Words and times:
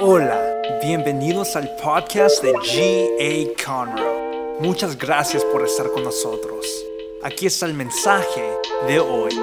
Hola, 0.00 0.62
bienvenidos 0.80 1.56
al 1.56 1.68
podcast 1.74 2.40
de 2.40 2.52
G.A. 2.52 3.64
Conroe. 3.66 4.56
Muchas 4.60 4.96
gracias 4.96 5.44
por 5.46 5.64
estar 5.64 5.90
con 5.90 6.04
nosotros. 6.04 6.64
Aquí 7.24 7.46
está 7.46 7.66
el 7.66 7.74
mensaje 7.74 8.48
de 8.86 9.00
hoy. 9.00 9.34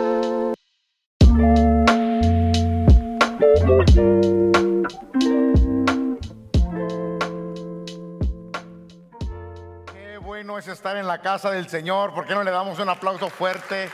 Qué 9.91 10.17
bueno 10.21 10.57
es 10.57 10.69
estar 10.69 10.95
en 10.95 11.05
la 11.05 11.19
casa 11.21 11.51
del 11.51 11.67
Señor. 11.67 12.13
¿Por 12.13 12.25
qué 12.25 12.33
no 12.33 12.43
le 12.43 12.51
damos 12.51 12.79
un 12.79 12.87
aplauso 12.87 13.29
fuerte 13.29 13.89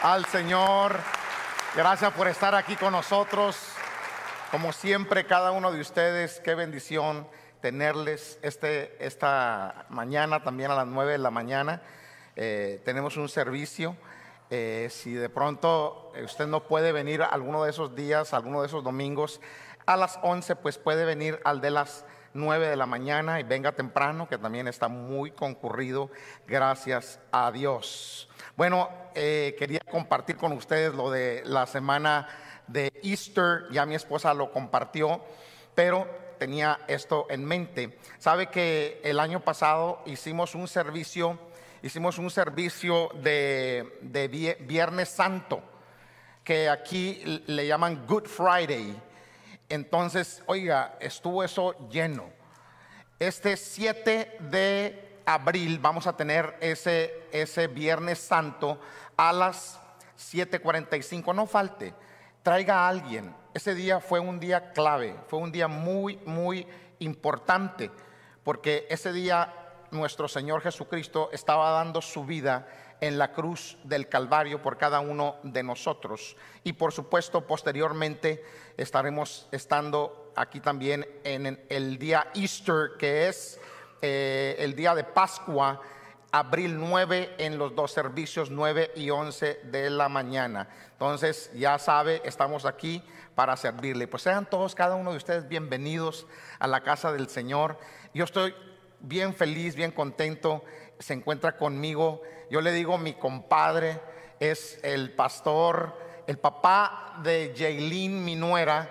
al 0.00 0.24
Señor? 0.24 0.98
Gracias 1.74 2.10
por 2.14 2.26
estar 2.26 2.54
aquí 2.54 2.74
con 2.74 2.92
nosotros. 2.92 3.75
Como 4.56 4.72
siempre, 4.72 5.26
cada 5.26 5.50
uno 5.52 5.70
de 5.70 5.82
ustedes, 5.82 6.40
qué 6.40 6.54
bendición 6.54 7.28
tenerles 7.60 8.38
este, 8.40 8.96
esta 9.04 9.84
mañana, 9.90 10.42
también 10.42 10.70
a 10.70 10.74
las 10.74 10.86
9 10.86 11.12
de 11.12 11.18
la 11.18 11.30
mañana. 11.30 11.82
Eh, 12.36 12.80
tenemos 12.82 13.18
un 13.18 13.28
servicio. 13.28 13.98
Eh, 14.48 14.88
si 14.90 15.12
de 15.12 15.28
pronto 15.28 16.10
usted 16.24 16.46
no 16.46 16.66
puede 16.66 16.92
venir 16.92 17.20
alguno 17.20 17.64
de 17.64 17.70
esos 17.70 17.94
días, 17.94 18.32
alguno 18.32 18.62
de 18.62 18.68
esos 18.68 18.82
domingos, 18.82 19.42
a 19.84 19.98
las 19.98 20.18
11, 20.22 20.56
pues 20.56 20.78
puede 20.78 21.04
venir 21.04 21.38
al 21.44 21.60
de 21.60 21.72
las 21.72 22.06
9 22.32 22.66
de 22.66 22.76
la 22.76 22.86
mañana 22.86 23.38
y 23.40 23.42
venga 23.42 23.72
temprano, 23.72 24.26
que 24.26 24.38
también 24.38 24.68
está 24.68 24.88
muy 24.88 25.32
concurrido, 25.32 26.08
gracias 26.46 27.20
a 27.30 27.52
Dios. 27.52 28.30
Bueno, 28.56 28.88
eh, 29.14 29.54
quería 29.58 29.80
compartir 29.80 30.38
con 30.38 30.52
ustedes 30.52 30.94
lo 30.94 31.10
de 31.10 31.42
la 31.44 31.66
semana 31.66 32.26
de 32.66 32.92
Easter, 33.02 33.64
ya 33.70 33.86
mi 33.86 33.94
esposa 33.94 34.34
lo 34.34 34.50
compartió, 34.50 35.20
pero 35.74 36.06
tenía 36.38 36.80
esto 36.88 37.26
en 37.30 37.44
mente. 37.44 37.98
Sabe 38.18 38.48
que 38.48 39.00
el 39.04 39.20
año 39.20 39.40
pasado 39.40 40.02
hicimos 40.06 40.54
un 40.54 40.68
servicio, 40.68 41.38
hicimos 41.82 42.18
un 42.18 42.30
servicio 42.30 43.10
de, 43.22 43.98
de 44.02 44.56
Viernes 44.60 45.08
Santo, 45.08 45.62
que 46.44 46.68
aquí 46.68 47.42
le 47.46 47.66
llaman 47.66 48.06
Good 48.06 48.26
Friday. 48.26 48.96
Entonces, 49.68 50.42
oiga, 50.46 50.96
estuvo 51.00 51.42
eso 51.42 51.88
lleno. 51.88 52.30
Este 53.18 53.56
7 53.56 54.36
de 54.40 55.20
abril 55.26 55.78
vamos 55.80 56.06
a 56.06 56.16
tener 56.16 56.56
ese, 56.60 57.12
ese 57.32 57.66
Viernes 57.66 58.18
Santo 58.18 58.78
a 59.16 59.32
las 59.32 59.80
7.45. 60.16 61.34
No 61.34 61.46
falte, 61.46 61.94
traiga 62.46 62.84
a 62.84 62.88
alguien. 62.88 63.34
Ese 63.54 63.74
día 63.74 63.98
fue 63.98 64.20
un 64.20 64.38
día 64.38 64.70
clave, 64.72 65.16
fue 65.26 65.40
un 65.40 65.50
día 65.50 65.66
muy, 65.66 66.16
muy 66.26 66.64
importante, 67.00 67.90
porque 68.44 68.86
ese 68.88 69.12
día 69.12 69.52
nuestro 69.90 70.28
Señor 70.28 70.60
Jesucristo 70.60 71.28
estaba 71.32 71.72
dando 71.72 72.00
su 72.00 72.24
vida 72.24 72.68
en 73.00 73.18
la 73.18 73.32
cruz 73.32 73.76
del 73.82 74.08
Calvario 74.08 74.62
por 74.62 74.78
cada 74.78 75.00
uno 75.00 75.38
de 75.42 75.64
nosotros. 75.64 76.36
Y 76.62 76.74
por 76.74 76.92
supuesto, 76.92 77.44
posteriormente 77.44 78.44
estaremos 78.76 79.48
estando 79.50 80.30
aquí 80.36 80.60
también 80.60 81.04
en 81.24 81.60
el 81.68 81.98
día 81.98 82.28
Easter, 82.32 82.90
que 82.96 83.26
es 83.26 83.58
eh, 84.02 84.54
el 84.60 84.76
día 84.76 84.94
de 84.94 85.02
Pascua, 85.02 85.80
abril 86.32 86.78
9 86.78 87.36
en 87.38 87.58
los 87.58 87.74
dos 87.74 87.92
servicios 87.92 88.50
9 88.50 88.92
y 88.96 89.10
11 89.10 89.60
de 89.64 89.90
la 89.90 90.08
mañana. 90.08 90.68
Entonces, 90.92 91.50
ya 91.54 91.78
sabe, 91.78 92.22
estamos 92.24 92.64
aquí 92.64 93.02
para 93.34 93.56
servirle. 93.56 94.08
Pues 94.08 94.22
sean 94.22 94.46
todos, 94.46 94.74
cada 94.74 94.96
uno 94.96 95.10
de 95.10 95.18
ustedes 95.18 95.48
bienvenidos 95.48 96.26
a 96.58 96.66
la 96.66 96.82
casa 96.82 97.12
del 97.12 97.28
Señor. 97.28 97.78
Yo 98.14 98.24
estoy 98.24 98.54
bien 99.00 99.34
feliz, 99.34 99.76
bien 99.76 99.92
contento. 99.92 100.64
Se 100.98 101.12
encuentra 101.14 101.56
conmigo 101.56 102.22
yo 102.48 102.60
le 102.60 102.72
digo 102.72 102.96
mi 102.96 103.14
compadre, 103.14 104.00
es 104.38 104.78
el 104.84 105.12
pastor, 105.12 105.98
el 106.26 106.38
papá 106.38 107.18
de 107.22 107.52
Jaylin, 107.56 108.24
mi 108.24 108.36
nuera, 108.36 108.88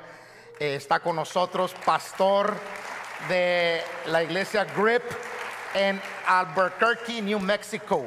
eh, 0.60 0.76
está 0.76 1.00
con 1.00 1.16
nosotros, 1.16 1.74
pastor 1.86 2.54
de 3.30 3.82
la 4.08 4.24
iglesia 4.24 4.66
Grip 4.66 5.04
en 5.76 6.02
Albuquerque, 6.26 7.22
New 7.22 7.40
Mexico. 7.40 8.06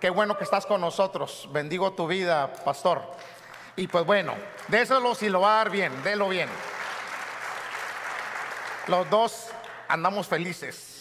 Qué 0.00 0.10
bueno 0.10 0.36
que 0.36 0.44
estás 0.44 0.66
con 0.66 0.80
nosotros. 0.80 1.48
Bendigo 1.50 1.92
tu 1.92 2.06
vida, 2.06 2.52
pastor. 2.52 3.02
Y 3.76 3.86
pues 3.86 4.04
bueno, 4.04 4.34
déselo 4.68 5.14
si 5.14 5.30
lo 5.30 5.40
va 5.40 5.54
a 5.54 5.56
dar 5.64 5.70
bien, 5.70 5.92
délo 6.02 6.28
bien. 6.28 6.48
Los 8.88 9.08
dos 9.08 9.48
andamos 9.88 10.26
felices 10.26 10.94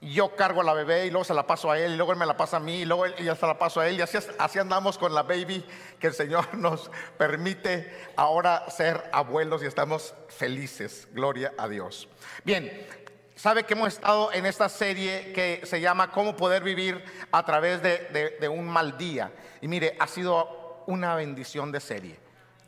yo 0.00 0.36
cargo 0.36 0.60
a 0.60 0.64
la 0.64 0.74
bebé 0.74 1.06
y 1.06 1.10
luego 1.10 1.24
se 1.24 1.34
la 1.34 1.46
paso 1.46 1.70
a 1.70 1.78
él, 1.78 1.92
y 1.92 1.96
luego 1.96 2.12
él 2.12 2.18
me 2.18 2.26
la 2.26 2.36
pasa 2.36 2.58
a 2.58 2.60
mí, 2.60 2.82
y 2.82 2.84
luego 2.84 3.06
ella 3.06 3.34
se 3.34 3.46
la 3.46 3.58
paso 3.58 3.80
a 3.80 3.88
él, 3.88 3.98
y 3.98 4.00
así, 4.00 4.18
así 4.38 4.58
andamos 4.58 4.96
con 4.96 5.12
la 5.12 5.22
baby, 5.22 5.64
que 5.98 6.08
el 6.08 6.14
Señor 6.14 6.54
nos 6.54 6.90
permite 7.16 7.92
ahora 8.16 8.68
ser 8.70 9.08
abuelos 9.12 9.62
y 9.62 9.66
estamos 9.66 10.14
felices, 10.28 11.08
gloria 11.12 11.52
a 11.58 11.68
Dios. 11.68 12.08
Bien, 12.44 12.86
sabe 13.38 13.64
que 13.64 13.74
hemos 13.74 13.94
estado 13.94 14.32
en 14.32 14.44
esta 14.46 14.68
serie 14.68 15.32
que 15.32 15.62
se 15.64 15.80
llama 15.80 16.10
Cómo 16.10 16.36
poder 16.36 16.62
vivir 16.62 17.02
a 17.30 17.44
través 17.44 17.80
de, 17.82 18.36
de 18.40 18.48
un 18.48 18.66
mal 18.66 18.98
día, 18.98 19.32
y 19.60 19.68
mire, 19.68 19.96
ha 19.98 20.06
sido 20.06 20.82
una 20.86 21.14
bendición 21.14 21.70
de 21.70 21.80
serie, 21.80 22.18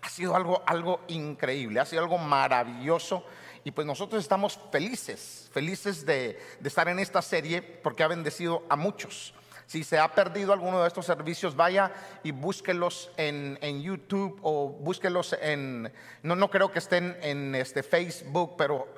ha 0.03 0.09
sido 0.09 0.37
algo, 0.37 0.63
algo 0.67 1.01
increíble, 1.09 1.81
ha 1.81 1.85
sido 1.85 2.03
algo 2.03 2.19
maravilloso. 2.19 3.25
Y 3.63 3.73
pues 3.73 3.87
nosotros 3.87 4.23
estamos 4.23 4.59
felices, 4.73 5.51
felices 5.53 6.07
de, 6.07 6.39
estar 6.65 6.89
en 6.89 6.99
esta 6.99 7.21
serie 7.21 7.61
porque 7.61 8.03
ha 8.03 8.09
bendecido 8.09 8.63
a 8.71 8.77
muchos. 8.77 9.35
Si 9.67 9.85
se 9.85 9.99
ha 9.99 10.15
perdido 10.15 10.53
alguno 10.53 10.81
de 10.81 10.89
estos 10.89 11.07
servicios, 11.07 11.55
vaya 11.55 11.93
y 12.23 12.33
búsquelos 12.33 13.11
en, 13.17 13.83
YouTube 13.83 14.41
o 14.43 14.69
búsquelos 14.69 15.37
en, 15.41 15.93
no, 16.23 16.37
no 16.37 16.51
creo 16.51 16.73
que 16.73 16.79
estén 16.79 17.19
en 17.23 17.55
este 17.55 17.83
Facebook, 17.83 18.55
pero 18.57 18.89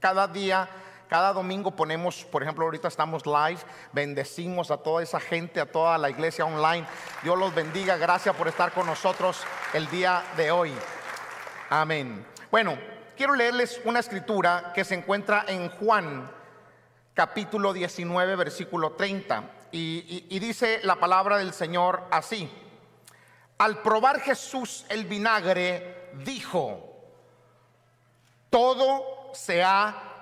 cada 0.00 0.26
día, 0.26 0.68
cada 1.08 1.32
domingo 1.32 1.70
ponemos, 1.70 2.24
por 2.24 2.42
ejemplo, 2.42 2.64
ahorita 2.64 2.88
estamos 2.88 3.24
live, 3.26 3.60
bendecimos 3.92 4.70
a 4.70 4.78
toda 4.78 5.02
esa 5.02 5.20
gente, 5.20 5.60
a 5.60 5.70
toda 5.70 5.96
la 5.98 6.10
iglesia 6.10 6.44
online. 6.44 6.86
Dios 7.22 7.38
los 7.38 7.54
bendiga, 7.54 7.96
gracias 7.96 8.34
por 8.34 8.48
estar 8.48 8.72
con 8.72 8.86
nosotros 8.86 9.42
el 9.72 9.88
día 9.88 10.24
de 10.36 10.50
hoy. 10.50 10.72
Amén. 11.70 12.26
Bueno, 12.50 12.76
quiero 13.16 13.34
leerles 13.34 13.80
una 13.84 14.00
escritura 14.00 14.72
que 14.74 14.84
se 14.84 14.94
encuentra 14.94 15.44
en 15.46 15.68
Juan 15.70 16.30
capítulo 17.14 17.72
19, 17.72 18.36
versículo 18.36 18.92
30. 18.92 19.50
Y, 19.72 20.38
dice 20.38 20.80
la 20.84 20.96
palabra 20.96 21.38
del 21.38 21.52
Señor 21.52 22.04
así. 22.10 22.50
Al 23.58 23.80
probar 23.82 24.20
Jesús 24.20 24.84
el 24.88 25.06
vinagre, 25.06 26.10
dijo, 26.24 26.94
todo 28.50 29.34
se 29.34 29.62
ha 29.62 30.15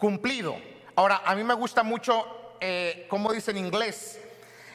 cumplido. 0.00 0.56
Ahora, 0.96 1.22
a 1.24 1.36
mí 1.36 1.44
me 1.44 1.54
gusta 1.54 1.84
mucho 1.84 2.56
eh, 2.60 3.06
como 3.08 3.32
dice 3.32 3.52
en 3.52 3.58
inglés. 3.58 4.20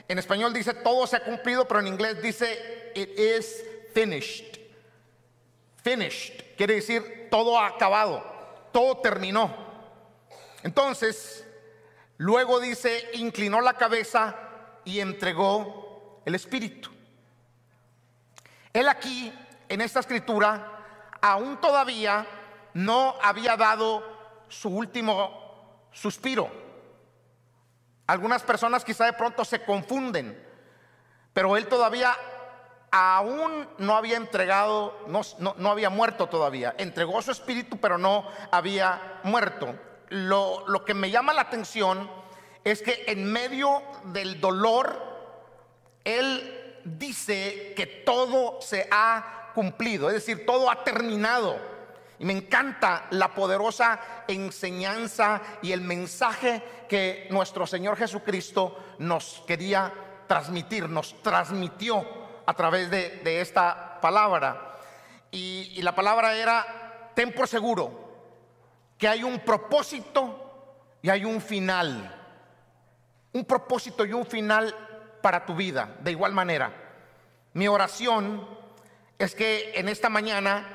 En 0.07 0.17
español 0.19 0.53
dice 0.53 0.73
todo 0.73 1.05
se 1.05 1.17
ha 1.17 1.23
cumplido, 1.23 1.67
pero 1.67 1.81
en 1.81 1.87
inglés 1.87 2.21
dice 2.21 2.91
it 2.95 3.19
is 3.19 3.63
finished. 3.93 4.57
Finished 5.83 6.55
quiere 6.55 6.75
decir 6.75 7.27
todo 7.29 7.59
ha 7.59 7.67
acabado, 7.67 8.23
todo 8.71 8.97
terminó. 8.97 9.53
Entonces, 10.63 11.45
luego 12.17 12.59
dice, 12.59 13.09
inclinó 13.13 13.61
la 13.61 13.73
cabeza 13.73 14.35
y 14.83 14.99
entregó 14.99 16.21
el 16.25 16.33
Espíritu. 16.33 16.89
Él 18.73 18.89
aquí, 18.89 19.31
en 19.69 19.81
esta 19.81 19.99
escritura, 19.99 21.11
aún 21.21 21.61
todavía 21.61 22.25
no 22.73 23.15
había 23.21 23.55
dado 23.55 24.14
su 24.59 24.69
último 24.69 25.87
suspiro. 25.91 26.49
Algunas 28.07 28.43
personas 28.43 28.85
quizá 28.85 29.05
de 29.05 29.13
pronto 29.13 29.43
se 29.43 29.63
confunden, 29.63 30.41
pero 31.33 31.57
él 31.57 31.67
todavía 31.67 32.15
aún 32.91 33.67
no 33.77 33.95
había 33.97 34.17
entregado, 34.17 34.97
no, 35.07 35.69
había 35.69 35.89
muerto 35.89 36.27
todavía. 36.27 36.75
Entregó 36.77 37.21
su 37.21 37.31
espíritu, 37.31 37.77
pero 37.77 37.97
no 37.97 38.27
había 38.51 39.19
muerto. 39.23 39.75
Lo, 40.09 40.67
lo 40.67 40.85
que 40.85 40.93
me 40.93 41.09
llama 41.09 41.33
la 41.33 41.41
atención 41.41 42.09
es 42.63 42.81
que 42.81 43.05
en 43.07 43.31
medio 43.31 43.81
del 44.05 44.39
dolor, 44.39 45.01
Él 46.03 46.79
dice 46.85 47.73
que 47.75 47.85
todo 47.85 48.61
se 48.61 48.87
ha 48.91 49.51
cumplido, 49.55 50.09
es 50.09 50.15
decir, 50.15 50.45
todo 50.45 50.69
ha 50.69 50.83
terminado. 50.83 51.74
Y 52.19 52.25
me 52.25 52.33
encanta 52.33 53.07
la 53.11 53.33
poderosa 53.33 53.99
enseñanza 54.27 55.41
y 55.61 55.71
el 55.71 55.81
mensaje 55.81 56.63
que 56.87 57.27
nuestro 57.29 57.67
Señor 57.67 57.97
Jesucristo 57.97 58.77
nos 58.99 59.43
quería 59.45 59.91
transmitir, 60.27 60.87
nos 60.87 61.21
transmitió 61.21 62.05
a 62.45 62.53
través 62.53 62.89
de, 62.89 63.41
esta 63.41 63.99
palabra. 64.01 64.77
Y, 65.31 65.81
la 65.81 65.93
palabra 65.93 66.35
era, 66.35 67.11
ten 67.13 67.33
por 67.33 67.47
seguro, 67.47 68.05
que 68.97 69.07
hay 69.07 69.23
un 69.23 69.39
propósito 69.39 70.97
y 71.01 71.09
hay 71.09 71.25
un 71.25 71.41
final. 71.41 72.21
Un 73.33 73.43
propósito 73.43 74.05
y 74.05 74.13
un 74.13 74.25
final 74.25 74.73
para 75.21 75.45
tu 75.45 75.55
vida, 75.55 75.97
de 75.99 76.11
igual 76.11 76.31
manera. 76.31 76.71
Mi 77.53 77.67
oración 77.67 78.47
es 79.17 79.35
que 79.35 79.73
en 79.75 79.89
esta 79.89 80.09
mañana 80.09 80.74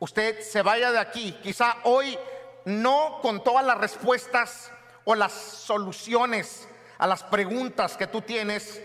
usted 0.00 0.40
se 0.40 0.62
vaya 0.62 0.90
de 0.90 0.98
aquí, 0.98 1.32
quizá 1.42 1.76
hoy 1.84 2.18
no 2.64 3.20
con 3.22 3.44
todas 3.44 3.64
las 3.64 3.78
respuestas 3.78 4.72
o 5.04 5.14
las 5.14 5.32
soluciones 5.32 6.68
a 6.98 7.06
las 7.06 7.22
preguntas 7.22 7.96
que 7.96 8.06
tú 8.06 8.20
tienes, 8.20 8.82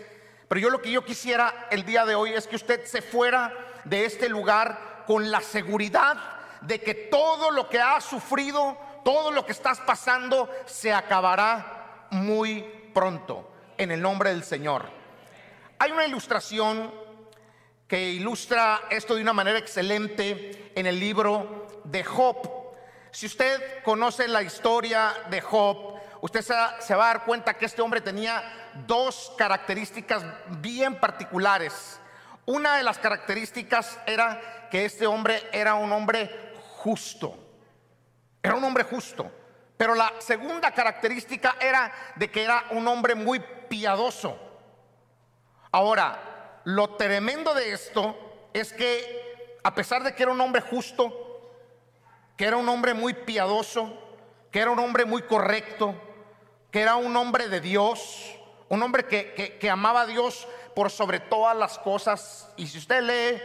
pero 0.48 0.60
yo 0.60 0.70
lo 0.70 0.80
que 0.80 0.92
yo 0.92 1.04
quisiera 1.04 1.66
el 1.70 1.84
día 1.84 2.06
de 2.06 2.14
hoy 2.14 2.32
es 2.32 2.46
que 2.46 2.56
usted 2.56 2.84
se 2.84 3.02
fuera 3.02 3.52
de 3.84 4.04
este 4.04 4.28
lugar 4.28 5.04
con 5.06 5.30
la 5.30 5.40
seguridad 5.40 6.16
de 6.60 6.80
que 6.80 6.94
todo 6.94 7.50
lo 7.50 7.68
que 7.68 7.80
has 7.80 8.04
sufrido, 8.04 8.76
todo 9.04 9.30
lo 9.30 9.44
que 9.44 9.52
estás 9.52 9.80
pasando, 9.80 10.50
se 10.66 10.92
acabará 10.92 12.06
muy 12.10 12.62
pronto, 12.94 13.52
en 13.76 13.90
el 13.90 14.00
nombre 14.00 14.30
del 14.30 14.44
Señor. 14.44 14.84
Hay 15.78 15.92
una 15.92 16.06
ilustración 16.06 16.92
que 17.86 18.10
ilustra 18.10 18.82
esto 18.90 19.14
de 19.14 19.22
una 19.22 19.32
manera 19.32 19.58
excelente 19.58 20.72
en 20.74 20.86
el 20.86 20.98
libro 20.98 21.80
de 21.84 22.02
Job. 22.02 22.36
Si 23.12 23.26
usted 23.26 23.82
conoce 23.84 24.26
la 24.26 24.42
historia 24.42 25.12
de 25.30 25.40
Job, 25.40 26.00
usted 26.20 26.42
se, 26.42 26.94
va 26.94 27.04
a 27.04 27.14
dar 27.14 27.24
cuenta 27.24 27.54
que 27.54 27.66
este 27.66 27.82
hombre 27.82 28.00
tenía 28.00 28.42
dos 28.86 29.32
características 29.38 30.24
bien 30.60 30.98
particulares. 30.98 32.00
Una 32.44 32.76
de 32.76 32.82
las 32.82 32.98
características 32.98 33.98
era 34.06 34.68
que 34.70 34.84
este 34.84 35.06
hombre 35.06 35.42
era 35.52 35.76
un 35.76 35.92
hombre 35.92 36.54
justo. 36.78 37.38
Era 38.42 38.54
un 38.54 38.64
hombre 38.64 38.84
justo. 38.84 39.30
Pero 39.76 39.94
la 39.94 40.12
segunda 40.18 40.72
característica 40.72 41.56
era 41.60 41.92
de 42.16 42.30
que 42.30 42.42
era 42.42 42.64
un 42.70 42.86
hombre 42.88 43.14
muy 43.14 43.40
piadoso. 43.68 44.38
Ahora, 45.70 46.25
lo 46.66 46.96
tremendo 46.96 47.54
de 47.54 47.72
esto 47.72 48.48
es 48.52 48.72
que 48.72 49.58
a 49.62 49.72
pesar 49.76 50.02
de 50.02 50.16
que 50.16 50.24
era 50.24 50.32
un 50.32 50.40
hombre 50.40 50.60
justo, 50.60 51.52
que 52.36 52.44
era 52.44 52.56
un 52.56 52.68
hombre 52.68 52.92
muy 52.92 53.14
piadoso, 53.14 53.96
que 54.50 54.58
era 54.58 54.72
un 54.72 54.80
hombre 54.80 55.04
muy 55.04 55.22
correcto, 55.22 55.94
que 56.72 56.80
era 56.80 56.96
un 56.96 57.16
hombre 57.16 57.48
de 57.48 57.60
Dios, 57.60 58.36
un 58.68 58.82
hombre 58.82 59.06
que, 59.06 59.70
amaba 59.70 60.00
a 60.00 60.06
Dios 60.06 60.48
por 60.74 60.90
sobre 60.90 61.20
todas 61.20 61.56
las 61.56 61.78
cosas. 61.78 62.52
Y 62.56 62.66
si 62.66 62.78
usted 62.78 63.00
lee, 63.00 63.40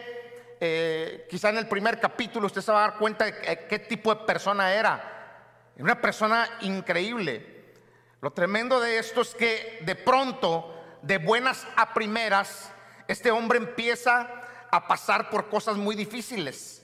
eh, 0.60 1.28
quizá 1.30 1.50
en 1.50 1.58
el 1.58 1.68
primer 1.68 2.00
capítulo, 2.00 2.48
usted 2.48 2.62
se 2.62 2.72
va 2.72 2.86
a 2.86 2.90
dar 2.90 2.98
cuenta 2.98 3.26
de 3.26 3.68
qué 3.70 3.78
tipo 3.78 4.16
de 4.16 4.26
persona 4.26 4.74
era. 4.74 5.70
Una 5.78 6.02
persona 6.02 6.50
increíble. 6.62 7.76
Lo 8.20 8.32
tremendo 8.34 8.80
de 8.80 8.98
esto 8.98 9.22
es 9.22 9.36
que 9.36 9.78
de 9.82 9.94
pronto, 9.94 10.74
de 11.04 11.20
buenas 11.20 11.68
a 11.76 11.94
primeras, 11.94 12.72
este 13.12 13.32
hombre 13.32 13.58
empieza 13.58 14.28
a 14.72 14.88
pasar 14.88 15.30
por 15.30 15.50
cosas 15.50 15.76
muy 15.76 15.96
difíciles. 15.96 16.82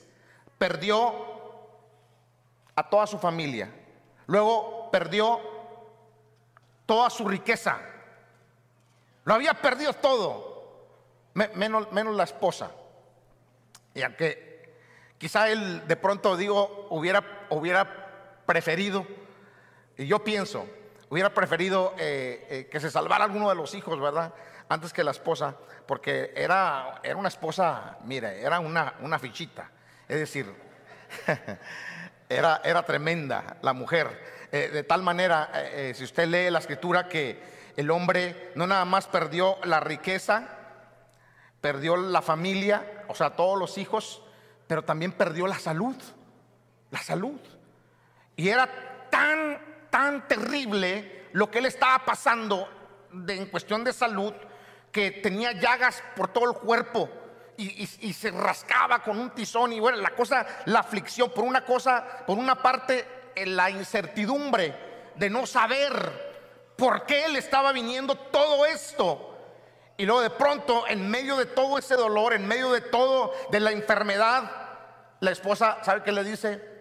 Perdió 0.57 1.13
a 2.75 2.89
toda 2.89 3.07
su 3.07 3.17
familia. 3.17 3.71
Luego 4.25 4.89
perdió 4.91 5.39
toda 6.85 7.09
su 7.09 7.27
riqueza. 7.27 7.79
Lo 9.23 9.33
había 9.33 9.53
perdido 9.53 9.93
todo, 9.93 10.87
menos, 11.33 11.91
menos 11.91 12.15
la 12.15 12.23
esposa. 12.23 12.71
Y 13.93 14.01
aunque 14.01 14.75
quizá 15.17 15.49
él 15.49 15.87
de 15.87 15.95
pronto 15.95 16.35
digo 16.35 16.87
hubiera, 16.89 17.47
hubiera 17.49 18.43
preferido, 18.45 19.05
y 19.97 20.07
yo 20.07 20.23
pienso, 20.23 20.67
hubiera 21.09 21.33
preferido 21.33 21.93
eh, 21.97 22.47
eh, 22.49 22.67
que 22.69 22.79
se 22.79 22.91
salvara 22.91 23.25
alguno 23.25 23.49
de 23.49 23.55
los 23.55 23.73
hijos, 23.73 23.99
¿verdad? 23.99 24.33
Antes 24.69 24.91
que 24.93 25.03
la 25.03 25.11
esposa, 25.11 25.55
porque 25.85 26.33
era, 26.35 26.99
era 27.03 27.15
una 27.15 27.29
esposa, 27.29 27.97
mire, 28.03 28.41
era 28.41 28.59
una, 28.59 28.95
una 29.01 29.19
fichita. 29.19 29.69
Es 30.07 30.19
decir, 30.19 30.53
Era, 32.29 32.61
era 32.63 32.83
tremenda 32.83 33.57
la 33.61 33.73
mujer. 33.73 34.47
Eh, 34.51 34.69
de 34.71 34.83
tal 34.83 35.01
manera, 35.01 35.49
eh, 35.53 35.89
eh, 35.89 35.93
si 35.93 36.03
usted 36.03 36.27
lee 36.27 36.51
la 36.51 36.59
escritura, 36.59 37.07
que 37.07 37.71
el 37.75 37.89
hombre 37.89 38.51
no 38.55 38.67
nada 38.67 38.85
más 38.85 39.07
perdió 39.07 39.57
la 39.63 39.79
riqueza, 39.79 40.49
perdió 41.61 41.95
la 41.95 42.21
familia, 42.21 43.03
o 43.07 43.15
sea, 43.15 43.31
todos 43.31 43.57
los 43.57 43.77
hijos, 43.77 44.21
pero 44.67 44.83
también 44.83 45.13
perdió 45.13 45.47
la 45.47 45.59
salud. 45.59 45.95
La 46.91 46.99
salud. 46.99 47.39
Y 48.35 48.49
era 48.49 48.69
tan, 49.09 49.87
tan 49.89 50.27
terrible 50.27 51.27
lo 51.31 51.49
que 51.49 51.59
él 51.59 51.65
estaba 51.65 52.03
pasando 52.03 52.67
en 53.27 53.45
cuestión 53.47 53.83
de 53.83 53.93
salud, 53.93 54.33
que 54.91 55.11
tenía 55.11 55.51
llagas 55.51 56.03
por 56.15 56.29
todo 56.29 56.51
el 56.51 56.57
cuerpo 56.57 57.09
y, 57.57 58.13
se 58.13 58.31
rascaba 58.31 59.01
con 59.01 59.19
un 59.19 59.31
tizón 59.31 59.73
y 59.73 59.79
bueno, 59.79 59.97
la 59.97 60.11
cosa, 60.11 60.45
la 60.65 60.79
aflicción, 60.79 61.31
por 61.31 61.43
una 61.43 61.65
cosa, 61.65 62.23
por 62.25 62.37
una 62.37 62.61
parte, 62.61 63.05
la 63.45 63.69
incertidumbre 63.69 65.11
de 65.15 65.29
no 65.29 65.45
saber 65.47 66.73
por 66.77 67.05
qué 67.05 67.27
le 67.29 67.39
estaba 67.39 67.71
viniendo 67.71 68.15
todo 68.15 68.65
esto. 68.65 69.33
Y 69.97 70.05
luego 70.05 70.21
de 70.21 70.29
pronto, 70.29 70.87
en 70.87 71.09
medio 71.09 71.37
de 71.37 71.47
todo 71.47 71.79
ese 71.79 71.95
dolor, 71.95 72.33
en 72.33 72.47
medio 72.47 72.71
de 72.71 72.81
todo, 72.81 73.33
de 73.49 73.59
la 73.59 73.71
enfermedad, 73.71 74.51
la 75.19 75.31
esposa, 75.31 75.79
¿sabe 75.83 76.03
qué 76.03 76.11
le 76.11 76.23
dice? 76.23 76.77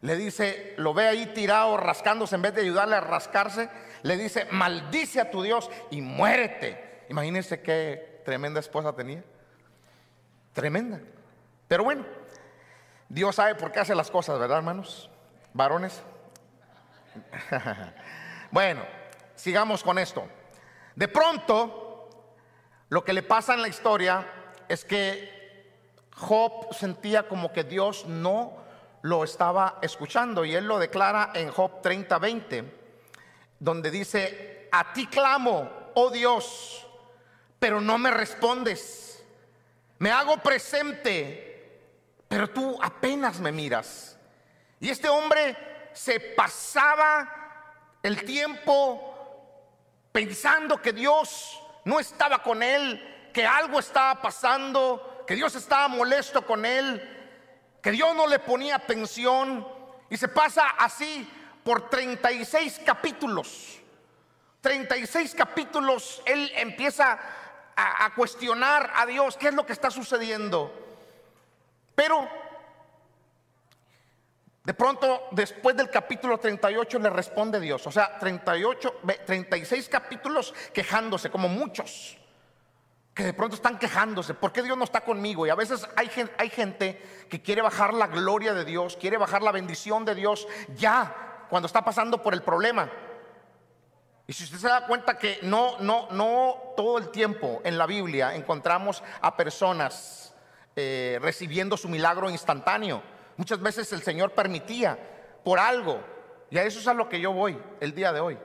Le 0.00 0.16
dice, 0.16 0.74
lo 0.76 0.92
ve 0.92 1.06
ahí 1.06 1.26
tirado, 1.26 1.76
rascándose, 1.76 2.34
en 2.34 2.42
vez 2.42 2.54
de 2.54 2.62
ayudarle 2.62 2.96
a 2.96 3.00
rascarse, 3.00 3.70
le 4.02 4.16
dice, 4.16 4.46
maldice 4.50 5.20
a 5.20 5.30
tu 5.30 5.42
Dios 5.42 5.70
y 5.90 6.00
muérete. 6.00 6.85
Imagínense 7.08 7.60
qué 7.62 8.22
tremenda 8.24 8.60
esposa 8.60 8.94
tenía. 8.94 9.22
Tremenda. 10.52 11.00
Pero 11.68 11.84
bueno, 11.84 12.04
Dios 13.08 13.36
sabe 13.36 13.54
por 13.54 13.72
qué 13.72 13.80
hace 13.80 13.94
las 13.94 14.10
cosas, 14.10 14.38
¿verdad, 14.38 14.58
hermanos? 14.58 15.10
Varones. 15.52 16.02
bueno, 18.50 18.82
sigamos 19.34 19.82
con 19.82 19.98
esto. 19.98 20.26
De 20.94 21.08
pronto, 21.08 22.08
lo 22.88 23.04
que 23.04 23.12
le 23.12 23.22
pasa 23.22 23.54
en 23.54 23.62
la 23.62 23.68
historia 23.68 24.26
es 24.68 24.84
que 24.84 25.36
Job 26.16 26.74
sentía 26.74 27.28
como 27.28 27.52
que 27.52 27.64
Dios 27.64 28.06
no 28.06 28.64
lo 29.02 29.22
estaba 29.22 29.78
escuchando 29.82 30.44
y 30.44 30.54
él 30.54 30.66
lo 30.66 30.78
declara 30.78 31.30
en 31.34 31.50
Job 31.50 31.82
30, 31.82 32.18
20, 32.18 32.74
donde 33.58 33.90
dice, 33.90 34.68
a 34.72 34.92
ti 34.92 35.06
clamo, 35.06 35.70
oh 35.94 36.10
Dios, 36.10 36.85
pero 37.58 37.80
no 37.80 37.98
me 37.98 38.10
respondes. 38.10 39.24
Me 39.98 40.10
hago 40.10 40.38
presente, 40.38 41.80
pero 42.28 42.50
tú 42.50 42.78
apenas 42.82 43.40
me 43.40 43.52
miras. 43.52 44.18
Y 44.80 44.90
este 44.90 45.08
hombre 45.08 45.56
se 45.92 46.20
pasaba 46.20 47.98
el 48.02 48.24
tiempo 48.24 49.14
pensando 50.12 50.80
que 50.80 50.92
Dios 50.92 51.60
no 51.84 51.98
estaba 51.98 52.42
con 52.42 52.62
él, 52.62 53.30
que 53.32 53.46
algo 53.46 53.78
estaba 53.78 54.20
pasando, 54.20 55.24
que 55.26 55.34
Dios 55.34 55.54
estaba 55.54 55.88
molesto 55.88 56.46
con 56.46 56.64
él, 56.64 57.02
que 57.82 57.90
Dios 57.90 58.14
no 58.14 58.26
le 58.26 58.38
ponía 58.38 58.76
atención. 58.76 59.66
Y 60.10 60.16
se 60.16 60.28
pasa 60.28 60.68
así 60.78 61.28
por 61.64 61.88
36 61.88 62.80
capítulos. 62.84 63.80
36 64.60 65.34
capítulos, 65.34 66.22
él 66.26 66.50
empieza 66.56 67.18
a, 67.76 68.14
cuestionar 68.14 68.92
a 68.94 69.06
Dios 69.06 69.36
qué 69.36 69.48
es 69.48 69.54
lo 69.54 69.66
que 69.66 69.72
está 69.72 69.90
sucediendo. 69.90 70.72
Pero 71.94 72.28
de 74.64 74.74
pronto, 74.74 75.28
después 75.30 75.76
del 75.76 75.90
capítulo 75.90 76.38
38 76.38 76.98
le 76.98 77.10
responde 77.10 77.60
Dios. 77.60 77.86
O 77.86 77.92
sea, 77.92 78.18
38, 78.18 79.00
36 79.24 79.88
capítulos 79.88 80.54
quejándose, 80.72 81.30
como 81.30 81.48
muchos, 81.48 82.18
que 83.14 83.24
de 83.24 83.32
pronto 83.32 83.56
están 83.56 83.78
quejándose. 83.78 84.34
¿Por 84.34 84.52
qué 84.52 84.62
Dios 84.62 84.76
no 84.76 84.84
está 84.84 85.02
conmigo? 85.02 85.46
Y 85.46 85.50
a 85.50 85.54
veces 85.54 85.86
hay, 85.96 86.10
hay 86.38 86.50
gente 86.50 87.00
que 87.30 87.42
quiere 87.42 87.62
bajar 87.62 87.94
la 87.94 88.08
gloria 88.08 88.54
de 88.54 88.64
Dios, 88.64 88.96
quiere 89.00 89.18
bajar 89.18 89.42
la 89.42 89.52
bendición 89.52 90.04
de 90.04 90.14
Dios 90.14 90.48
ya, 90.76 91.44
cuando 91.48 91.66
está 91.66 91.84
pasando 91.84 92.22
por 92.22 92.34
el 92.34 92.42
problema. 92.42 92.90
Y 94.26 94.32
si 94.32 94.44
usted 94.44 94.58
se 94.58 94.68
da 94.68 94.86
cuenta 94.86 95.18
que 95.18 95.38
no, 95.42 95.78
no, 95.78 96.08
no 96.10 96.72
todo 96.76 96.98
el 96.98 97.10
tiempo 97.10 97.60
en 97.64 97.78
la 97.78 97.86
Biblia 97.86 98.34
encontramos 98.34 99.02
a 99.20 99.36
personas 99.36 100.34
eh, 100.74 101.18
recibiendo 101.22 101.76
su 101.76 101.88
milagro 101.88 102.28
instantáneo. 102.28 103.02
Muchas 103.36 103.60
veces 103.60 103.92
el 103.92 104.02
Señor 104.02 104.32
permitía 104.32 104.98
por 105.44 105.60
algo. 105.60 106.00
Y 106.50 106.58
a 106.58 106.64
eso 106.64 106.80
es 106.80 106.88
a 106.88 106.94
lo 106.94 107.08
que 107.08 107.20
yo 107.20 107.32
voy 107.32 107.56
el 107.80 107.94
día 107.94 108.12
de 108.12 108.20
hoy. 108.20 108.38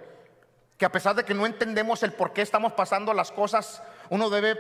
Que 0.77 0.85
a 0.85 0.91
pesar 0.91 1.15
de 1.15 1.25
que 1.25 1.33
no 1.33 1.45
entendemos 1.45 2.03
el 2.03 2.13
por 2.13 2.31
qué 2.31 2.41
estamos 2.41 2.73
pasando 2.73 3.13
las 3.13 3.31
cosas, 3.31 3.81
uno 4.09 4.29
debe 4.29 4.55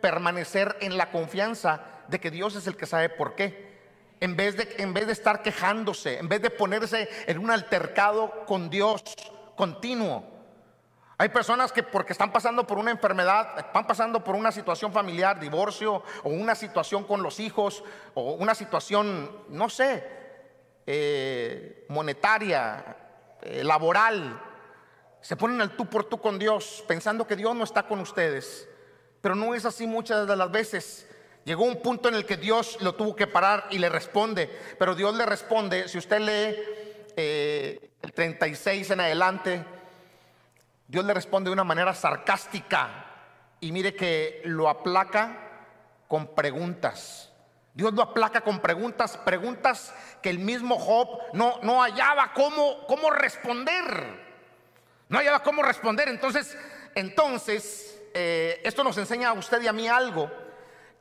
permanecer 0.00 0.76
en 0.80 0.98
la 0.98 1.10
confianza 1.10 1.82
de 2.08 2.20
que 2.20 2.30
Dios 2.30 2.56
es 2.56 2.66
el 2.66 2.76
que 2.76 2.86
sabe 2.86 3.08
por 3.08 3.34
qué. 3.36 3.74
en 4.20 4.36
vez, 4.36 4.56
de, 4.56 4.74
en 4.78 4.92
vez 4.92 5.06
de 5.06 5.12
estar 5.12 5.42
quejándose, 5.42 6.18
en 6.18 6.28
vez 6.28 6.42
de 6.42 6.50
ponerse 6.50 7.08
en 7.26 7.38
un 7.38 7.50
altercado 7.50 8.44
con 8.46 8.70
Dios 8.70 9.02
continuo. 9.56 10.33
Hay 11.24 11.30
personas 11.30 11.72
que 11.72 11.82
porque 11.82 12.12
están 12.12 12.30
pasando 12.30 12.66
por 12.66 12.76
una 12.76 12.90
enfermedad, 12.90 13.58
están 13.58 13.86
pasando 13.86 14.22
por 14.22 14.34
una 14.34 14.52
situación 14.52 14.92
familiar, 14.92 15.40
divorcio, 15.40 16.02
o 16.22 16.28
una 16.28 16.54
situación 16.54 17.04
con 17.04 17.22
los 17.22 17.40
hijos, 17.40 17.82
o 18.12 18.34
una 18.34 18.54
situación, 18.54 19.30
no 19.48 19.70
sé, 19.70 20.06
eh, 20.86 21.86
monetaria, 21.88 22.98
eh, 23.40 23.64
laboral, 23.64 24.38
se 25.22 25.34
ponen 25.34 25.62
al 25.62 25.74
tú 25.74 25.86
por 25.86 26.04
tú 26.04 26.18
con 26.18 26.38
Dios, 26.38 26.84
pensando 26.86 27.26
que 27.26 27.36
Dios 27.36 27.56
no 27.56 27.64
está 27.64 27.84
con 27.84 28.00
ustedes. 28.00 28.68
Pero 29.22 29.34
no 29.34 29.54
es 29.54 29.64
así 29.64 29.86
muchas 29.86 30.28
de 30.28 30.36
las 30.36 30.50
veces. 30.50 31.08
Llegó 31.46 31.64
un 31.64 31.80
punto 31.80 32.10
en 32.10 32.16
el 32.16 32.26
que 32.26 32.36
Dios 32.36 32.76
lo 32.82 32.96
tuvo 32.96 33.16
que 33.16 33.26
parar 33.26 33.68
y 33.70 33.78
le 33.78 33.88
responde. 33.88 34.50
Pero 34.78 34.94
Dios 34.94 35.14
le 35.14 35.24
responde, 35.24 35.88
si 35.88 35.96
usted 35.96 36.20
lee 36.20 36.58
eh, 37.16 37.92
el 38.02 38.12
36 38.12 38.90
en 38.90 39.00
adelante, 39.00 39.64
Dios 40.86 41.04
le 41.04 41.14
responde 41.14 41.48
de 41.48 41.54
una 41.54 41.64
manera 41.64 41.94
sarcástica. 41.94 43.06
Y 43.60 43.72
mire 43.72 43.94
que 43.94 44.42
lo 44.44 44.68
aplaca 44.68 45.44
con 46.08 46.34
preguntas. 46.34 47.32
Dios 47.72 47.92
lo 47.92 48.02
aplaca 48.02 48.42
con 48.42 48.60
preguntas, 48.60 49.16
preguntas 49.16 49.92
que 50.22 50.30
el 50.30 50.38
mismo 50.38 50.78
Job 50.78 51.18
no, 51.32 51.58
no 51.62 51.82
hallaba 51.82 52.32
cómo, 52.32 52.86
cómo 52.86 53.10
responder. 53.10 54.22
No 55.08 55.18
hallaba 55.18 55.42
cómo 55.42 55.62
responder. 55.62 56.08
Entonces, 56.08 56.56
entonces, 56.94 58.00
eh, 58.14 58.60
esto 58.64 58.84
nos 58.84 58.96
enseña 58.96 59.30
a 59.30 59.32
usted 59.32 59.60
y 59.62 59.66
a 59.66 59.72
mí 59.72 59.88
algo, 59.88 60.30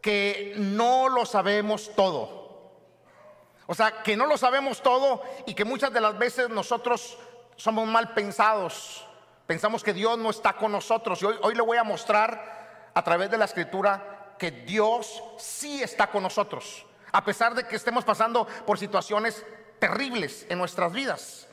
que 0.02 0.54
no 0.58 1.10
lo 1.10 1.25
sabemos 1.25 1.92
todo. 1.96 2.44
O 3.68 3.75
sea, 3.75 4.04
que 4.04 4.18
no 4.18 4.25
lo 4.25 4.38
sabemos 4.38 4.82
todo 4.82 5.22
y 5.46 5.54
que 5.54 5.66
muchas 5.66 5.94
de 5.94 6.02
las 6.02 6.18
veces 6.18 6.50
nosotros 6.50 7.18
somos 7.56 7.88
mal 7.88 8.13
pensados. 8.13 9.06
Pensamos 9.46 9.84
que 9.84 9.94
Dios 9.94 10.18
no 10.18 10.30
está 10.30 10.54
con 10.54 10.72
nosotros. 10.72 11.22
Y 11.22 11.26
hoy, 11.26 11.36
hoy 11.42 11.56
le 11.56 11.62
voy 11.62 11.78
a 11.78 11.84
mostrar 11.84 12.92
a 12.94 13.04
través 13.04 13.30
de 13.30 13.38
la 13.38 13.46
escritura 13.46 14.36
que 14.38 14.52
Dios 14.52 15.24
sí 15.38 15.82
está 15.84 16.08
con 16.08 16.24
nosotros. 16.24 16.86
A 17.12 17.24
pesar 17.24 17.54
de 17.54 17.66
que 17.68 17.76
estemos 17.76 18.04
pasando 18.04 18.48
por 18.66 18.80
situaciones 18.80 19.46
terribles 19.80 20.46
en 20.50 20.58
nuestras 20.58 20.92
vidas. 20.94 21.48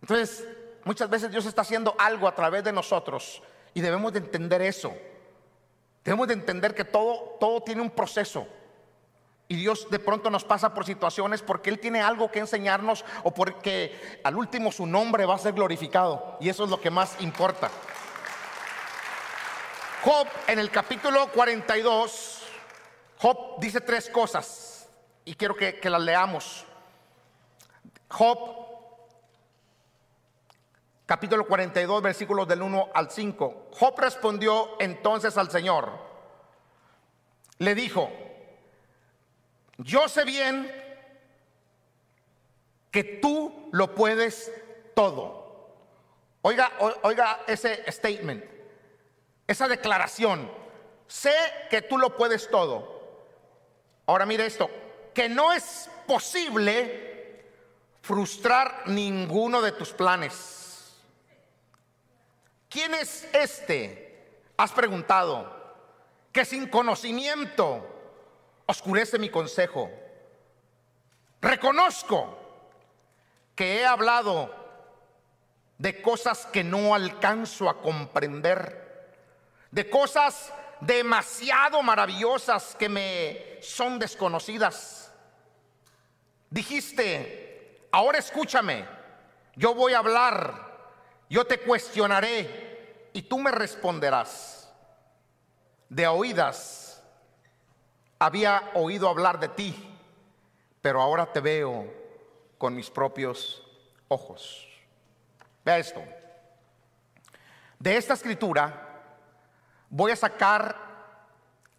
Entonces, 0.00 0.46
muchas 0.84 1.10
veces 1.10 1.30
Dios 1.30 1.46
está 1.46 1.62
haciendo 1.62 1.94
algo 1.98 2.28
a 2.28 2.34
través 2.34 2.62
de 2.64 2.72
nosotros 2.72 3.42
y 3.74 3.80
debemos 3.80 4.12
de 4.12 4.20
entender 4.20 4.62
eso. 4.62 4.94
Debemos 6.04 6.28
de 6.28 6.34
entender 6.34 6.74
que 6.74 6.84
todo, 6.84 7.36
todo 7.40 7.60
tiene 7.62 7.82
un 7.82 7.90
proceso. 7.90 8.46
Y 9.50 9.56
Dios 9.56 9.88
de 9.90 9.98
pronto 9.98 10.28
nos 10.28 10.44
pasa 10.44 10.74
por 10.74 10.84
situaciones 10.84 11.40
porque 11.40 11.70
Él 11.70 11.78
tiene 11.78 12.02
algo 12.02 12.30
que 12.30 12.38
enseñarnos 12.38 13.02
o 13.24 13.32
porque 13.32 14.20
al 14.22 14.36
último 14.36 14.70
su 14.70 14.86
nombre 14.86 15.24
va 15.24 15.36
a 15.36 15.38
ser 15.38 15.54
glorificado. 15.54 16.36
Y 16.38 16.50
eso 16.50 16.64
es 16.64 16.70
lo 16.70 16.78
que 16.80 16.90
más 16.90 17.16
importa. 17.20 17.70
Job 20.04 20.26
en 20.46 20.58
el 20.58 20.70
capítulo 20.70 21.28
42, 21.28 22.42
Job 23.16 23.58
dice 23.58 23.80
tres 23.80 24.10
cosas 24.10 24.86
y 25.24 25.34
quiero 25.34 25.56
que, 25.56 25.80
que 25.80 25.88
las 25.88 26.02
leamos. 26.02 26.66
Job 28.10 28.38
capítulo 31.06 31.46
42, 31.46 32.02
versículos 32.02 32.46
del 32.46 32.60
1 32.60 32.90
al 32.92 33.10
5. 33.10 33.70
Job 33.72 33.98
respondió 33.98 34.76
entonces 34.78 35.38
al 35.38 35.50
Señor. 35.50 35.90
Le 37.56 37.74
dijo, 37.74 38.10
yo 39.78 40.08
sé 40.08 40.24
bien 40.24 40.70
que 42.90 43.04
tú 43.04 43.68
lo 43.72 43.94
puedes 43.94 44.52
todo. 44.94 45.38
Oiga, 46.42 46.72
oiga 47.02 47.40
ese 47.46 47.90
statement, 47.90 48.44
esa 49.46 49.68
declaración. 49.68 50.50
Sé 51.06 51.34
que 51.70 51.82
tú 51.82 51.96
lo 51.96 52.16
puedes 52.16 52.50
todo. 52.50 52.98
Ahora 54.06 54.26
mire 54.26 54.46
esto, 54.46 54.70
que 55.14 55.28
no 55.28 55.52
es 55.52 55.88
posible 56.06 57.44
frustrar 58.02 58.82
ninguno 58.86 59.60
de 59.60 59.72
tus 59.72 59.92
planes. 59.92 60.96
¿Quién 62.68 62.94
es 62.94 63.28
este? 63.32 64.42
Has 64.56 64.72
preguntado, 64.72 65.74
que 66.32 66.44
sin 66.44 66.68
conocimiento 66.68 67.97
oscurece 68.68 69.18
mi 69.18 69.28
consejo. 69.28 69.90
Reconozco 71.40 72.38
que 73.56 73.80
he 73.80 73.84
hablado 73.84 74.54
de 75.78 76.00
cosas 76.00 76.46
que 76.46 76.62
no 76.62 76.94
alcanzo 76.94 77.68
a 77.68 77.80
comprender, 77.80 79.10
de 79.72 79.90
cosas 79.90 80.52
demasiado 80.80 81.82
maravillosas 81.82 82.76
que 82.76 82.88
me 82.88 83.58
son 83.60 83.98
desconocidas. 83.98 85.12
Dijiste, 86.50 87.88
ahora 87.90 88.18
escúchame, 88.18 88.86
yo 89.56 89.74
voy 89.74 89.94
a 89.94 89.98
hablar 89.98 90.68
yo 91.30 91.46
te 91.46 91.60
cuestionaré 91.60 93.10
y 93.12 93.22
tú 93.22 93.38
me 93.38 93.50
responderás. 93.50 94.72
De 95.88 96.06
oídas 96.06 96.87
había 98.18 98.70
oído 98.74 99.08
hablar 99.08 99.38
de 99.38 99.48
ti, 99.48 99.98
pero 100.82 101.00
ahora 101.00 101.32
te 101.32 101.40
veo 101.40 101.86
con 102.56 102.74
mis 102.74 102.90
propios 102.90 103.62
ojos. 104.08 104.66
Vea 105.64 105.78
esto. 105.78 106.02
De 107.78 107.96
esta 107.96 108.14
escritura 108.14 108.86
voy 109.88 110.10
a 110.12 110.16
sacar 110.16 110.76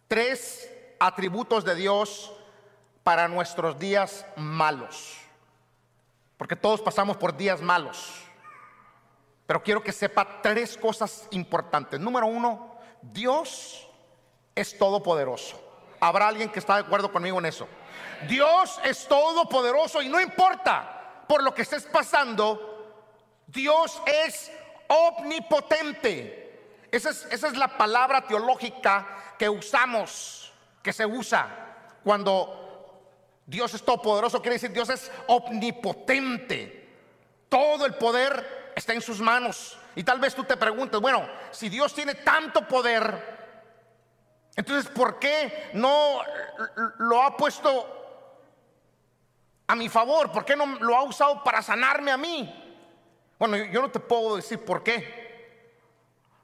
tres 0.08 0.70
atributos 0.98 1.64
de 1.64 1.74
Dios 1.74 2.32
para 3.02 3.28
nuestros 3.28 3.78
días 3.78 4.24
malos. 4.36 5.18
Porque 6.36 6.56
todos 6.56 6.80
pasamos 6.80 7.16
por 7.16 7.36
días 7.36 7.60
malos. 7.60 8.24
Pero 9.46 9.62
quiero 9.62 9.82
que 9.82 9.92
sepa 9.92 10.40
tres 10.42 10.76
cosas 10.76 11.26
importantes. 11.32 12.00
Número 12.00 12.26
uno, 12.26 12.78
Dios 13.02 13.86
es 14.54 14.78
todopoderoso. 14.78 15.69
¿Habrá 16.00 16.28
alguien 16.28 16.48
que 16.48 16.58
está 16.58 16.74
de 16.74 16.80
acuerdo 16.80 17.12
conmigo 17.12 17.38
en 17.38 17.46
eso? 17.46 17.68
Dios 18.26 18.80
es 18.84 19.06
todopoderoso 19.06 20.02
y 20.02 20.08
no 20.08 20.20
importa 20.20 21.24
por 21.26 21.42
lo 21.42 21.54
que 21.54 21.62
estés 21.62 21.84
pasando, 21.84 23.04
Dios 23.46 24.00
es 24.06 24.50
omnipotente. 24.88 26.86
Esa 26.90 27.10
es, 27.10 27.26
esa 27.30 27.48
es 27.48 27.56
la 27.56 27.76
palabra 27.78 28.22
teológica 28.22 29.06
que 29.38 29.48
usamos, 29.48 30.52
que 30.82 30.92
se 30.92 31.06
usa 31.06 31.48
cuando 32.02 32.60
Dios 33.46 33.74
es 33.74 33.82
todopoderoso. 33.84 34.40
Quiere 34.40 34.56
decir 34.56 34.72
Dios 34.72 34.88
es 34.88 35.10
omnipotente. 35.28 36.88
Todo 37.48 37.86
el 37.86 37.94
poder 37.94 38.72
está 38.74 38.92
en 38.92 39.00
sus 39.00 39.20
manos. 39.20 39.78
Y 39.96 40.04
tal 40.04 40.20
vez 40.20 40.34
tú 40.34 40.44
te 40.44 40.56
preguntes, 40.56 41.00
bueno, 41.00 41.28
si 41.50 41.68
Dios 41.68 41.94
tiene 41.94 42.14
tanto 42.14 42.66
poder, 42.66 43.39
entonces 44.56 44.90
¿por 44.90 45.18
qué 45.18 45.70
no 45.74 46.20
lo 46.98 47.22
ha 47.22 47.36
puesto 47.36 47.96
a 49.66 49.74
mi 49.74 49.88
favor? 49.88 50.32
¿Por 50.32 50.44
qué 50.44 50.56
no 50.56 50.66
lo 50.66 50.96
ha 50.96 51.02
usado 51.02 51.42
para 51.44 51.62
sanarme 51.62 52.10
a 52.10 52.16
mí? 52.16 52.56
Bueno, 53.38 53.56
yo 53.56 53.80
no 53.80 53.90
te 53.90 54.00
puedo 54.00 54.36
decir 54.36 54.58
por 54.64 54.82
qué. 54.82 55.20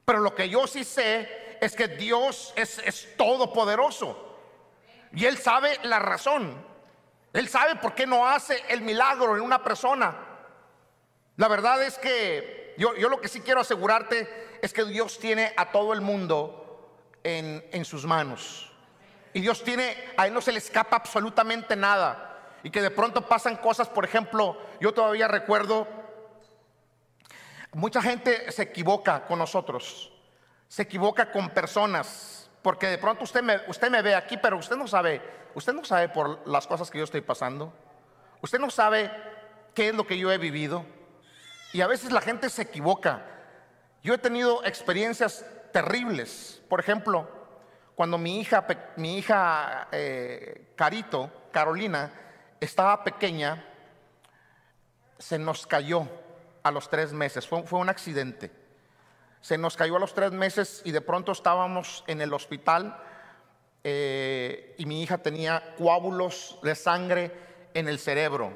Pero 0.05 0.19
lo 0.19 0.33
que 0.33 0.49
yo 0.49 0.65
sí 0.65 0.83
sé 0.83 1.57
es 1.61 1.75
que 1.75 1.87
Dios 1.87 2.53
es, 2.55 2.79
es 2.79 3.15
todopoderoso. 3.17 4.37
Y 5.11 5.25
Él 5.25 5.37
sabe 5.37 5.79
la 5.83 5.99
razón. 5.99 6.65
Él 7.33 7.49
sabe 7.49 7.75
por 7.75 7.93
qué 7.93 8.07
no 8.07 8.27
hace 8.27 8.63
el 8.69 8.81
milagro 8.81 9.35
en 9.35 9.43
una 9.43 9.63
persona. 9.63 10.15
La 11.35 11.47
verdad 11.47 11.83
es 11.83 11.99
que 11.99 12.73
yo, 12.77 12.93
lo 12.93 13.21
que 13.21 13.27
sí 13.27 13.41
quiero 13.41 13.61
asegurarte 13.61 14.59
es 14.61 14.73
que 14.73 14.85
Dios 14.85 15.19
tiene 15.19 15.53
a 15.55 15.71
todo 15.71 15.93
el 15.93 16.01
mundo 16.01 16.66
en, 17.23 17.65
en 17.71 17.85
sus 17.85 18.05
manos. 18.05 18.71
Y 19.33 19.41
Dios 19.41 19.63
tiene, 19.63 19.95
a 20.17 20.27
Él 20.27 20.33
no 20.33 20.41
se 20.41 20.51
le 20.51 20.57
escapa 20.57 20.95
absolutamente 20.95 21.75
nada. 21.75 22.23
Y 22.63 22.71
que 22.71 22.81
de 22.81 22.91
pronto 22.91 23.21
pasan 23.21 23.57
cosas, 23.57 23.87
por 23.87 24.03
ejemplo, 24.03 24.57
yo 24.79 24.93
todavía 24.93 25.27
recuerdo, 25.27 25.87
mucha 27.73 28.01
gente 28.01 28.51
se 28.51 28.63
equivoca 28.63 29.25
con 29.25 29.39
nosotros, 29.39 30.11
se 30.67 30.81
equivoca 30.81 31.31
con 31.31 31.49
personas, 31.51 32.49
porque 32.61 32.87
de 32.87 32.97
pronto 32.97 33.23
usted 33.23 33.43
me, 33.43 33.61
usted 33.67 33.91
me 33.91 34.01
ve 34.01 34.15
aquí, 34.15 34.37
pero 34.37 34.57
usted 34.57 34.75
no 34.75 34.87
sabe, 34.87 35.21
usted 35.53 35.73
no 35.73 35.85
sabe 35.85 36.09
por 36.09 36.47
las 36.47 36.65
cosas 36.65 36.89
que 36.89 36.97
yo 36.97 37.03
estoy 37.03 37.21
pasando, 37.21 37.71
usted 38.41 38.59
no 38.59 38.69
sabe 38.69 39.11
qué 39.73 39.89
es 39.89 39.95
lo 39.95 40.07
que 40.07 40.17
yo 40.17 40.31
he 40.31 40.37
vivido. 40.37 40.83
Y 41.73 41.81
a 41.81 41.87
veces 41.87 42.11
la 42.11 42.21
gente 42.21 42.49
se 42.49 42.63
equivoca. 42.63 43.23
Yo 44.01 44.13
he 44.13 44.17
tenido 44.17 44.65
experiencias 44.65 45.45
terribles. 45.71 46.61
Por 46.69 46.79
ejemplo, 46.79 47.27
cuando 47.95 48.17
mi 48.17 48.39
hija, 48.39 48.65
mi 48.97 49.17
hija 49.17 49.87
eh, 49.91 50.73
Carito, 50.75 51.31
Carolina, 51.51 52.11
estaba 52.59 53.03
pequeña, 53.03 53.65
se 55.17 55.39
nos 55.39 55.65
cayó 55.65 56.07
a 56.63 56.71
los 56.71 56.89
tres 56.89 57.13
meses, 57.13 57.47
fue, 57.47 57.63
un 57.71 57.89
accidente. 57.89 58.51
Se 59.41 59.57
nos 59.57 59.77
cayó 59.77 59.95
a 59.95 59.99
los 59.99 60.13
tres 60.13 60.31
meses 60.31 60.81
y 60.85 60.91
de 60.91 61.01
pronto 61.01 61.31
estábamos 61.31 62.03
en 62.07 62.21
el 62.21 62.33
hospital 62.33 63.01
eh, 63.83 64.75
y 64.77 64.85
mi 64.85 65.01
hija 65.01 65.19
tenía 65.19 65.75
coágulos 65.77 66.59
de 66.61 66.75
sangre 66.75 67.31
en 67.73 67.87
el 67.87 67.99
cerebro 67.99 68.51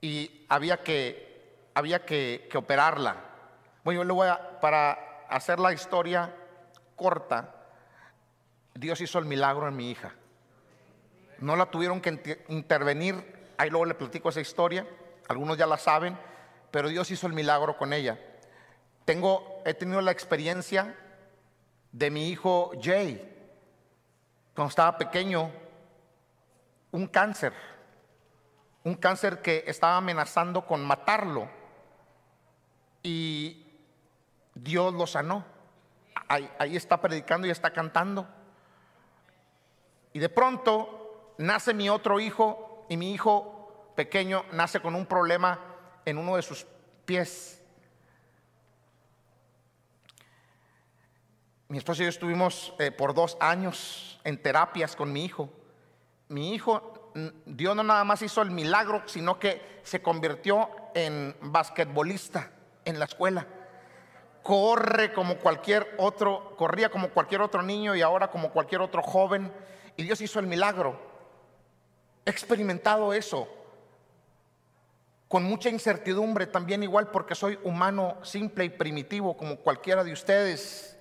y 0.00 0.44
había 0.48 0.78
que, 0.78 1.70
había 1.74 2.04
que, 2.04 2.48
operarla. 2.54 3.16
Bueno, 3.84 4.00
yo 4.00 4.04
le 4.04 4.12
voy 4.12 4.28
a, 4.28 4.60
para 4.60 5.07
hacer 5.28 5.58
la 5.58 5.72
historia 5.72 6.34
corta, 6.96 7.54
Dios 8.74 9.00
hizo 9.00 9.18
el 9.18 9.24
milagro 9.24 9.68
en 9.68 9.76
mi 9.76 9.90
hija. 9.90 10.14
No 11.38 11.56
la 11.56 11.66
tuvieron 11.66 12.00
que 12.00 12.44
intervenir, 12.48 13.52
ahí 13.56 13.70
luego 13.70 13.86
le 13.86 13.94
platico 13.94 14.28
esa 14.28 14.40
historia, 14.40 14.86
algunos 15.28 15.56
ya 15.56 15.66
la 15.66 15.78
saben, 15.78 16.18
pero 16.70 16.88
Dios 16.88 17.10
hizo 17.10 17.26
el 17.26 17.32
milagro 17.32 17.76
con 17.76 17.92
ella. 17.92 18.18
Tengo, 19.04 19.62
he 19.64 19.74
tenido 19.74 20.00
la 20.00 20.10
experiencia 20.10 20.94
de 21.92 22.10
mi 22.10 22.28
hijo 22.28 22.72
Jay, 22.82 23.36
cuando 24.54 24.70
estaba 24.70 24.98
pequeño, 24.98 25.50
un 26.90 27.06
cáncer, 27.06 27.52
un 28.84 28.94
cáncer 28.96 29.40
que 29.40 29.64
estaba 29.66 29.96
amenazando 29.96 30.66
con 30.66 30.84
matarlo 30.84 31.48
y 33.02 33.67
Dios 34.62 34.94
lo 34.94 35.06
sanó. 35.06 35.44
Ahí, 36.28 36.76
está 36.76 37.00
predicando 37.00 37.46
y 37.46 37.50
está 37.50 37.70
cantando. 37.72 38.26
Y 40.12 40.18
de 40.18 40.28
pronto 40.28 41.34
nace 41.38 41.72
mi 41.72 41.88
otro 41.88 42.20
hijo 42.20 42.86
y 42.88 42.96
mi 42.96 43.12
hijo 43.12 43.92
pequeño 43.96 44.44
nace 44.52 44.80
con 44.80 44.94
un 44.94 45.06
problema 45.06 45.58
en 46.04 46.18
uno 46.18 46.36
de 46.36 46.42
sus 46.42 46.66
pies. 47.04 47.62
Mi 51.68 51.78
esposo 51.78 52.02
y 52.02 52.06
yo 52.06 52.10
estuvimos 52.10 52.74
eh, 52.78 52.90
por 52.90 53.14
dos 53.14 53.36
años 53.40 54.20
en 54.24 54.42
terapias 54.42 54.96
con 54.96 55.12
mi 55.12 55.24
hijo. 55.24 55.50
Mi 56.28 56.54
hijo, 56.54 57.12
Dios 57.46 57.76
no 57.76 57.82
nada 57.82 58.04
más 58.04 58.22
hizo 58.22 58.42
el 58.42 58.50
milagro, 58.50 59.02
sino 59.06 59.38
que 59.38 59.80
se 59.82 60.02
convirtió 60.02 60.68
en 60.94 61.36
basquetbolista 61.40 62.50
en 62.84 62.98
la 62.98 63.04
escuela. 63.04 63.46
Corre 64.48 65.12
como 65.12 65.36
cualquier 65.36 65.94
otro, 65.98 66.56
corría 66.56 66.88
como 66.88 67.10
cualquier 67.10 67.42
otro 67.42 67.60
niño 67.60 67.94
y 67.94 68.00
ahora 68.00 68.30
como 68.30 68.50
cualquier 68.50 68.80
otro 68.80 69.02
joven. 69.02 69.52
Y 69.94 70.04
Dios 70.04 70.22
hizo 70.22 70.40
el 70.40 70.46
milagro. 70.46 70.98
He 72.24 72.30
experimentado 72.30 73.12
eso 73.12 73.46
con 75.28 75.44
mucha 75.44 75.68
incertidumbre 75.68 76.46
también 76.46 76.82
igual 76.82 77.08
porque 77.08 77.34
soy 77.34 77.58
humano 77.62 78.16
simple 78.22 78.64
y 78.64 78.70
primitivo 78.70 79.36
como 79.36 79.56
cualquiera 79.56 80.02
de 80.02 80.14
ustedes. 80.14 80.98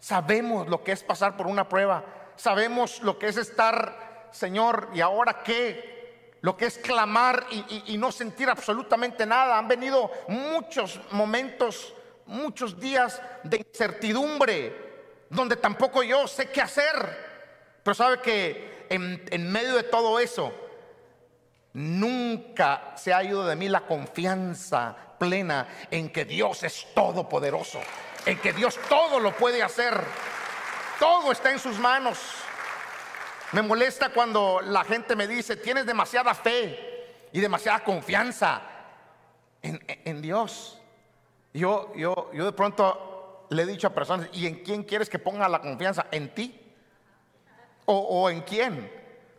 Sabemos 0.00 0.68
lo 0.68 0.82
que 0.82 0.90
es 0.90 1.04
pasar 1.04 1.36
por 1.36 1.46
una 1.46 1.68
prueba. 1.68 2.04
Sabemos 2.34 3.00
lo 3.02 3.20
que 3.20 3.28
es 3.28 3.36
estar, 3.36 4.26
Señor, 4.32 4.88
¿y 4.92 5.00
ahora 5.00 5.44
qué? 5.44 6.34
Lo 6.40 6.56
que 6.56 6.66
es 6.66 6.78
clamar 6.78 7.46
y, 7.86 7.96
no 7.96 8.10
sentir 8.10 8.50
absolutamente 8.50 9.24
nada. 9.24 9.56
Han 9.56 9.68
venido 9.68 10.10
muchos 10.26 10.98
momentos, 11.12 11.94
muchos 12.32 12.78
días 12.78 13.20
de 13.42 13.58
incertidumbre, 13.58 15.24
donde 15.30 15.56
tampoco 15.56 16.02
yo 16.02 16.26
sé 16.26 16.50
qué 16.50 16.60
hacer. 16.60 17.32
Pero 17.82 17.94
sabe 17.94 18.20
que 18.20 18.86
en, 18.88 19.24
en 19.30 19.50
medio 19.50 19.76
de 19.76 19.84
todo 19.84 20.18
eso, 20.18 20.52
nunca 21.74 22.94
se 22.96 23.14
ha 23.14 23.22
ido 23.22 23.46
de 23.46 23.56
mí 23.56 23.68
la 23.68 23.82
confianza 23.82 24.96
plena 25.18 25.68
en 25.90 26.10
que 26.10 26.24
Dios 26.24 26.62
es 26.62 26.86
todopoderoso 26.94 27.80
en 28.26 28.38
que 28.38 28.52
Dios 28.52 28.78
todo 28.88 29.18
lo 29.18 29.36
puede 29.36 29.62
hacer. 29.62 30.00
Todo 30.98 31.32
está 31.32 31.50
en 31.50 31.58
sus 31.58 31.78
manos. 31.78 32.18
Me 33.52 33.62
molesta 33.62 34.10
cuando 34.10 34.60
la 34.62 34.84
gente 34.84 35.16
me 35.16 35.26
dice, 35.26 35.56
tienes 35.56 35.84
demasiada 35.84 36.34
fe 36.34 37.28
y 37.32 37.40
demasiada 37.40 37.80
confianza 37.80 38.62
en, 39.60 40.22
Dios. 40.22 40.80
Yo, 41.52 41.92
yo, 41.94 42.30
yo 42.32 42.44
de 42.44 42.52
pronto 42.52 43.46
le 43.50 43.62
he 43.62 43.66
dicho 43.66 43.86
a 43.86 43.94
personas, 43.94 44.28
¿y 44.32 44.46
en 44.46 44.62
quién 44.62 44.84
quieres 44.84 45.10
que 45.10 45.18
ponga 45.18 45.48
la 45.48 45.60
confianza? 45.60 46.06
¿En 46.10 46.34
ti? 46.34 46.58
¿O, 47.84 48.30
en 48.30 48.40
quién? 48.42 48.90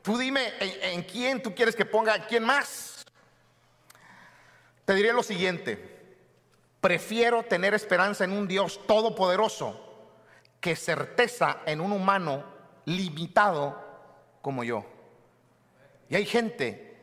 Tú 0.02 0.18
dime 0.18 0.54
en, 0.60 1.00
en 1.00 1.04
quién 1.04 1.42
tú 1.42 1.56
quieres 1.56 1.76
que 1.76 1.86
ponga, 1.86 2.28
¿quién 2.28 2.44
más? 2.44 3.06
Te 4.86 4.94
diré 4.94 5.14
lo 5.14 5.24
siguiente. 5.24 5.92
Prefiero 6.82 7.44
tener 7.44 7.74
esperanza 7.74 8.26
en 8.26 8.34
un 8.34 8.48
Dios 8.48 8.86
todopoderoso 8.86 9.80
que 10.60 10.76
certeza 10.76 11.60
en 11.66 11.82
un 11.82 11.94
humano 11.94 12.44
limitado 12.86 13.82
como 14.42 14.64
yo. 14.64 14.86
Y 16.10 16.16
hay 16.16 16.26
gente 16.26 16.96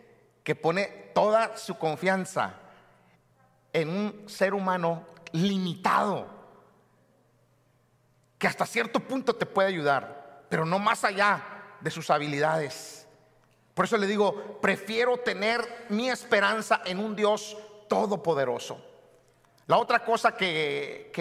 que 0.44 0.54
pone 0.54 1.10
toda 1.14 1.56
su 1.56 1.76
confianza 1.78 2.54
en 3.72 3.88
un 3.88 4.28
ser 4.28 4.54
humano 4.54 5.04
limitado, 5.32 6.26
que 8.38 8.46
hasta 8.46 8.66
cierto 8.66 9.00
punto 9.00 9.34
te 9.34 9.46
puede 9.46 9.68
ayudar, 9.68 10.44
pero 10.48 10.64
no 10.64 10.78
más 10.78 11.04
allá 11.04 11.42
de 11.80 11.90
sus 11.90 12.10
habilidades. 12.10 13.06
Por 13.74 13.84
eso 13.84 13.96
le 13.96 14.06
digo, 14.06 14.60
prefiero 14.60 15.18
tener 15.18 15.86
mi 15.88 16.10
esperanza 16.10 16.82
en 16.84 16.98
un 16.98 17.14
Dios 17.14 17.56
todopoderoso. 17.88 18.84
La 19.66 19.78
otra 19.78 20.04
cosa 20.04 20.34
que, 20.34 21.12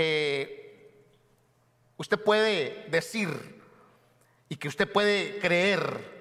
usted 1.98 2.24
puede 2.24 2.88
decir 2.90 3.62
y 4.48 4.56
que 4.56 4.68
usted 4.68 4.92
puede 4.92 5.40
creer 5.40 6.20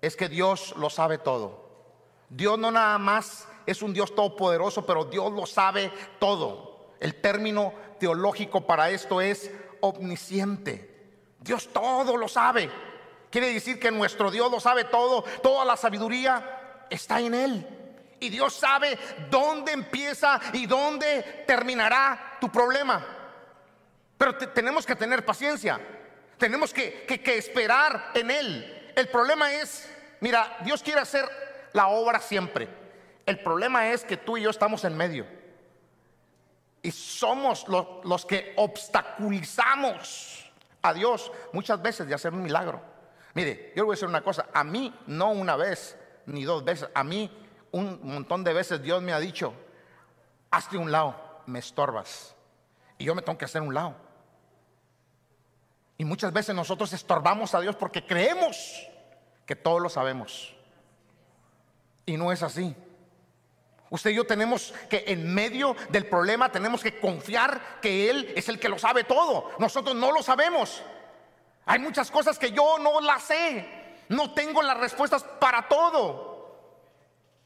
es 0.00 0.14
que 0.14 0.28
Dios 0.28 0.74
lo 0.76 0.88
sabe 0.88 1.18
todo. 1.18 1.62
Dios 2.28 2.58
no 2.58 2.70
nada 2.70 2.96
más 2.98 3.48
es 3.66 3.82
un 3.82 3.92
Dios 3.92 4.14
todopoderoso, 4.14 4.84
pero 4.84 5.04
Dios 5.04 5.32
lo 5.32 5.46
sabe 5.46 5.90
todo. 6.18 6.94
El 7.00 7.20
término 7.20 7.72
teológico 7.98 8.66
para 8.66 8.90
esto 8.90 9.20
es 9.20 9.50
omnisciente. 9.80 10.92
Dios 11.40 11.68
todo 11.72 12.16
lo 12.16 12.28
sabe. 12.28 12.70
Quiere 13.30 13.52
decir 13.52 13.80
que 13.80 13.90
nuestro 13.90 14.30
Dios 14.30 14.50
lo 14.50 14.60
sabe 14.60 14.84
todo, 14.84 15.22
toda 15.42 15.64
la 15.64 15.76
sabiduría 15.76 16.84
está 16.90 17.20
en 17.20 17.34
Él. 17.34 17.66
Y 18.20 18.28
Dios 18.28 18.54
sabe 18.54 18.98
dónde 19.30 19.72
empieza 19.72 20.40
y 20.52 20.66
dónde 20.66 21.44
terminará 21.46 22.36
tu 22.40 22.50
problema. 22.52 23.04
Pero 24.16 24.36
tenemos 24.36 24.86
que 24.86 24.94
tener 24.94 25.24
paciencia. 25.24 25.80
Tenemos 26.38 26.72
que, 26.72 27.04
que 27.04 27.38
esperar 27.38 28.12
en 28.14 28.30
Él. 28.30 28.92
El 28.94 29.08
problema 29.08 29.52
es, 29.52 29.88
mira, 30.20 30.58
Dios 30.64 30.82
quiere 30.82 31.00
hacer 31.00 31.28
la 31.72 31.88
obra 31.88 32.20
siempre. 32.20 32.81
El 33.26 33.40
problema 33.40 33.88
es 33.90 34.04
que 34.04 34.16
tú 34.16 34.36
y 34.36 34.42
yo 34.42 34.50
estamos 34.50 34.84
en 34.84 34.96
medio. 34.96 35.26
Y 36.82 36.90
somos 36.90 37.68
los, 37.68 37.86
los 38.04 38.26
que 38.26 38.54
obstaculizamos 38.56 40.50
a 40.82 40.92
Dios 40.92 41.30
muchas 41.52 41.80
veces 41.80 42.06
de 42.08 42.14
hacer 42.14 42.32
un 42.32 42.42
milagro. 42.42 42.82
Mire, 43.34 43.72
yo 43.76 43.82
le 43.82 43.82
voy 43.82 43.92
a 43.92 43.96
decir 43.96 44.08
una 44.08 44.22
cosa. 44.22 44.46
A 44.52 44.64
mí, 44.64 44.92
no 45.06 45.30
una 45.30 45.56
vez 45.56 45.96
ni 46.26 46.44
dos 46.44 46.64
veces, 46.64 46.88
a 46.94 47.04
mí 47.04 47.30
un 47.72 48.00
montón 48.02 48.44
de 48.44 48.52
veces 48.52 48.82
Dios 48.82 49.02
me 49.02 49.12
ha 49.12 49.18
dicho, 49.18 49.54
hazte 50.50 50.76
un 50.76 50.92
lado, 50.92 51.42
me 51.46 51.58
estorbas. 51.58 52.34
Y 52.98 53.04
yo 53.04 53.14
me 53.14 53.22
tengo 53.22 53.38
que 53.38 53.46
hacer 53.46 53.62
un 53.62 53.74
lado. 53.74 53.96
Y 55.98 56.04
muchas 56.04 56.32
veces 56.32 56.54
nosotros 56.54 56.92
estorbamos 56.92 57.54
a 57.54 57.60
Dios 57.60 57.76
porque 57.76 58.06
creemos 58.06 58.86
que 59.46 59.56
todo 59.56 59.78
lo 59.78 59.88
sabemos. 59.88 60.54
Y 62.06 62.16
no 62.16 62.32
es 62.32 62.42
así. 62.42 62.74
Usted 63.92 64.08
y 64.08 64.14
yo 64.14 64.24
tenemos 64.24 64.72
que 64.88 65.04
en 65.08 65.34
medio 65.34 65.76
del 65.90 66.06
problema 66.06 66.50
tenemos 66.50 66.82
que 66.82 66.98
confiar 66.98 67.78
que 67.82 68.08
Él 68.08 68.32
es 68.34 68.48
el 68.48 68.58
que 68.58 68.70
lo 68.70 68.78
sabe 68.78 69.04
todo. 69.04 69.50
Nosotros 69.58 69.94
no 69.94 70.12
lo 70.12 70.22
sabemos. 70.22 70.82
Hay 71.66 71.78
muchas 71.78 72.10
cosas 72.10 72.38
que 72.38 72.52
yo 72.52 72.78
no 72.78 73.02
las 73.02 73.24
sé. 73.24 73.68
No 74.08 74.32
tengo 74.32 74.62
las 74.62 74.78
respuestas 74.78 75.22
para 75.38 75.68
todo. 75.68 76.56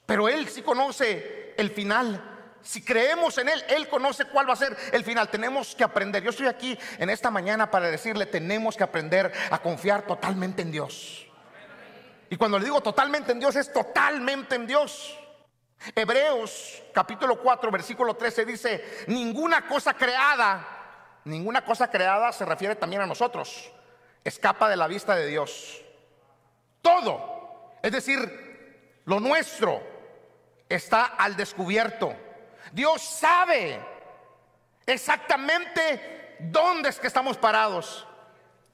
Pero 0.06 0.28
Él 0.28 0.48
sí 0.48 0.62
conoce 0.62 1.52
el 1.58 1.72
final. 1.72 2.38
Si 2.62 2.80
creemos 2.80 3.36
en 3.38 3.48
Él, 3.48 3.64
Él 3.68 3.88
conoce 3.88 4.26
cuál 4.26 4.48
va 4.48 4.52
a 4.52 4.56
ser 4.56 4.76
el 4.92 5.02
final. 5.02 5.28
Tenemos 5.28 5.74
que 5.74 5.82
aprender. 5.82 6.22
Yo 6.22 6.30
estoy 6.30 6.46
aquí 6.46 6.78
en 6.98 7.10
esta 7.10 7.28
mañana 7.28 7.72
para 7.72 7.90
decirle, 7.90 8.24
tenemos 8.24 8.76
que 8.76 8.84
aprender 8.84 9.32
a 9.50 9.58
confiar 9.58 10.06
totalmente 10.06 10.62
en 10.62 10.70
Dios. 10.70 11.26
Y 12.30 12.36
cuando 12.36 12.60
le 12.60 12.66
digo 12.66 12.80
totalmente 12.80 13.32
en 13.32 13.40
Dios, 13.40 13.56
es 13.56 13.72
totalmente 13.72 14.54
en 14.54 14.68
Dios. 14.68 15.18
Hebreos 15.94 16.82
capítulo 16.92 17.40
4, 17.40 17.70
versículo 17.70 18.14
13 18.14 18.44
dice, 18.44 19.04
ninguna 19.06 19.66
cosa 19.66 19.94
creada, 19.94 21.20
ninguna 21.24 21.64
cosa 21.64 21.90
creada 21.90 22.32
se 22.32 22.44
refiere 22.44 22.76
también 22.76 23.02
a 23.02 23.06
nosotros. 23.06 23.72
escapa 24.24 24.68
de 24.68 24.76
la 24.76 24.88
vista 24.88 25.14
de 25.14 25.26
Dios. 25.26 25.84
Todo. 26.82 27.76
Es 27.82 27.92
decir, 27.92 29.00
lo 29.04 29.20
nuestro 29.20 29.80
está 30.68 31.04
al 31.04 31.36
descubierto. 31.36 32.14
Dios 32.72 33.00
sabe 33.02 33.80
exactamente 34.84 36.36
dónde 36.40 36.88
es 36.88 36.98
que 36.98 37.06
estamos 37.06 37.36
parados. 37.36 38.06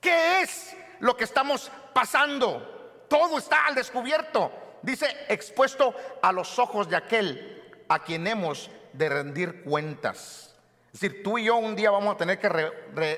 ¿Qué 0.01 0.41
es 0.41 0.77
lo 1.01 1.17
que 1.17 1.25
estamos 1.25 1.71
pasando? 1.93 3.05
Todo 3.09 3.39
está 3.39 3.67
al 3.67 3.75
descubierto. 3.75 4.51
Dice, 4.83 5.07
expuesto 5.29 5.95
a 6.21 6.33
los 6.33 6.59
ojos 6.59 6.89
de 6.89 6.97
aquel 6.97 7.63
a 7.89 8.03
quien 8.03 8.27
hemos 8.27 8.71
de 8.93 9.09
rendir 9.09 9.63
cuentas. 9.63 10.55
Es 10.93 11.01
decir, 11.01 11.23
tú 11.23 11.39
y 11.39 11.45
yo 11.45 11.57
un 11.57 11.75
día 11.75 11.91
vamos 11.91 12.15
a 12.15 12.19
tener 12.19 12.39
que 12.39 12.49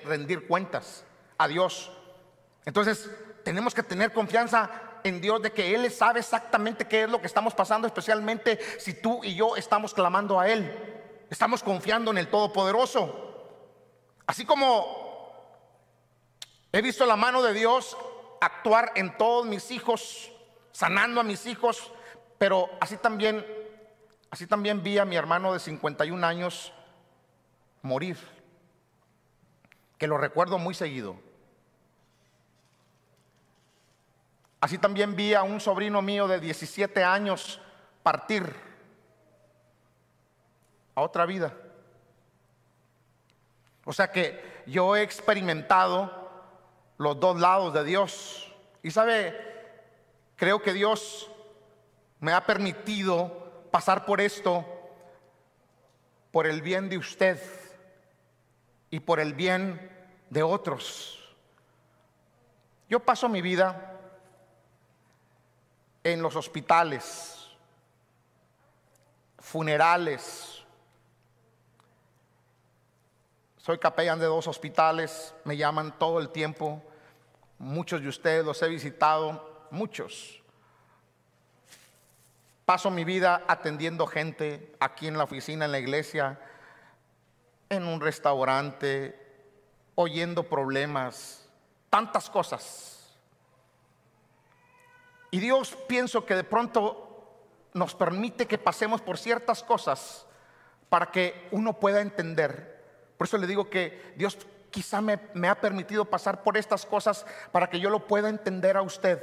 rendir 0.04 0.46
cuentas 0.46 1.04
a 1.38 1.48
Dios. 1.48 1.90
Entonces, 2.64 3.10
tenemos 3.42 3.74
que 3.74 3.82
tener 3.82 4.12
confianza 4.12 4.70
en 5.02 5.20
Dios 5.20 5.42
de 5.42 5.52
que 5.52 5.74
Él 5.74 5.90
sabe 5.90 6.20
exactamente 6.20 6.86
qué 6.86 7.04
es 7.04 7.10
lo 7.10 7.20
que 7.20 7.26
estamos 7.26 7.54
pasando, 7.54 7.86
especialmente 7.86 8.58
si 8.78 8.94
tú 8.94 9.22
y 9.22 9.34
yo 9.34 9.56
estamos 9.56 9.92
clamando 9.92 10.40
a 10.40 10.48
Él. 10.48 10.70
Estamos 11.30 11.62
confiando 11.62 12.10
en 12.10 12.18
el 12.18 12.28
Todopoderoso. 12.28 13.22
Así 14.26 14.44
como 14.44 15.04
he 16.72 16.80
visto 16.80 17.04
la 17.06 17.16
mano 17.16 17.42
de 17.42 17.52
Dios 17.52 17.96
actuar 18.40 18.92
en 18.94 19.16
todos 19.18 19.46
mis 19.46 19.70
hijos, 19.70 20.30
sanando 20.74 21.20
a 21.20 21.24
mis 21.24 21.46
hijos, 21.46 21.92
pero 22.36 22.68
así 22.80 22.96
también, 22.96 23.46
así 24.28 24.44
también 24.48 24.82
vi 24.82 24.98
a 24.98 25.04
mi 25.04 25.14
hermano 25.14 25.52
de 25.52 25.60
51 25.60 26.26
años 26.26 26.72
morir, 27.80 28.18
que 29.96 30.08
lo 30.08 30.18
recuerdo 30.18 30.58
muy 30.58 30.74
seguido. 30.74 31.16
Así 34.60 34.76
también 34.78 35.14
vi 35.14 35.34
a 35.34 35.44
un 35.44 35.60
sobrino 35.60 36.02
mío 36.02 36.26
de 36.26 36.40
17 36.40 37.04
años 37.04 37.60
partir 38.02 38.52
a 40.96 41.02
otra 41.02 41.24
vida. 41.24 41.54
O 43.84 43.92
sea 43.92 44.10
que 44.10 44.64
yo 44.66 44.96
he 44.96 45.02
experimentado 45.02 46.10
los 46.98 47.20
dos 47.20 47.38
lados 47.38 47.72
de 47.74 47.84
Dios. 47.84 48.52
Y 48.82 48.90
sabe, 48.90 49.53
creo 50.36 50.62
que 50.62 50.72
Dios 50.72 51.30
me 52.20 52.32
ha 52.32 52.46
permitido 52.46 53.68
pasar 53.70 54.06
por 54.06 54.20
esto 54.20 54.64
por 56.34 56.46
el 56.46 56.62
bien 56.62 56.88
de 56.88 56.98
usted 56.98 57.40
y 58.90 59.00
por 59.00 59.20
el 59.20 59.34
bien 59.34 59.90
de 60.30 60.42
otros. 60.42 61.20
Yo 62.88 63.00
paso 63.00 63.28
mi 63.28 63.40
vida 63.40 64.00
en 66.02 66.22
los 66.22 66.34
hospitales, 66.34 67.48
funerales. 69.38 70.64
Soy 73.56 73.78
capellán 73.78 74.18
de 74.18 74.26
dos 74.26 74.48
hospitales, 74.48 75.34
me 75.44 75.56
llaman 75.56 75.98
todo 75.98 76.18
el 76.18 76.30
tiempo. 76.30 76.82
Muchos 77.58 78.02
de 78.02 78.08
ustedes 78.08 78.44
los 78.44 78.60
he 78.60 78.68
visitado, 78.68 79.53
muchos. 79.74 80.42
Paso 82.64 82.90
mi 82.90 83.04
vida 83.04 83.44
atendiendo 83.46 84.06
gente 84.06 84.74
aquí 84.80 85.06
en 85.06 85.18
la 85.18 85.24
oficina, 85.24 85.66
en 85.66 85.72
la 85.72 85.78
iglesia, 85.78 86.40
en 87.68 87.86
un 87.86 88.00
restaurante, 88.00 89.20
oyendo 89.96 90.44
problemas, 90.44 91.46
tantas 91.90 92.30
cosas. 92.30 93.16
Y 95.30 95.40
Dios 95.40 95.76
pienso 95.88 96.24
que 96.24 96.36
de 96.36 96.44
pronto 96.44 97.04
nos 97.74 97.94
permite 97.94 98.46
que 98.46 98.56
pasemos 98.56 99.02
por 99.02 99.18
ciertas 99.18 99.62
cosas 99.62 100.26
para 100.88 101.06
que 101.06 101.48
uno 101.50 101.78
pueda 101.80 102.00
entender. 102.00 102.82
Por 103.18 103.26
eso 103.26 103.36
le 103.36 103.46
digo 103.46 103.68
que 103.68 104.14
Dios 104.16 104.38
quizá 104.70 105.00
me, 105.00 105.48
ha 105.48 105.60
permitido 105.60 106.04
pasar 106.04 106.42
por 106.42 106.56
estas 106.56 106.86
cosas 106.86 107.26
para 107.52 107.68
que 107.68 107.78
yo 107.78 107.90
lo 107.90 108.06
pueda 108.06 108.28
entender 108.28 108.76
a 108.76 108.82
usted. 108.82 109.20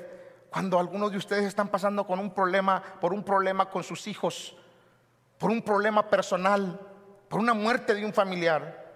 Cuando 0.52 0.78
algunos 0.78 1.12
de 1.12 1.18
ustedes 1.18 1.46
están 1.46 1.70
pasando 1.70 2.06
con 2.06 2.20
un 2.20 2.32
problema, 2.32 2.84
por 3.02 3.14
un 3.14 3.24
problema 3.24 3.70
con 3.70 3.84
sus 3.84 4.06
hijos, 4.06 4.56
por 5.40 5.50
un 5.50 5.64
problema 5.64 6.08
personal, 6.08 6.80
por 7.28 7.40
una 7.40 7.56
muerte 7.56 7.96
de 7.96 8.06
un 8.06 8.14
familiar. 8.14 8.94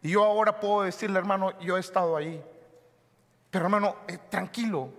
Y 0.00 0.12
yo 0.12 0.24
ahora 0.24 0.58
puedo 0.58 0.84
decirle, 0.84 1.18
hermano, 1.18 1.58
yo 1.58 1.76
he 1.76 1.80
estado 1.80 2.16
ahí. 2.16 2.42
Pero 3.50 3.66
hermano, 3.66 3.96
eh, 4.08 4.18
tranquilo, 4.30 4.90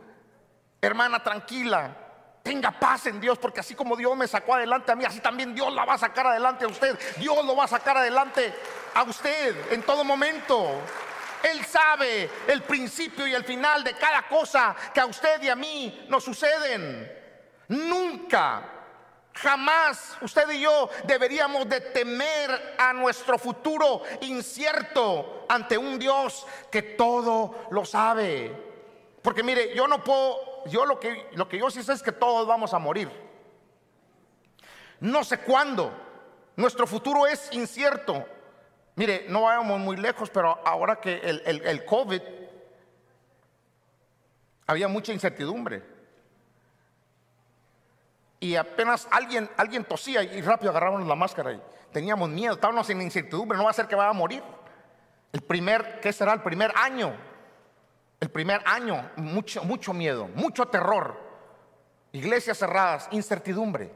Hermana, 0.82 1.24
tranquila. 1.24 1.96
Tenga 2.44 2.72
paz 2.72 3.08
en 3.08 3.20
Dios, 3.20 3.38
porque 3.38 3.60
así 3.60 3.76
como 3.76 3.96
Dios 3.96 4.16
me 4.16 4.28
sacó 4.28 4.54
adelante 4.56 4.92
a 4.92 4.96
mí, 4.96 5.04
así 5.04 5.20
también 5.20 5.54
Dios 5.54 5.74
la 5.74 5.84
va 5.84 5.96
a 5.96 5.98
sacar 5.98 6.28
adelante 6.28 6.64
a 6.64 6.68
usted. 6.68 6.98
Dios 7.18 7.44
lo 7.46 7.56
va 7.56 7.66
a 7.66 7.68
sacar 7.68 7.98
adelante 7.98 8.54
a 8.94 9.04
usted 9.04 9.74
en 9.74 9.82
todo 9.84 10.04
momento. 10.04 10.66
Él 11.44 11.66
sabe 11.66 12.30
el 12.48 12.64
principio 12.64 13.28
y 13.28 13.34
el 13.34 13.44
final 13.44 13.84
de 13.84 13.94
cada 13.94 14.28
cosa 14.28 14.76
que 14.94 15.00
a 15.00 15.06
usted 15.06 15.42
y 15.44 15.50
a 15.50 15.56
mí 15.56 16.06
nos 16.10 16.24
suceden. 16.24 17.12
Nunca, 17.70 18.64
jamás 19.34 20.18
usted 20.22 20.50
y 20.52 20.62
yo 20.62 20.90
deberíamos 21.06 21.68
de 21.68 21.82
temer 21.82 22.76
a 22.78 22.94
nuestro 22.94 23.38
futuro 23.38 24.02
incierto 24.22 25.46
ante 25.50 25.78
un 25.78 26.00
Dios 26.00 26.46
que 26.72 26.82
todo 26.82 27.68
lo 27.72 27.86
sabe. 27.86 28.66
Porque 29.22 29.44
mire, 29.44 29.76
yo 29.76 29.88
no 29.88 30.04
puedo 30.04 30.66
yo 30.68 30.86
lo 30.86 31.00
que, 31.00 31.30
lo 31.34 31.48
que 31.48 31.58
yo 31.58 31.70
sí 31.70 31.84
sé 31.84 31.94
es 31.94 32.04
que 32.04 32.12
todos 32.12 32.48
vamos 32.48 32.74
a 32.74 32.80
morir. 32.80 33.10
No 35.00 35.24
sé 35.24 35.40
cuándo. 35.40 35.92
Nuestro 36.56 36.88
futuro 36.88 37.28
es 37.28 37.50
incierto. 37.52 38.26
Mire, 38.98 39.28
no 39.30 39.44
vayamos 39.44 39.80
muy 39.80 39.96
lejos, 39.96 40.30
pero 40.30 40.60
ahora 40.66 40.98
que 40.98 41.16
el, 41.24 41.42
el, 41.46 41.86
COVID, 41.86 42.22
había 44.66 44.90
mucha 44.90 45.14
incertidumbre. 45.14 45.82
Y 48.42 48.56
apenas 48.56 49.08
alguien, 49.10 49.50
alguien 49.56 49.86
tosía 49.86 50.22
y 50.24 50.42
rápido 50.42 50.72
agarrábamos 50.72 51.08
la 51.08 51.16
máscara 51.16 51.54
y 51.54 51.62
teníamos 51.94 52.28
miedo, 52.28 52.56
estábamos 52.56 52.90
en 52.90 53.02
incertidumbre, 53.02 53.58
no 53.58 53.64
va 53.64 53.70
a 53.70 53.74
ser 53.74 53.88
que 53.88 53.96
vaya 53.96 54.10
a 54.10 54.14
morir. 54.14 54.44
El 55.32 55.42
primer, 55.42 56.02
¿qué 56.02 56.12
será? 56.12 56.34
El 56.34 56.42
primer 56.42 56.74
año 56.76 57.16
el 58.20 58.30
primer 58.30 58.62
año, 58.66 59.12
mucho, 59.16 59.64
mucho 59.64 59.94
miedo, 59.94 60.28
mucho 60.34 60.66
terror, 60.68 61.20
iglesias 62.12 62.58
cerradas, 62.58 63.08
incertidumbre. 63.12 63.92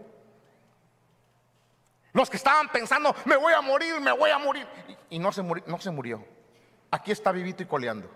Los 2.13 2.30
que 2.30 2.38
estaban 2.38 2.69
pensando, 2.69 3.15
me 3.26 3.38
voy 3.38 3.54
a 3.54 3.62
morir, 3.62 4.00
me 4.02 4.12
voy 4.12 4.30
a 4.30 4.38
morir, 4.38 4.67
y, 5.10 5.19
no, 5.19 5.32
se 5.32 5.41
murió, 5.41 5.63
no 5.67 5.80
se 5.80 5.91
murió. 5.91 6.26
Aquí 6.91 7.12
está 7.12 7.32
vivito 7.32 7.63
y 7.63 7.65
coleando. 7.65 8.10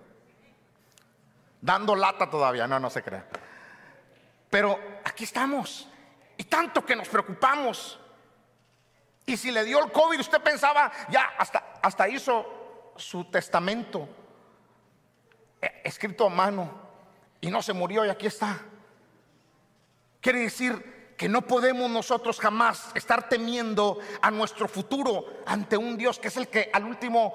Dando 1.61 1.95
lata 1.95 2.29
todavía, 2.29 2.67
no, 2.67 2.79
no 2.79 2.89
se 2.89 3.01
crea. 3.01 3.25
Pero 4.49 4.77
aquí 5.03 5.23
estamos. 5.23 5.87
Y 6.37 6.43
tanto 6.43 6.85
que 6.85 6.95
nos 6.95 7.07
preocupamos. 7.07 7.99
Y 9.25 9.37
si 9.37 9.51
le 9.51 9.63
dio 9.63 9.83
el 9.83 9.91
COVID, 9.91 10.19
usted 10.19 10.41
pensaba, 10.41 10.91
ya 11.09 11.33
hasta, 11.37 11.79
hasta 11.81 12.07
hizo 12.09 12.93
su 12.97 13.25
testamento 13.25 14.07
escrito 15.83 16.27
a 16.27 16.29
mano 16.29 16.71
y 17.41 17.49
no 17.49 17.61
se 17.61 17.73
murió 17.73 18.05
y 18.05 18.09
aquí 18.09 18.27
está. 18.27 18.59
Quiere 20.21 20.39
decir 20.39 20.94
que 21.17 21.29
no 21.29 21.43
podemos 21.43 21.89
nosotros 21.89 22.39
jamás 22.39 22.89
estar 22.93 23.29
temiendo 23.29 23.99
a 24.21 24.31
nuestro 24.31 24.67
futuro 24.67 25.25
ante 25.45 25.77
un 25.77 25.97
Dios 25.97 26.19
que 26.19 26.27
es 26.27 26.37
el 26.37 26.47
que 26.47 26.69
al 26.73 26.83
último, 26.83 27.33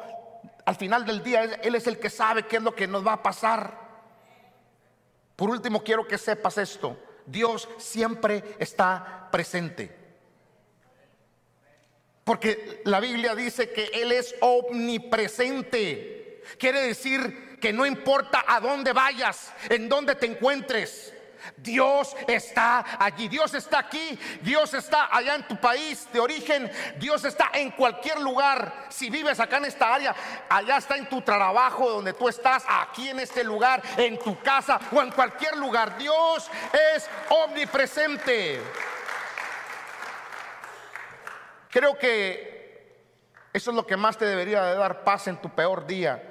al 0.65 0.77
final 0.77 1.07
del 1.07 1.23
día, 1.23 1.45
Él 1.45 1.75
es 1.75 1.87
el 1.87 1.99
que 1.99 2.11
sabe 2.11 2.45
qué 2.45 2.57
es 2.57 2.63
lo 2.63 2.75
que 2.75 2.87
nos 2.87 3.07
va 3.07 3.15
a 3.15 3.23
pasar. 3.23 3.89
Por 5.37 5.49
último, 5.49 5.83
quiero 5.83 6.07
que 6.07 6.19
sepas 6.19 6.59
esto. 6.59 6.99
Dios 7.25 7.69
siempre 7.79 8.57
está 8.59 9.29
presente. 9.31 9.97
Porque 12.25 12.83
la 12.85 13.01
Biblia 13.01 13.35
dice 13.35 13.73
que 13.73 13.87
Él 13.87 14.13
es 14.13 14.35
omnipresente. 14.41 16.43
Quiere 16.59 16.83
decir 16.83 17.59
que 17.61 17.73
no 17.73 17.87
importa 17.87 18.45
a 18.47 18.61
dónde 18.61 18.93
vayas, 18.93 19.53
en 19.69 19.89
dónde 19.89 20.15
te 20.15 20.27
encuentres, 20.27 21.15
Dios 21.57 22.17
está 22.27 22.85
allí, 22.99 23.29
Dios 23.29 23.55
está 23.55 23.81
aquí, 23.81 24.19
Dios 24.43 24.75
está 24.75 25.09
allá 25.15 25.35
en 25.35 25.47
tu 25.47 25.57
país 25.61 26.09
de 26.13 26.21
origen, 26.21 26.71
Dios 26.99 27.25
está 27.25 27.51
en 27.55 27.71
cualquier 27.71 28.21
lugar. 28.21 28.87
Si 28.89 29.11
vives 29.11 29.41
acá 29.41 29.59
en 29.59 29.67
esta 29.67 29.95
área, 29.95 30.15
allá 30.49 30.77
está 30.77 30.97
en 30.97 31.09
tu 31.09 31.23
trabajo 31.23 31.91
donde 31.91 32.13
tú 32.13 32.29
estás, 32.29 32.65
aquí 32.69 33.09
en 33.09 33.21
este 33.21 33.45
lugar, 33.45 33.83
en 33.97 34.19
tu 34.19 34.41
casa 34.41 34.81
o 34.93 35.01
en 35.01 35.11
cualquier 35.11 35.57
lugar. 35.57 35.97
Dios 35.99 36.51
es 36.95 37.09
omnipresente. 37.29 38.61
Creo 41.71 41.97
que 41.97 42.51
eso 43.53 43.71
es 43.71 43.77
lo 43.77 43.87
que 43.87 43.97
más 43.97 44.17
te 44.17 44.25
debería 44.25 44.63
de 44.63 44.75
dar 44.75 45.05
paz 45.05 45.29
en 45.29 45.37
tu 45.37 45.49
peor 45.51 45.87
día 45.87 46.30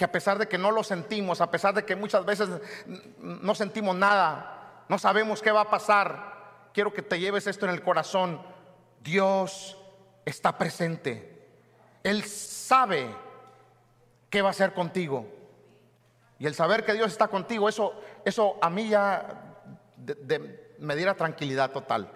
que 0.00 0.06
a 0.06 0.12
pesar 0.12 0.38
de 0.38 0.48
que 0.48 0.56
no 0.56 0.70
lo 0.70 0.82
sentimos, 0.82 1.42
a 1.42 1.50
pesar 1.50 1.74
de 1.74 1.84
que 1.84 1.94
muchas 1.94 2.24
veces 2.24 2.48
no 3.18 3.54
sentimos 3.54 3.94
nada, 3.94 4.84
no 4.88 4.98
sabemos 4.98 5.42
qué 5.42 5.50
va 5.50 5.60
a 5.60 5.70
pasar, 5.70 6.70
quiero 6.72 6.94
que 6.94 7.02
te 7.02 7.20
lleves 7.20 7.46
esto 7.46 7.66
en 7.66 7.72
el 7.72 7.82
corazón. 7.82 8.40
Dios 9.02 9.76
está 10.24 10.56
presente. 10.56 11.46
Él 12.02 12.24
sabe 12.24 13.14
qué 14.30 14.40
va 14.40 14.48
a 14.48 14.52
hacer 14.52 14.72
contigo. 14.72 15.26
Y 16.38 16.46
el 16.46 16.54
saber 16.54 16.82
que 16.86 16.94
Dios 16.94 17.12
está 17.12 17.28
contigo, 17.28 17.68
eso, 17.68 17.92
eso 18.24 18.56
a 18.62 18.70
mí 18.70 18.88
ya 18.88 19.58
me 20.78 20.96
diera 20.96 21.12
tranquilidad 21.12 21.72
total. 21.72 22.10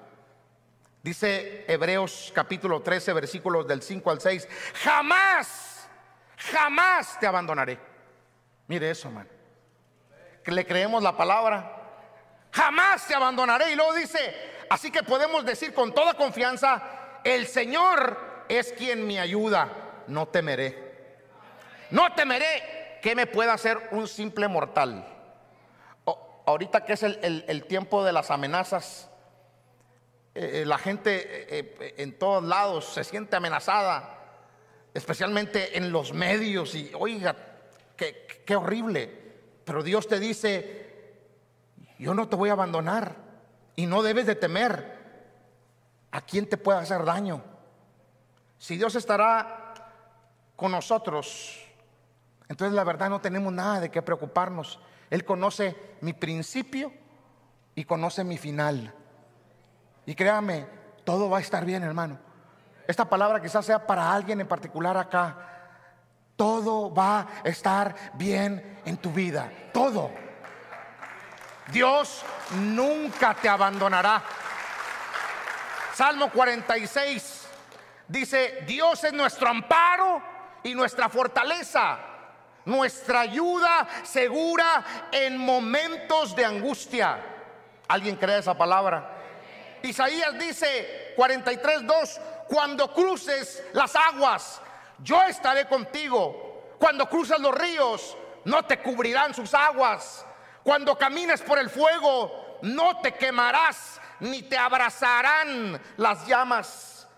Dice 1.03 1.66
Hebreos 1.68 2.33
capítulo 2.35 2.81
13, 2.81 3.12
versículos 3.12 3.68
del 3.68 3.83
5 3.83 4.11
al 4.11 4.23
6, 4.23 4.49
jamás, 4.73 5.73
jamás 6.50 7.18
te 7.18 7.26
abandonaré. 7.26 7.78
Mire 8.66 8.90
eso, 8.90 9.09
hermano. 9.09 9.30
Le 10.46 10.66
creemos 10.66 11.02
la 11.02 11.16
palabra. 11.16 11.83
Jamás 12.50 13.07
te 13.07 13.14
abandonaré. 13.14 13.72
Y 13.72 13.76
luego 13.76 13.94
dice, 13.94 14.64
así 14.70 14.90
que 14.90 15.02
podemos 15.02 15.44
decir 15.44 15.74
con 15.74 15.92
toda 15.92 16.14
confianza, 16.14 16.83
el 17.24 17.46
Señor 17.46 18.44
es 18.48 18.72
quien 18.72 19.07
me 19.07 19.18
ayuda, 19.20 19.68
no 20.07 20.28
temeré. 20.28 21.09
No 21.90 22.12
temeré 22.14 22.98
que 23.02 23.14
me 23.14 23.26
pueda 23.26 23.54
hacer 23.54 23.88
un 23.90 24.09
simple 24.09 24.48
mortal. 24.48 25.07
ahorita 26.46 26.85
que 26.85 26.92
es 26.92 27.02
el 27.02 27.64
tiempo 27.66 28.04
de 28.04 28.12
las 28.12 28.30
amenazas, 28.30 29.11
eh, 30.35 30.62
eh, 30.62 30.66
la 30.66 30.78
gente 30.78 31.22
eh, 31.59 31.94
en 31.98 32.18
todos 32.18 32.42
lados 32.42 32.87
se 32.87 33.04
siente 33.04 33.37
amenazada, 33.37 34.23
especialmente 34.94 35.76
en 35.76 35.92
los 35.92 36.14
medios. 36.14 36.74
Y 36.74 36.90
oiga, 36.98 37.37
qué, 37.96 38.42
qué 38.46 38.57
horrible. 38.57 39.11
Pero 39.64 39.83
Dios 39.83 40.09
te 40.09 40.20
dice, 40.20 41.16
yo 41.98 42.14
no 42.14 42.28
te 42.28 42.37
voy 42.37 42.48
a 42.48 42.52
abandonar 42.52 43.16
y 43.76 43.87
no 43.87 44.02
debes 44.02 44.26
de 44.26 44.37
temer 44.37 44.94
a 46.11 46.20
quien 46.20 46.48
te 46.48 46.57
pueda 46.57 46.78
hacer 46.78 47.04
daño. 47.04 47.42
Si 48.59 48.76
Dios 48.76 48.94
estará 48.94 49.74
con 50.57 50.72
nosotros, 50.72 51.61
entonces 52.48 52.74
la 52.74 52.85
verdad 52.85 53.11
no 53.11 53.20
tenemos 53.20 53.52
nada 53.52 53.80
de 53.80 53.90
qué 53.90 54.00
preocuparnos. 54.00 54.78
Él 55.11 55.24
conoce 55.24 55.76
mi 56.00 56.12
principio 56.12 56.92
y 57.74 57.85
conoce 57.85 58.22
mi 58.22 58.38
final. 58.38 58.94
Y 60.07 60.14
créame, 60.14 60.66
todo 61.04 61.28
va 61.28 61.38
a 61.38 61.40
estar 61.40 61.64
bien, 61.64 61.83
hermano. 61.83 62.18
Esta 62.87 63.09
palabra 63.09 63.40
quizás 63.40 63.64
sea 63.64 63.87
para 63.87 64.12
alguien 64.12 64.40
en 64.40 64.49
particular 64.49 64.97
acá. 64.97 65.37
Todo 66.37 66.92
va 66.92 67.20
a 67.20 67.27
estar 67.44 67.94
bien 68.14 68.81
en 68.85 68.97
tu 68.97 69.11
vida. 69.11 69.51
Todo. 69.73 70.11
Dios 71.68 72.23
nunca 72.51 73.35
te 73.35 73.49
abandonará. 73.49 74.23
Salmo 75.94 76.31
46 76.31 77.47
dice, 78.09 78.64
Dios 78.66 79.05
es 79.05 79.12
nuestro 79.12 79.49
amparo 79.49 80.23
y 80.62 80.75
nuestra 80.75 81.09
fortaleza, 81.09 81.99
nuestra 82.64 83.20
ayuda 83.20 83.87
segura 84.03 84.85
en 85.12 85.38
momentos 85.38 86.35
de 86.35 86.44
angustia. 86.44 87.18
¿Alguien 87.88 88.16
cree 88.16 88.38
esa 88.38 88.57
palabra? 88.59 89.11
Isaías 89.83 90.37
dice 90.38 91.14
43.2, 91.16 92.20
cuando 92.48 92.92
cruces 92.92 93.62
las 93.72 93.94
aguas, 93.96 94.61
yo 94.98 95.22
estaré 95.22 95.66
contigo. 95.66 96.74
Cuando 96.78 97.09
cruces 97.09 97.38
los 97.38 97.54
ríos, 97.54 98.16
no 98.44 98.64
te 98.64 98.80
cubrirán 98.80 99.35
sus 99.35 99.54
aguas. 99.54 100.24
Cuando 100.62 100.96
camines 100.96 101.42
por 101.42 101.59
el 101.59 101.70
fuego, 101.70 102.59
no 102.62 103.00
te 103.00 103.12
quemarás, 103.12 104.00
ni 104.20 104.42
te 104.42 104.57
abrazarán 104.57 105.80
las 105.96 106.26
llamas. 106.26 107.09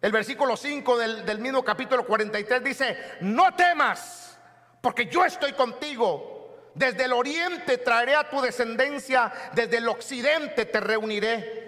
El 0.00 0.12
versículo 0.12 0.56
5 0.56 0.98
del, 0.98 1.26
del 1.26 1.38
mismo 1.40 1.62
capítulo 1.64 2.06
43 2.06 2.64
dice, 2.64 3.16
no 3.20 3.54
temas, 3.54 4.38
porque 4.80 5.06
yo 5.06 5.24
estoy 5.24 5.52
contigo. 5.52 6.70
Desde 6.74 7.04
el 7.04 7.12
oriente 7.12 7.78
traeré 7.78 8.14
a 8.14 8.30
tu 8.30 8.40
descendencia, 8.40 9.32
desde 9.52 9.78
el 9.78 9.88
occidente 9.88 10.64
te 10.66 10.80
reuniré. 10.80 11.59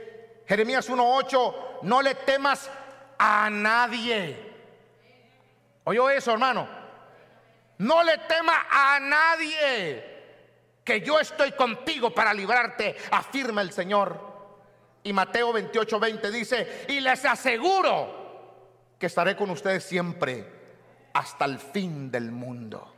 Jeremías 0.47 0.89
1.8, 0.91 1.81
no 1.83 2.03
le 2.03 2.15
temas 2.15 2.71
a 3.19 3.49
nadie. 3.51 4.53
¿Oyó 5.85 6.11
eso, 6.11 6.33
hermano? 6.33 6.69
No 7.79 8.03
le 8.03 8.19
temas 8.19 8.59
a 8.71 9.01
nadie, 9.01 10.05
que 10.85 11.01
yo 11.01 11.19
estoy 11.19 11.53
contigo 11.53 12.15
para 12.15 12.33
librarte, 12.33 12.97
afirma 13.11 13.63
el 13.63 13.73
Señor. 13.73 14.33
Y 15.05 15.13
Mateo 15.13 15.53
28.20 15.53 16.31
dice, 16.31 16.87
y 16.89 17.01
les 17.01 17.25
aseguro 17.25 18.23
que 18.99 19.07
estaré 19.07 19.35
con 19.35 19.51
ustedes 19.51 19.85
siempre 19.85 20.47
hasta 21.13 21.45
el 21.45 21.59
fin 21.59 22.11
del 22.11 22.31
mundo. 22.31 22.95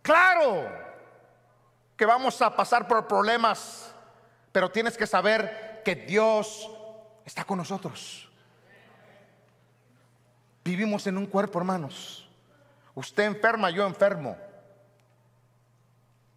Claro 0.00 0.66
que 1.96 2.06
vamos 2.06 2.40
a 2.40 2.54
pasar 2.54 2.86
por 2.86 3.06
problemas 3.06 3.94
pero 4.56 4.70
tienes 4.70 4.96
que 4.96 5.06
saber 5.06 5.82
que 5.84 5.94
Dios 5.94 6.70
está 7.26 7.44
con 7.44 7.58
nosotros. 7.58 8.26
Vivimos 10.64 11.06
en 11.06 11.18
un 11.18 11.26
cuerpo, 11.26 11.58
hermanos. 11.58 12.26
Usted 12.94 13.24
enferma, 13.24 13.68
yo 13.68 13.86
enfermo. 13.86 14.34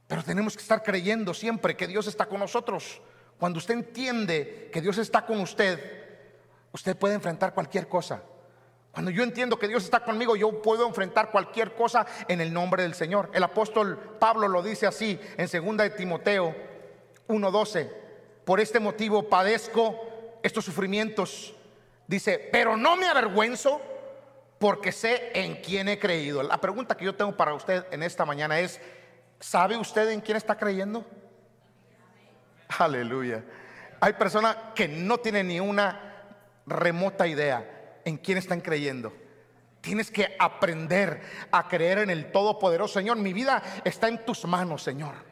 Pero 0.06 0.22
tenemos 0.22 0.58
que 0.58 0.62
estar 0.62 0.84
creyendo 0.84 1.34
siempre 1.34 1.78
que 1.78 1.88
Dios 1.88 2.08
está 2.08 2.26
con 2.26 2.42
nosotros. 2.42 3.02
Cuando 3.40 3.58
usted 3.58 3.76
entiende 3.76 4.70
que 4.74 4.82
Dios 4.82 4.98
está 4.98 5.26
con 5.26 5.40
usted, 5.40 5.80
usted 6.74 6.98
puede 6.98 7.14
enfrentar 7.14 7.54
cualquier 7.54 7.88
cosa. 7.88 8.22
Cuando 8.92 9.12
yo 9.12 9.24
entiendo 9.24 9.58
que 9.58 9.70
Dios 9.70 9.86
está 9.86 10.02
conmigo, 10.02 10.36
yo 10.36 10.62
puedo 10.62 10.86
enfrentar 10.86 11.32
cualquier 11.32 11.74
cosa 11.74 12.06
en 12.28 12.42
el 12.42 12.52
nombre 12.52 12.84
del 12.84 12.96
Señor. 12.96 13.30
El 13.32 13.44
apóstol 13.44 13.98
Pablo 14.20 14.50
lo 14.50 14.62
dice 14.62 14.88
así 14.88 15.18
en 15.38 15.48
2 15.48 15.78
de 15.78 15.90
Timoteo 15.92 16.54
1:12. 17.30 17.99
Por 18.50 18.60
este 18.60 18.80
motivo 18.80 19.30
padezco 19.30 20.40
estos 20.42 20.66
sufrimientos. 20.66 21.54
Dice, 22.08 22.50
pero 22.52 22.76
no 22.76 22.96
me 22.96 23.06
avergüenzo 23.06 23.80
porque 24.58 24.92
sé 24.92 25.30
en 25.36 25.58
quién 25.62 25.88
he 25.88 26.00
creído. 26.00 26.42
La 26.42 26.60
pregunta 26.60 26.98
que 26.98 27.06
yo 27.06 27.14
tengo 27.14 27.38
para 27.38 27.54
usted 27.54 27.86
en 27.92 28.02
esta 28.02 28.26
mañana 28.26 28.60
es, 28.60 28.82
¿sabe 29.40 29.78
usted 29.78 30.10
en 30.10 30.20
quién 30.20 30.36
está 30.36 30.58
creyendo? 30.58 31.06
Aleluya. 32.80 33.44
Hay 34.00 34.14
personas 34.14 34.58
que 34.74 34.88
no 34.88 35.20
tienen 35.20 35.50
ni 35.50 35.60
una 35.60 36.26
remota 36.66 37.28
idea 37.28 38.00
en 38.04 38.18
quién 38.18 38.40
están 38.40 38.62
creyendo. 38.62 39.14
Tienes 39.80 40.10
que 40.10 40.36
aprender 40.40 41.22
a 41.52 41.68
creer 41.68 42.00
en 42.00 42.10
el 42.10 42.32
Todopoderoso. 42.32 42.96
Señor, 42.96 43.18
mi 43.18 43.32
vida 43.32 43.62
está 43.84 44.08
en 44.08 44.26
tus 44.26 44.44
manos, 44.46 44.82
Señor 44.82 45.29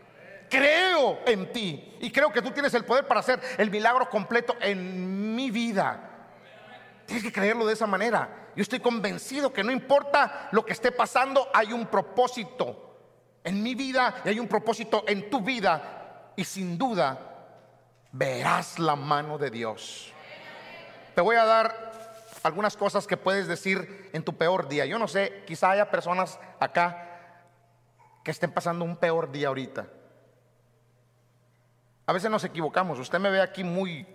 creo 0.49 1.19
en 1.25 1.51
ti 1.51 1.97
y 1.99 2.11
creo 2.11 2.31
que 2.31 2.41
tú 2.41 2.51
tienes 2.51 2.73
el 2.73 2.85
poder 2.85 3.07
para 3.07 3.19
hacer 3.19 3.39
el 3.57 3.69
milagro 3.69 4.09
completo 4.09 4.55
en 4.59 5.35
mi 5.35 5.51
vida. 5.51 6.07
Tienes 7.05 7.23
que 7.23 7.31
creerlo 7.31 7.65
de 7.65 7.73
esa 7.73 7.87
manera. 7.87 8.49
Yo 8.55 8.61
estoy 8.61 8.79
convencido 8.79 9.53
que 9.53 9.63
no 9.63 9.71
importa 9.71 10.49
lo 10.51 10.65
que 10.65 10.73
esté 10.73 10.91
pasando, 10.91 11.49
hay 11.53 11.73
un 11.73 11.85
propósito 11.87 12.87
en 13.43 13.63
mi 13.63 13.75
vida 13.75 14.21
y 14.25 14.29
hay 14.29 14.39
un 14.39 14.47
propósito 14.47 15.03
en 15.07 15.29
tu 15.29 15.41
vida 15.41 16.33
y 16.35 16.43
sin 16.43 16.77
duda 16.77 17.19
verás 18.11 18.79
la 18.79 18.95
mano 18.95 19.37
de 19.37 19.49
Dios. 19.49 20.11
Te 21.15 21.21
voy 21.21 21.35
a 21.35 21.45
dar 21.45 21.87
algunas 22.43 22.75
cosas 22.75 23.07
que 23.07 23.17
puedes 23.17 23.47
decir 23.47 24.09
en 24.13 24.23
tu 24.23 24.35
peor 24.35 24.67
día. 24.67 24.85
Yo 24.85 24.99
no 24.99 25.07
sé, 25.07 25.43
quizá 25.45 25.71
haya 25.71 25.89
personas 25.89 26.39
acá 26.59 27.03
que 28.23 28.31
estén 28.31 28.51
pasando 28.51 28.83
un 28.83 28.97
peor 28.97 29.31
día 29.31 29.47
ahorita. 29.47 29.87
A 32.07 32.13
veces 32.13 32.31
nos 32.31 32.43
equivocamos. 32.45 32.97
Usted 32.99 33.19
me 33.19 33.29
ve 33.29 33.41
aquí 33.41 33.65
muy, 33.65 34.07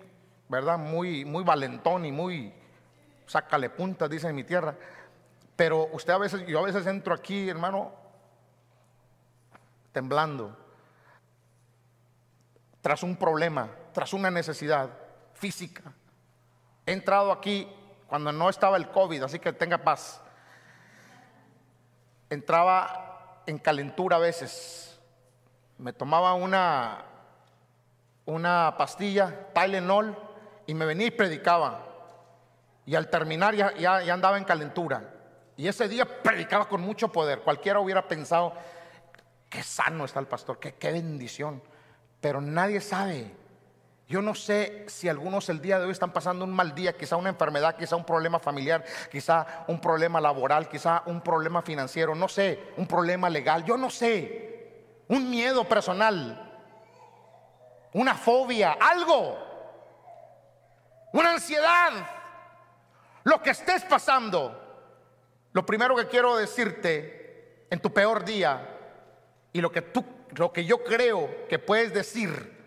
¿verdad? 0.49 0.79
Muy, 0.79 1.27
muy 1.27 1.45
valentón 1.45 2.07
y 2.07 2.11
muy 2.11 2.53
sácale 3.27 3.69
puntas, 3.69 4.09
dice 4.09 4.29
en 4.29 4.35
mi 4.35 4.45
tierra. 4.45 4.75
Pero 5.57 5.89
usted 5.93 6.15
a 6.15 6.19
veces, 6.19 6.47
yo 6.47 6.59
a 6.59 6.63
veces 6.63 6.87
entro 6.87 7.15
aquí, 7.15 7.51
hermano, 7.51 7.93
temblando, 9.93 10.57
tras 12.81 13.03
un 13.03 13.15
problema, 13.15 13.69
tras 13.93 14.15
una 14.15 14.31
necesidad 14.31 14.89
física. 15.35 15.93
He 16.87 16.93
entrado 16.93 17.31
aquí 17.31 17.69
cuando 18.07 18.33
no 18.33 18.49
estaba 18.49 18.79
el 18.79 18.91
COVID, 18.91 19.23
así 19.25 19.39
que 19.39 19.53
tenga 19.53 19.77
paz. 19.77 20.23
Entraba 22.31 23.43
en 23.47 23.59
calentura 23.59 24.17
a 24.17 24.21
veces. 24.21 24.99
Me 25.77 25.93
tomaba 25.93 26.33
una 26.33 27.12
una 28.25 28.75
pastilla, 28.77 29.49
Tylenol, 29.53 30.17
y 30.67 30.75
me 30.75 30.85
venía 30.85 31.07
y 31.07 31.11
predicaba. 31.11 31.87
Y 32.87 32.95
al 32.95 33.09
terminar 33.09 33.55
ya, 33.55 33.73
ya, 33.77 34.13
andaba 34.13 34.39
en 34.39 34.45
calentura. 34.45 35.15
Y 35.57 35.69
ese 35.69 35.89
día 35.89 36.23
predicaba 36.23 36.69
con 36.69 36.81
mucho 36.81 37.09
poder. 37.09 37.41
Cualquiera 37.41 37.81
hubiera 37.81 38.07
pensado, 38.09 38.55
qué 39.49 39.63
sano 39.63 40.05
está 40.05 40.21
el 40.21 40.27
pastor, 40.27 40.59
qué, 40.59 40.75
qué 40.75 40.93
bendición. 40.93 41.63
Pero 42.21 42.41
nadie 42.41 42.81
sabe. 42.81 43.31
Yo 44.09 44.21
no 44.21 44.35
sé 44.35 44.85
si 44.89 45.09
algunos 45.09 45.49
el 45.49 45.61
día 45.61 45.79
de 45.79 45.87
hoy 45.87 45.93
están 45.93 46.13
pasando 46.13 46.45
un 46.45 46.53
mal 46.53 46.75
día, 46.75 46.97
quizá 46.97 47.17
una 47.17 47.31
enfermedad, 47.31 47.77
quizá 47.77 47.97
un 47.97 48.05
problema 48.05 48.39
familiar, 48.39 48.85
quizá 49.11 49.65
un 49.69 49.81
problema 49.81 50.21
laboral, 50.21 50.69
quizá 50.69 51.03
un 51.07 51.23
problema 51.23 51.63
financiero, 51.63 52.15
no 52.15 52.29
sé, 52.29 52.73
un 52.77 52.87
problema 52.87 53.31
legal, 53.31 53.65
yo 53.65 53.77
no 53.79 53.89
sé, 53.89 55.07
un 55.09 55.31
miedo 55.31 55.65
personal, 55.65 56.52
una 57.93 58.15
fobia, 58.15 58.77
algo, 58.81 59.39
una 61.13 61.33
ansiedad, 61.33 61.93
lo 63.25 63.43
que 63.43 63.51
estés 63.51 63.85
pasando. 63.85 64.59
Lo 65.53 65.67
primero 65.67 65.95
que 65.95 66.09
quiero 66.09 66.37
decirte 66.37 67.67
en 67.71 67.79
tu 67.81 67.93
peor 67.93 68.25
día 68.25 68.79
y 69.53 69.61
lo 69.61 69.71
que 69.71 69.83
tú 69.83 70.03
lo 70.37 70.53
que 70.53 70.65
yo 70.65 70.83
creo 70.83 71.47
que 71.49 71.59
puedes 71.59 71.93
decir 71.93 72.61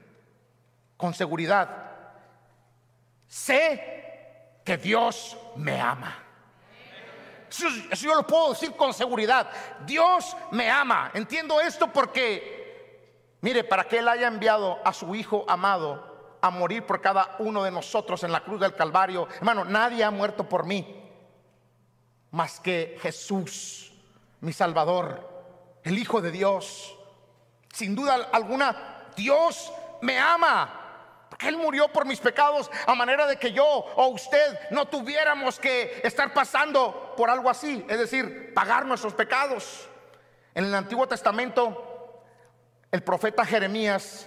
con 0.97 1.13
seguridad, 1.13 1.91
sé 3.27 4.59
que 4.63 4.77
Dios 4.77 5.37
me 5.55 5.79
ama. 5.79 6.23
Eso, 7.49 7.67
eso, 7.91 8.05
yo 8.05 8.15
lo 8.15 8.27
puedo 8.27 8.49
decir 8.51 8.75
con 8.75 8.93
seguridad. 8.93 9.49
Dios 9.85 10.35
me 10.51 10.69
ama. 10.69 11.11
Entiendo 11.13 11.59
esto 11.61 11.91
porque, 11.91 12.64
mire, 13.45 13.63
para 13.63 13.83
que 13.83 13.99
Él 13.99 14.07
haya 14.07 14.25
enviado 14.25 14.79
a 14.83 14.91
su 14.91 15.13
Hijo 15.13 15.45
amado 15.47 16.37
a 16.41 16.49
morir 16.49 16.83
por 16.83 16.99
cada 16.99 17.35
uno 17.37 17.63
de 17.63 17.69
nosotros 17.69 18.23
en 18.23 18.31
la 18.31 18.43
cruz 18.43 18.59
del 18.59 18.73
Calvario, 18.73 19.27
hermano, 19.37 19.63
nadie 19.63 20.03
ha 20.03 20.09
muerto 20.09 20.49
por 20.49 20.65
mí 20.65 21.03
más 22.31 22.59
que 22.59 22.97
Jesús, 23.03 23.93
mi 24.41 24.51
Salvador, 24.51 25.29
el 25.83 25.95
Hijo 25.99 26.21
de 26.21 26.31
Dios. 26.31 26.97
Sin 27.71 27.93
duda 27.93 28.15
alguna, 28.31 29.11
Dios 29.15 29.71
me 30.01 30.17
ama. 30.17 31.27
Porque 31.29 31.47
Él 31.47 31.57
murió 31.57 31.87
por 31.89 32.07
mis 32.07 32.19
pecados 32.19 32.71
a 32.87 32.95
manera 32.95 33.27
de 33.27 33.37
que 33.37 33.51
yo 33.51 33.63
o 33.63 34.07
usted 34.07 34.59
no 34.71 34.87
tuviéramos 34.87 35.59
que 35.59 36.01
estar 36.03 36.33
pasando 36.33 37.13
por 37.15 37.29
algo 37.29 37.47
así. 37.47 37.85
Es 37.87 37.99
decir, 37.99 38.55
pagar 38.55 38.87
nuestros 38.87 39.13
pecados. 39.13 39.87
En 40.55 40.65
el 40.65 40.73
Antiguo 40.73 41.07
Testamento, 41.07 41.84
el 42.95 43.03
profeta 43.03 43.45
Jeremías, 43.45 44.25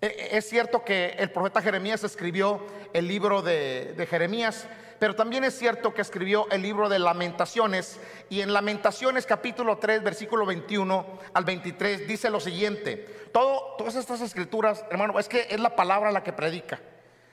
e, 0.00 0.06
e, 0.06 0.38
es 0.38 0.48
cierto 0.48 0.82
que 0.82 1.14
el 1.18 1.30
profeta 1.30 1.60
Jeremías 1.60 2.04
escribió 2.04 2.64
el 2.94 3.06
libro 3.06 3.42
de, 3.42 4.06
Jeremías 4.08 4.66
pero 4.98 5.14
también 5.14 5.44
es 5.44 5.58
cierto 5.58 5.92
que 5.92 6.00
escribió 6.00 6.48
el 6.50 6.62
libro 6.62 6.88
de 6.88 6.98
lamentaciones 6.98 8.00
y 8.30 8.40
en 8.40 8.54
lamentaciones 8.54 9.26
capítulo 9.26 9.76
3 9.76 10.02
versículo 10.02 10.46
21 10.46 11.06
al 11.34 11.44
23 11.44 12.08
dice 12.08 12.30
lo 12.30 12.40
siguiente, 12.40 13.28
Todo, 13.30 13.76
todas 13.76 13.94
estas 13.96 14.22
escrituras, 14.22 14.86
hermano, 14.90 15.18
es 15.18 15.28
que 15.28 15.46
es 15.50 15.60
la 15.60 15.76
palabra 15.76 16.10
la 16.10 16.24
que 16.24 16.32
predica. 16.32 16.80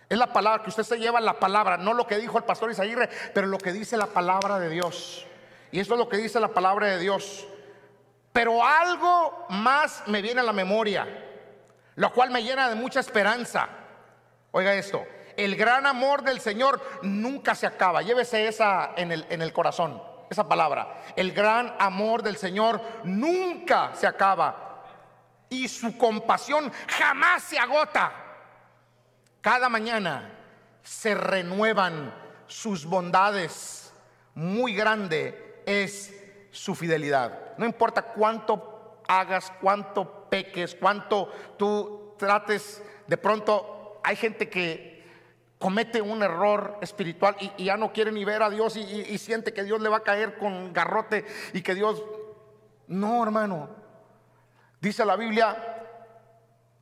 Es 0.10 0.18
la 0.18 0.34
palabra 0.34 0.62
que 0.62 0.70
usted 0.70 0.84
se 0.84 1.00
lleva 1.00 1.22
la 1.22 1.40
palabra, 1.40 1.78
no 1.78 1.94
lo 1.94 2.06
que 2.06 2.18
dijo 2.18 2.38
el 2.38 2.44
pastor 2.44 2.70
Isaíre, 2.70 3.10
pero 3.34 3.48
lo 3.48 3.58
que 3.60 3.72
dice 3.72 3.96
la 3.96 4.08
palabra 4.08 4.60
de 4.60 4.70
Dios. 4.70 5.26
Y 5.72 5.80
esto 5.80 5.94
es 5.94 6.00
lo 6.00 6.10
que 6.10 6.18
dice 6.18 6.42
la 6.42 6.50
palabra 6.50 6.88
de 6.88 7.00
Dios. 7.00 7.48
Pero 8.36 8.62
algo 8.62 9.46
más 9.48 10.04
me 10.08 10.22
viene 10.22 10.42
a 10.42 10.44
la 10.44 10.52
memoria, 10.52 11.08
lo 11.96 12.12
cual 12.12 12.32
me 12.32 12.44
llena 12.44 12.68
de 12.68 12.76
mucha 12.76 13.00
esperanza. 13.00 13.70
Oiga 14.52 14.74
esto, 14.74 15.08
el 15.38 15.56
gran 15.56 15.86
amor 15.86 16.22
del 16.22 16.42
Señor 16.42 16.82
nunca 17.02 17.56
se 17.56 17.66
acaba. 17.66 18.02
Llévese 18.02 18.46
esa 18.46 18.92
en 18.98 19.14
el, 19.14 19.54
corazón, 19.54 20.04
esa 20.30 20.50
palabra. 20.50 21.02
El 21.16 21.32
gran 21.32 21.78
amor 21.80 22.24
del 22.24 22.36
Señor 22.36 22.82
nunca 23.06 23.92
se 23.96 24.06
acaba. 24.06 24.84
Y 25.48 25.70
su 25.70 25.98
compasión 25.98 26.70
jamás 26.90 27.42
se 27.42 27.58
agota. 27.58 28.12
Cada 29.40 29.70
mañana 29.70 30.30
se 30.84 31.16
renuevan 31.16 32.14
sus 32.48 32.86
bondades. 32.86 33.94
Muy 34.34 34.76
grande 34.76 35.64
es 35.66 36.25
su 36.56 36.74
fidelidad. 36.74 37.58
No 37.58 37.66
importa 37.66 38.02
cuánto 38.02 39.02
hagas, 39.08 39.52
cuánto 39.62 40.30
peques, 40.30 40.76
cuánto 40.76 41.30
tú 41.58 42.16
trates. 42.18 42.82
De 43.08 43.18
pronto 43.18 44.00
hay 44.04 44.16
gente 44.16 44.50
que 44.50 45.04
comete 45.60 46.02
un 46.02 46.24
error 46.24 46.78
espiritual 46.82 47.36
y, 47.40 47.66
ya 47.66 47.78
no 47.78 47.92
quiere 47.92 48.12
ni 48.12 48.24
ver 48.24 48.42
a 48.42 48.50
Dios 48.50 48.78
y, 48.78 49.18
siente 49.18 49.54
que 49.54 49.64
Dios 49.64 49.82
le 49.82 49.90
va 49.90 49.98
a 49.98 50.04
caer 50.04 50.38
con 50.38 50.74
garrote 50.74 51.26
y 51.54 51.62
que 51.62 51.76
Dios... 51.76 52.04
No, 52.88 53.24
hermano. 53.24 53.70
Dice 54.80 55.04
la 55.06 55.16
Biblia, 55.16 55.58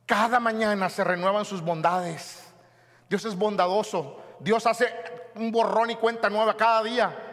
cada 0.06 0.38
mañana 0.38 0.88
se 0.90 1.02
renuevan 1.02 1.44
sus 1.44 1.62
bondades. 1.62 2.52
Dios 3.08 3.24
es 3.24 3.36
bondadoso. 3.36 4.20
Dios 4.38 4.66
hace 4.66 4.92
un 5.34 5.50
borrón 5.50 5.90
y 5.90 5.96
cuenta 5.96 6.28
nueva 6.28 6.56
cada 6.56 6.82
día. 6.82 7.23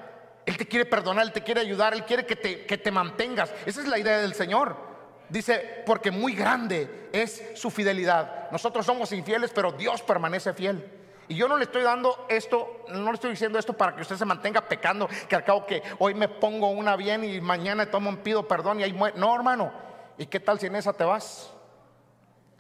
Él 0.45 0.57
te 0.57 0.67
quiere 0.67 0.85
perdonar, 0.85 1.25
Él 1.25 1.31
te 1.31 1.43
quiere 1.43 1.61
ayudar, 1.61 1.93
Él 1.93 2.05
quiere 2.05 2.25
que 2.25 2.35
te, 2.35 2.65
que 2.65 2.77
te 2.77 2.91
mantengas. 2.91 3.53
Esa 3.65 3.81
es 3.81 3.87
la 3.87 3.99
idea 3.99 4.19
del 4.19 4.33
Señor. 4.33 4.75
Dice, 5.29 5.83
porque 5.85 6.11
muy 6.11 6.35
grande 6.35 7.09
es 7.13 7.51
su 7.55 7.69
fidelidad. 7.69 8.51
Nosotros 8.51 8.85
somos 8.85 9.11
infieles, 9.13 9.51
pero 9.53 9.71
Dios 9.71 10.01
permanece 10.01 10.53
fiel. 10.53 10.85
Y 11.29 11.35
yo 11.35 11.47
no 11.47 11.55
le 11.55 11.63
estoy 11.63 11.83
dando 11.83 12.25
esto, 12.27 12.83
no 12.89 13.05
le 13.05 13.13
estoy 13.13 13.31
diciendo 13.31 13.57
esto 13.57 13.71
para 13.71 13.95
que 13.95 14.01
usted 14.01 14.17
se 14.17 14.25
mantenga 14.25 14.67
pecando, 14.67 15.07
que 15.29 15.35
al 15.37 15.45
cabo 15.45 15.65
que 15.65 15.81
hoy 15.99 16.13
me 16.13 16.27
pongo 16.27 16.69
una 16.71 16.97
bien 16.97 17.23
y 17.23 17.39
mañana 17.39 17.89
tomo 17.89 18.09
un 18.09 18.17
pido 18.17 18.45
perdón 18.45 18.81
y 18.81 18.83
ahí 18.83 18.91
muere. 18.91 19.17
No, 19.17 19.33
hermano. 19.33 19.71
¿Y 20.17 20.25
qué 20.25 20.41
tal 20.41 20.59
si 20.59 20.65
en 20.65 20.75
esa 20.75 20.91
te 20.91 21.05
vas? 21.05 21.49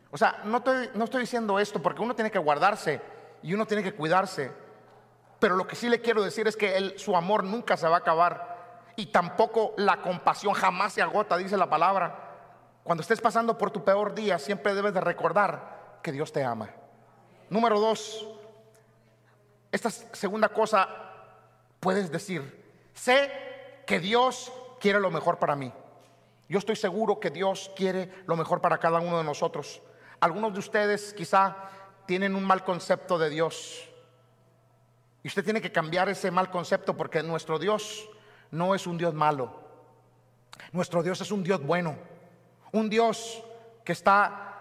O 0.09 0.17
sea, 0.17 0.39
no 0.45 0.59
estoy, 0.59 0.89
no 0.93 1.03
estoy 1.03 1.21
diciendo 1.21 1.59
esto 1.59 1.81
porque 1.81 2.01
uno 2.01 2.15
tiene 2.15 2.31
que 2.31 2.39
guardarse 2.39 3.01
y 3.43 3.53
uno 3.53 3.65
tiene 3.65 3.83
que 3.83 3.93
cuidarse. 3.93 4.51
Pero 5.41 5.55
lo 5.55 5.65
que 5.65 5.75
sí 5.75 5.89
le 5.89 6.01
quiero 6.01 6.21
decir 6.21 6.47
es 6.47 6.55
que 6.55 6.93
su 6.99 7.15
amor 7.15 7.43
nunca 7.43 7.75
se 7.75 7.87
va 7.87 7.95
a 7.95 7.99
acabar 7.99 8.91
y 8.95 9.07
tampoco 9.07 9.73
la 9.75 9.99
compasión 9.99 10.53
jamás 10.53 10.93
se 10.93 11.01
agota, 11.01 11.35
dice 11.35 11.57
la 11.57 11.67
palabra. 11.67 12.37
Cuando 12.83 13.01
estés 13.01 13.19
pasando 13.19 13.57
por 13.57 13.71
tu 13.71 13.83
peor 13.83 14.13
día, 14.13 14.37
siempre 14.37 14.75
debes 14.75 14.93
de 14.93 15.01
recordar 15.01 15.97
que 16.03 16.11
Dios 16.11 16.31
te 16.31 16.43
ama. 16.43 16.69
Número 17.49 17.79
dos, 17.79 18.27
esta 19.71 19.89
segunda 19.89 20.49
cosa 20.49 20.87
puedes 21.79 22.11
decir, 22.11 22.63
sé 22.93 23.31
que 23.87 23.99
Dios 23.99 24.53
quiere 24.79 24.99
lo 24.99 25.09
mejor 25.09 25.39
para 25.39 25.55
mí. 25.55 25.73
Yo 26.49 26.59
estoy 26.59 26.75
seguro 26.75 27.19
que 27.19 27.31
Dios 27.31 27.71
quiere 27.75 28.13
lo 28.27 28.35
mejor 28.35 28.61
para 28.61 28.77
cada 28.77 28.99
uno 28.99 29.17
de 29.17 29.23
nosotros. 29.23 29.81
Algunos 30.19 30.53
de 30.53 30.59
ustedes 30.59 31.15
quizá 31.15 31.57
tienen 32.05 32.35
un 32.35 32.43
mal 32.43 32.63
concepto 32.63 33.17
de 33.17 33.31
Dios. 33.31 33.90
Y 35.23 35.27
usted 35.27 35.43
tiene 35.43 35.61
que 35.61 35.71
cambiar 35.71 36.09
ese 36.09 36.31
mal 36.31 36.49
concepto 36.49 36.95
porque 36.97 37.21
nuestro 37.21 37.59
Dios 37.59 38.09
no 38.49 38.73
es 38.73 38.87
un 38.87 38.97
Dios 38.97 39.13
malo. 39.13 39.61
Nuestro 40.71 41.03
Dios 41.03 41.21
es 41.21 41.31
un 41.31 41.43
Dios 41.43 41.61
bueno. 41.63 41.97
Un 42.71 42.89
Dios 42.89 43.43
que 43.83 43.91
está 43.91 44.51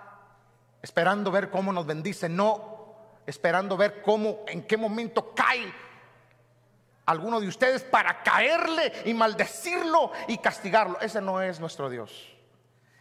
esperando 0.83 1.31
ver 1.31 1.51
cómo 1.51 1.73
nos 1.73 1.87
bendice, 1.87 2.29
no 2.29 2.97
esperando 3.27 3.77
ver 3.77 4.03
cómo, 4.03 4.41
en 4.49 4.63
qué 4.67 4.77
momento 4.77 5.35
cae 5.35 5.73
alguno 7.07 7.41
de 7.41 7.49
ustedes 7.49 7.83
para 7.83 8.23
caerle 8.23 8.93
y 9.05 9.15
maldecirlo 9.15 10.13
y 10.29 10.39
castigarlo. 10.39 11.01
Ese 11.01 11.21
no 11.21 11.41
es 11.41 11.61
nuestro 11.61 11.89
Dios. 11.91 12.35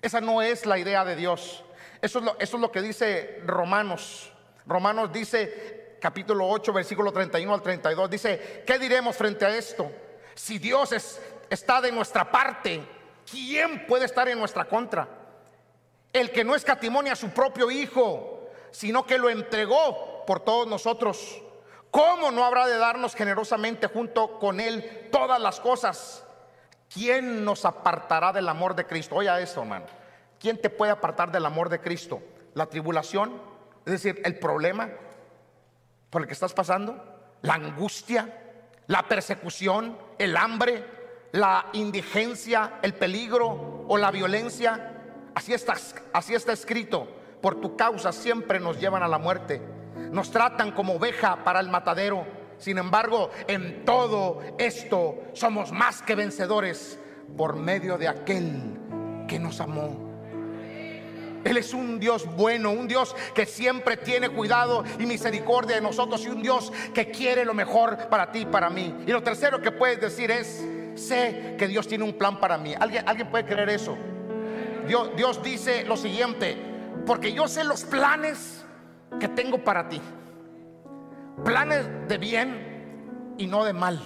Esa 0.01 0.21
no 0.21 0.41
es 0.41 0.65
la 0.65 0.77
idea 0.77 1.03
de 1.03 1.15
Dios. 1.15 1.63
Eso 2.01 2.19
es 2.19 2.25
lo, 2.25 2.39
eso 2.39 2.57
es 2.57 2.61
lo 2.61 2.71
que 2.71 2.81
dice 2.81 3.41
Romanos. 3.45 4.31
Romanos 4.65 5.11
dice, 5.11 5.78
capítulo 5.99 6.47
8, 6.47 6.73
versículo 6.73 7.11
31 7.11 7.53
al 7.53 7.61
32, 7.61 8.09
dice, 8.09 8.63
¿qué 8.65 8.79
diremos 8.79 9.15
frente 9.15 9.45
a 9.45 9.55
esto? 9.55 9.91
Si 10.33 10.57
Dios 10.57 10.91
es, 10.91 11.21
está 11.49 11.81
de 11.81 11.91
nuestra 11.91 12.31
parte, 12.31 12.81
¿quién 13.29 13.85
puede 13.85 14.05
estar 14.05 14.27
en 14.29 14.39
nuestra 14.39 14.65
contra? 14.65 15.07
El 16.11 16.31
que 16.31 16.43
no 16.43 16.55
escatimonia 16.55 17.13
a 17.13 17.15
su 17.15 17.29
propio 17.29 17.69
Hijo, 17.69 18.49
sino 18.71 19.05
que 19.05 19.17
lo 19.17 19.29
entregó 19.29 20.23
por 20.25 20.39
todos 20.39 20.67
nosotros, 20.67 21.41
¿cómo 21.91 22.31
no 22.31 22.43
habrá 22.43 22.67
de 22.67 22.77
darnos 22.77 23.15
generosamente 23.15 23.87
junto 23.87 24.39
con 24.39 24.59
Él 24.59 25.09
todas 25.11 25.39
las 25.39 25.59
cosas? 25.59 26.25
¿Quién 26.91 27.45
nos 27.45 27.65
apartará 27.65 28.31
del 28.33 28.49
amor 28.49 28.75
de 28.75 28.85
Cristo? 28.85 29.15
Oiga 29.15 29.39
esto, 29.39 29.61
hermano. 29.61 29.85
¿Quién 30.39 30.59
te 30.59 30.69
puede 30.69 30.91
apartar 30.91 31.31
del 31.31 31.45
amor 31.45 31.69
de 31.69 31.79
Cristo? 31.79 32.21
¿La 32.55 32.65
tribulación? 32.65 33.39
Es 33.85 33.91
decir, 33.91 34.21
el 34.23 34.39
problema 34.39 34.89
por 36.09 36.21
el 36.21 36.27
que 36.27 36.33
estás 36.33 36.53
pasando, 36.53 37.03
la 37.41 37.55
angustia, 37.55 38.63
la 38.87 39.07
persecución, 39.07 39.97
el 40.17 40.35
hambre, 40.35 40.85
la 41.31 41.67
indigencia, 41.73 42.79
el 42.81 42.93
peligro 42.93 43.85
o 43.87 43.97
la 43.97 44.11
violencia. 44.11 44.95
Así 45.35 45.53
está, 45.53 45.75
así 46.13 46.33
está 46.33 46.53
escrito. 46.53 47.07
Por 47.41 47.61
tu 47.61 47.75
causa 47.75 48.11
siempre 48.11 48.59
nos 48.59 48.79
llevan 48.79 49.03
a 49.03 49.07
la 49.07 49.17
muerte 49.17 49.61
nos 50.11 50.31
tratan 50.31 50.71
como 50.71 50.93
oveja 50.93 51.43
para 51.43 51.59
el 51.59 51.69
matadero. 51.69 52.25
Sin 52.57 52.77
embargo, 52.77 53.29
en 53.47 53.85
todo 53.85 54.41
esto 54.57 55.15
somos 55.33 55.71
más 55.71 56.01
que 56.01 56.15
vencedores 56.15 56.99
por 57.37 57.55
medio 57.55 57.97
de 57.97 58.07
aquel 58.07 58.77
que 59.27 59.39
nos 59.39 59.61
amó. 59.61 60.08
Él 61.43 61.57
es 61.57 61.73
un 61.73 61.99
Dios 61.99 62.25
bueno, 62.35 62.71
un 62.71 62.87
Dios 62.87 63.15
que 63.33 63.45
siempre 63.45 63.97
tiene 63.97 64.29
cuidado 64.29 64.83
y 64.97 65.05
misericordia 65.05 65.75
de 65.75 65.81
nosotros 65.81 66.25
y 66.25 66.29
un 66.29 66.41
Dios 66.41 66.71
que 66.93 67.11
quiere 67.11 67.45
lo 67.45 67.53
mejor 67.53 68.09
para 68.09 68.31
ti 68.31 68.39
y 68.39 68.45
para 68.45 68.69
mí. 68.69 68.95
Y 69.05 69.11
lo 69.11 69.23
tercero 69.23 69.61
que 69.61 69.71
puedes 69.71 70.01
decir 70.01 70.31
es, 70.31 70.65
sé 70.95 71.55
que 71.57 71.67
Dios 71.67 71.87
tiene 71.87 72.03
un 72.03 72.13
plan 72.13 72.39
para 72.39 72.57
mí. 72.57 72.73
¿Alguien, 72.79 73.07
alguien 73.07 73.29
puede 73.29 73.45
creer 73.45 73.69
eso? 73.69 73.97
Dios, 74.87 75.11
Dios 75.15 75.41
dice 75.43 75.85
lo 75.85 75.95
siguiente, 75.95 76.57
porque 77.05 77.31
yo 77.31 77.47
sé 77.47 77.63
los 77.63 77.83
planes 77.83 78.65
que 79.19 79.27
tengo 79.27 79.63
para 79.63 79.87
ti. 79.87 80.01
Planes 81.43 81.85
de 82.07 82.17
bien 82.17 83.35
y 83.37 83.47
no 83.47 83.63
de 83.63 83.73
mal. 83.73 83.99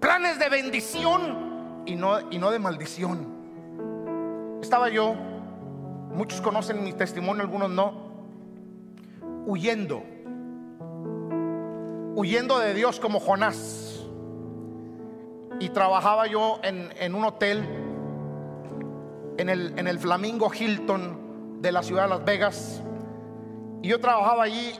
Planes 0.00 0.38
de 0.38 0.48
bendición 0.48 1.82
y 1.84 1.94
no, 1.94 2.30
y 2.30 2.38
no 2.38 2.50
de 2.50 2.58
maldición. 2.58 3.38
Estaba 4.62 4.88
yo 4.88 5.14
Muchos 6.18 6.40
conocen 6.40 6.82
mi 6.82 6.92
testimonio, 6.92 7.44
algunos 7.44 7.70
no. 7.70 7.92
Huyendo. 9.46 10.02
Huyendo 12.16 12.58
de 12.58 12.74
Dios 12.74 12.98
como 12.98 13.20
Jonás. 13.20 14.04
Y 15.60 15.68
trabajaba 15.68 16.26
yo 16.26 16.58
en, 16.64 17.14
un 17.14 17.24
hotel 17.24 17.62
en 19.36 19.48
el, 19.48 19.78
en 19.78 19.86
el 19.86 20.00
Flamingo 20.00 20.50
Hilton 20.52 21.60
de 21.62 21.70
la 21.70 21.84
ciudad 21.84 22.02
de 22.02 22.08
Las 22.08 22.24
Vegas. 22.24 22.82
Y 23.80 23.86
yo 23.86 24.00
trabajaba 24.00 24.42
allí 24.42 24.72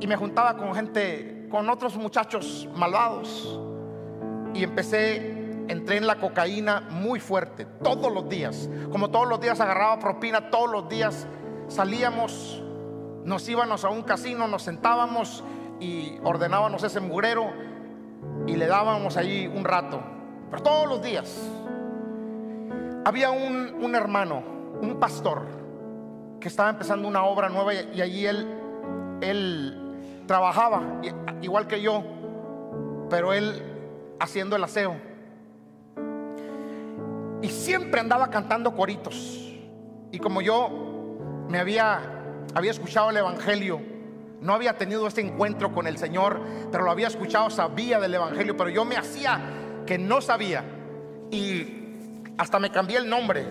y 0.00 0.06
me 0.06 0.16
juntaba 0.16 0.56
con 0.56 0.74
gente, 0.74 1.46
con 1.50 1.68
otros 1.68 1.94
muchachos 1.98 2.66
malvados. 2.74 3.60
Y 4.54 4.64
empecé 4.64 5.39
entré 5.70 5.98
en 5.98 6.06
la 6.06 6.16
cocaína 6.16 6.80
muy 6.90 7.20
fuerte, 7.20 7.64
todos 7.82 8.12
los 8.12 8.28
días. 8.28 8.68
Como 8.90 9.10
todos 9.10 9.28
los 9.28 9.40
días 9.40 9.60
agarraba 9.60 9.98
propina, 10.00 10.50
todos 10.50 10.70
los 10.70 10.88
días 10.88 11.26
salíamos, 11.68 12.60
nos 13.24 13.48
íbamos 13.48 13.84
a 13.84 13.88
un 13.88 14.02
casino, 14.02 14.48
nos 14.48 14.64
sentábamos 14.64 15.44
y 15.78 16.18
ordenábamos 16.24 16.82
ese 16.82 16.98
mugrero 17.00 17.52
y 18.46 18.56
le 18.56 18.66
dábamos 18.66 19.16
allí 19.16 19.46
un 19.46 19.64
rato. 19.64 20.02
Pero 20.50 20.62
todos 20.62 20.88
los 20.88 21.02
días. 21.02 21.40
Había 23.04 23.30
un, 23.30 23.94
hermano, 23.94 24.42
un 24.82 24.98
pastor, 25.00 25.42
que 26.40 26.48
estaba 26.48 26.70
empezando 26.70 27.08
una 27.08 27.24
obra 27.24 27.48
nueva 27.48 27.72
y, 27.72 28.00
allí 28.00 28.26
él, 28.26 28.46
él 29.22 30.24
trabajaba, 30.26 30.82
igual 31.40 31.66
que 31.66 31.80
yo, 31.80 32.02
pero 33.08 33.32
él 33.32 33.62
haciendo 34.18 34.56
el 34.56 34.64
aseo. 34.64 35.09
Y 37.42 37.48
siempre 37.48 38.00
andaba 38.00 38.28
cantando 38.28 38.74
coritos. 38.74 39.56
Y 40.12 40.18
como 40.18 40.42
yo 40.42 41.46
me 41.48 41.58
había, 41.58 42.00
había 42.54 42.70
escuchado 42.70 43.10
el 43.10 43.16
Evangelio, 43.16 43.80
no 44.40 44.54
había 44.54 44.76
tenido 44.76 45.06
este 45.06 45.20
encuentro 45.20 45.72
con 45.72 45.86
el 45.86 45.98
Señor, 45.98 46.40
pero 46.72 46.84
lo 46.84 46.90
había 46.90 47.08
escuchado, 47.08 47.50
sabía 47.50 48.00
del 48.00 48.14
Evangelio, 48.14 48.56
pero 48.56 48.70
yo 48.70 48.84
me 48.84 48.96
hacía 48.96 49.40
que 49.86 49.98
no 49.98 50.20
sabía. 50.20 50.64
Y 51.30 52.24
hasta 52.38 52.58
me 52.58 52.70
cambié 52.70 52.98
el 52.98 53.08
nombre. 53.08 53.46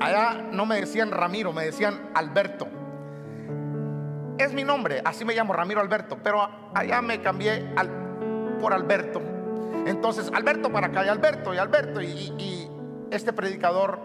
Allá 0.00 0.48
no 0.50 0.66
me 0.66 0.80
decían 0.80 1.10
Ramiro, 1.10 1.52
me 1.52 1.64
decían 1.64 2.10
Alberto. 2.14 2.66
Es 4.38 4.52
mi 4.52 4.64
nombre, 4.64 5.02
así 5.04 5.24
me 5.24 5.34
llamo 5.34 5.52
Ramiro 5.52 5.80
Alberto, 5.80 6.18
pero 6.22 6.48
allá 6.74 7.02
me 7.02 7.20
cambié 7.20 7.64
por 8.60 8.72
Alberto. 8.72 9.20
Entonces, 9.86 10.30
Alberto 10.32 10.72
para 10.72 10.88
acá 10.88 11.04
y 11.04 11.08
Alberto 11.08 11.54
y 11.54 11.58
Alberto. 11.58 12.00
y, 12.00 12.68
este 13.12 13.32
predicador 13.32 14.00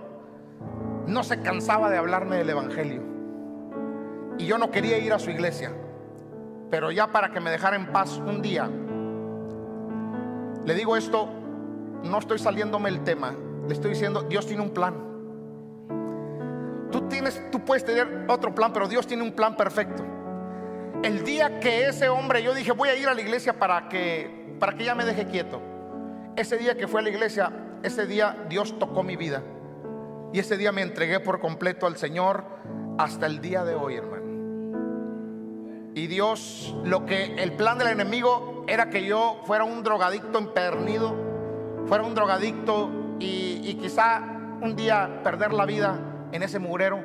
no 1.07 1.23
se 1.23 1.41
cansaba 1.41 1.89
de 1.89 1.97
hablarme 1.97 2.35
del 2.37 2.49
Evangelio. 2.49 3.01
Y 4.37 4.45
yo 4.45 4.57
no 4.57 4.69
quería 4.69 4.97
ir 4.97 5.13
a 5.13 5.19
su 5.19 5.31
iglesia. 5.31 5.71
Pero 6.69 6.91
ya 6.91 7.07
para 7.07 7.31
que 7.31 7.39
me 7.39 7.49
dejara 7.49 7.77
en 7.77 7.91
paz 7.93 8.17
un 8.17 8.41
día, 8.41 8.69
le 10.65 10.73
digo 10.75 10.97
esto, 10.97 11.29
no 12.03 12.19
estoy 12.19 12.39
saliéndome 12.39 12.89
el 12.89 13.03
tema, 13.05 13.33
le 13.67 13.73
estoy 13.73 13.91
diciendo, 13.91 14.23
Dios 14.23 14.45
tiene 14.45 14.61
un 14.61 14.71
plan. 14.71 14.95
Tú 16.91 17.07
tienes, 17.07 17.41
tú 17.51 17.63
puedes 17.63 17.85
tener 17.85 18.25
otro 18.27 18.53
plan, 18.53 18.73
pero 18.73 18.87
Dios 18.89 19.07
tiene 19.07 19.23
un 19.23 19.31
plan 19.31 19.55
perfecto. 19.55 20.03
El 21.03 21.23
día 21.23 21.61
que 21.61 21.87
ese 21.87 22.09
hombre, 22.09 22.43
yo 22.43 22.53
dije, 22.53 22.73
voy 22.73 22.89
a 22.89 22.95
ir 22.95 23.07
a 23.07 23.13
la 23.13 23.21
iglesia 23.21 23.57
para 23.57 23.87
que, 23.87 24.55
para 24.59 24.73
que 24.73 24.83
ya 24.83 24.93
me 24.93 25.05
deje 25.05 25.27
quieto. 25.27 25.61
Ese 26.35 26.57
día 26.57 26.75
que 26.75 26.87
fue 26.87 26.99
a 26.99 27.03
la 27.03 27.09
iglesia, 27.09 27.51
ese 27.83 28.05
día 28.05 28.45
Dios 28.49 28.77
tocó 28.79 29.03
mi 29.03 29.15
vida. 29.15 29.43
Y 30.33 30.39
ese 30.39 30.57
día 30.57 30.71
me 30.71 30.81
entregué 30.81 31.19
por 31.19 31.39
completo 31.39 31.87
al 31.87 31.97
Señor 31.97 32.43
hasta 32.97 33.25
el 33.25 33.41
día 33.41 33.63
de 33.63 33.75
hoy, 33.75 33.95
hermano. 33.95 34.27
Y 35.95 36.07
Dios, 36.07 36.75
lo 36.83 37.05
que 37.05 37.35
el 37.41 37.53
plan 37.53 37.77
del 37.77 37.87
enemigo 37.87 38.65
era 38.67 38.89
que 38.89 39.05
yo 39.05 39.41
fuera 39.45 39.63
un 39.63 39.83
drogadicto 39.83 40.37
empernido, 40.37 41.15
fuera 41.87 42.03
un 42.03 42.13
drogadicto 42.13 42.89
y, 43.19 43.61
y 43.63 43.75
quizá 43.75 44.21
un 44.61 44.75
día 44.75 45.21
perder 45.23 45.53
la 45.53 45.65
vida 45.65 45.99
en 46.31 46.43
ese 46.43 46.59
mugrero. 46.59 47.03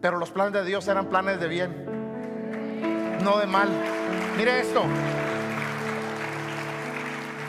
Pero 0.00 0.18
los 0.18 0.30
planes 0.30 0.52
de 0.52 0.64
Dios 0.64 0.88
eran 0.88 1.06
planes 1.06 1.38
de 1.38 1.48
bien, 1.48 1.84
no 3.22 3.38
de 3.38 3.46
mal. 3.46 3.68
Mire 4.36 4.60
esto. 4.60 4.82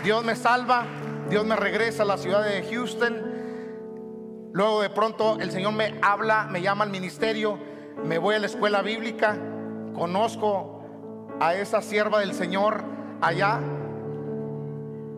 Dios 0.03 0.23
me 0.23 0.35
salva, 0.35 0.85
Dios 1.29 1.45
me 1.45 1.55
regresa 1.55 2.03
a 2.03 2.05
la 2.05 2.17
ciudad 2.17 2.43
de 2.43 2.63
Houston. 2.63 4.49
Luego 4.51 4.81
de 4.81 4.89
pronto 4.89 5.37
el 5.39 5.51
Señor 5.51 5.73
me 5.73 5.99
habla, 6.01 6.47
me 6.49 6.61
llama 6.61 6.83
al 6.83 6.89
ministerio, 6.89 7.59
me 8.03 8.17
voy 8.17 8.35
a 8.35 8.39
la 8.39 8.47
escuela 8.47 8.81
bíblica, 8.81 9.37
conozco 9.93 10.81
a 11.39 11.53
esa 11.53 11.81
sierva 11.81 12.19
del 12.19 12.33
Señor 12.33 12.83
allá 13.21 13.59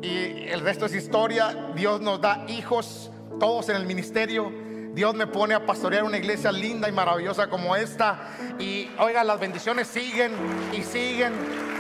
y 0.02 0.48
el 0.50 0.62
resto 0.62 0.86
es 0.86 0.96
historia. 0.96 1.72
Dios 1.76 2.02
nos 2.02 2.20
da 2.20 2.44
hijos, 2.48 3.12
todos 3.40 3.70
en 3.70 3.76
el 3.76 3.86
ministerio. 3.86 4.52
Dios 4.94 5.16
me 5.16 5.28
pone 5.28 5.54
a 5.54 5.66
pastorear 5.66 6.04
una 6.04 6.18
iglesia 6.18 6.52
linda 6.52 6.90
y 6.90 6.92
maravillosa 6.92 7.48
como 7.50 7.76
esta. 7.76 8.34
Y 8.60 8.90
oiga, 9.00 9.24
las 9.24 9.40
bendiciones 9.40 9.88
siguen 9.88 10.34
y 10.74 10.82
siguen. 10.82 11.34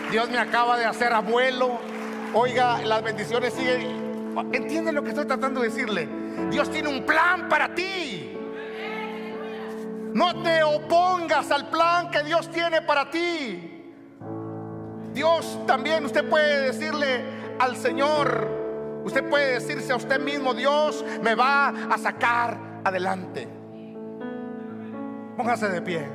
Dios 0.09 0.29
me 0.29 0.37
acaba 0.37 0.77
de 0.77 0.85
hacer 0.85 1.11
abuelo. 1.11 1.79
Oiga, 2.33 2.81
las 2.83 3.03
bendiciones 3.03 3.53
siguen. 3.53 4.00
¿Entiende 4.53 4.91
lo 4.91 5.03
que 5.03 5.09
estoy 5.09 5.25
tratando 5.25 5.61
de 5.61 5.69
decirle? 5.69 6.07
Dios 6.49 6.69
tiene 6.69 6.89
un 6.89 7.05
plan 7.05 7.49
para 7.49 7.73
ti. 7.73 8.37
No 10.13 10.41
te 10.41 10.63
opongas 10.63 11.51
al 11.51 11.69
plan 11.69 12.09
que 12.09 12.23
Dios 12.23 12.49
tiene 12.49 12.81
para 12.81 13.09
ti. 13.09 13.83
Dios 15.13 15.59
también, 15.65 16.05
usted 16.05 16.27
puede 16.29 16.67
decirle 16.67 17.23
al 17.59 17.75
Señor, 17.75 19.01
usted 19.03 19.27
puede 19.29 19.53
decirse 19.53 19.91
a 19.91 19.97
usted 19.97 20.19
mismo, 20.19 20.53
Dios 20.53 21.03
me 21.21 21.35
va 21.35 21.69
a 21.69 21.97
sacar 21.97 22.81
adelante. 22.83 23.47
Póngase 25.35 25.69
de 25.69 25.81
pie. 25.81 26.07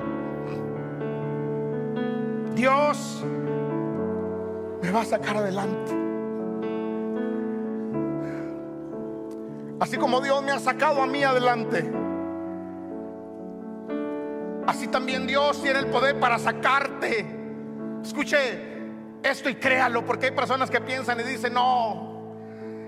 Dios 2.55 3.23
me 4.83 4.91
va 4.91 5.03
a 5.03 5.05
sacar 5.05 5.37
adelante. 5.37 6.06
Así 9.79 9.97
como 9.99 10.21
Dios 10.21 10.43
me 10.43 10.53
ha 10.53 10.59
sacado 10.59 11.03
a 11.03 11.07
mí 11.07 11.23
adelante. 11.23 11.91
Así 14.67 14.89
también 14.89 15.27
Dios 15.27 15.63
tiene 15.63 15.81
el 15.81 15.87
poder 15.87 16.19
para 16.19 16.39
sacarte. 16.39 17.27
Escuche 18.03 18.77
esto 19.23 19.51
y 19.51 19.57
créalo, 19.57 20.05
porque 20.05 20.27
hay 20.27 20.33
personas 20.33 20.71
que 20.71 20.81
piensan 20.81 21.21
y 21.21 21.25
dicen, 21.25 21.53
no, 21.53 22.17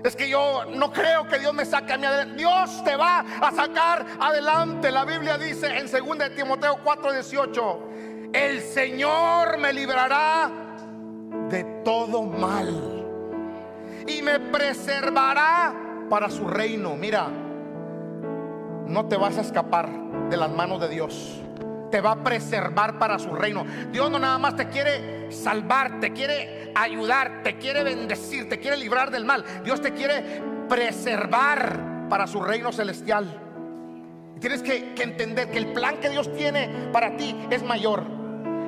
es 0.03 0.15
que 0.15 0.29
yo 0.29 0.63
no 0.73 0.91
creo 0.91 1.27
que 1.27 1.39
Dios 1.39 1.53
me 1.53 1.65
saque 1.65 1.93
a 1.93 1.97
mí 1.97 2.05
adelante. 2.05 2.37
Dios 2.37 2.83
te 2.83 2.95
va 2.95 3.19
a 3.19 3.51
sacar 3.51 4.05
adelante. 4.19 4.91
La 4.91 5.05
Biblia 5.05 5.37
dice 5.37 5.77
en 5.77 5.85
2 5.89 6.35
Timoteo 6.35 6.79
4:18, 6.83 8.31
el 8.33 8.61
Señor 8.61 9.57
me 9.57 9.73
librará 9.73 10.51
de 11.49 11.63
todo 11.83 12.23
mal 12.23 13.05
y 14.07 14.21
me 14.21 14.39
preservará 14.39 15.88
para 16.09 16.29
su 16.29 16.47
reino. 16.47 16.95
Mira, 16.95 17.27
no 18.87 19.05
te 19.05 19.17
vas 19.17 19.37
a 19.37 19.41
escapar 19.41 19.89
de 20.29 20.37
las 20.37 20.49
manos 20.49 20.81
de 20.81 20.89
Dios. 20.89 21.41
Te 21.91 22.01
va 22.01 22.11
a 22.11 22.23
preservar 22.23 22.99
para 22.99 23.19
su 23.19 23.33
reino. 23.33 23.65
Dios 23.91 24.11
no 24.11 24.19
nada 24.19 24.37
más 24.37 24.55
te 24.55 24.67
quiere 24.69 25.31
salvar, 25.31 25.99
te 25.99 26.11
quiere 26.11 26.71
ayudar, 26.75 27.41
te 27.43 27.57
quiere 27.57 27.83
bendecir, 27.83 28.49
te 28.49 28.59
quiere 28.59 28.77
librar 28.77 29.11
del 29.11 29.25
mal. 29.25 29.43
Dios 29.63 29.81
te 29.81 29.93
quiere 29.93 30.41
preservar 30.67 32.07
para 32.09 32.27
su 32.27 32.41
reino 32.41 32.71
celestial. 32.71 33.27
Tienes 34.39 34.61
que, 34.61 34.93
que 34.93 35.03
entender 35.03 35.49
que 35.49 35.57
el 35.57 35.73
plan 35.73 35.97
que 35.97 36.09
Dios 36.09 36.31
tiene 36.33 36.89
para 36.91 37.17
ti 37.17 37.35
es 37.49 37.63
mayor. 37.63 38.03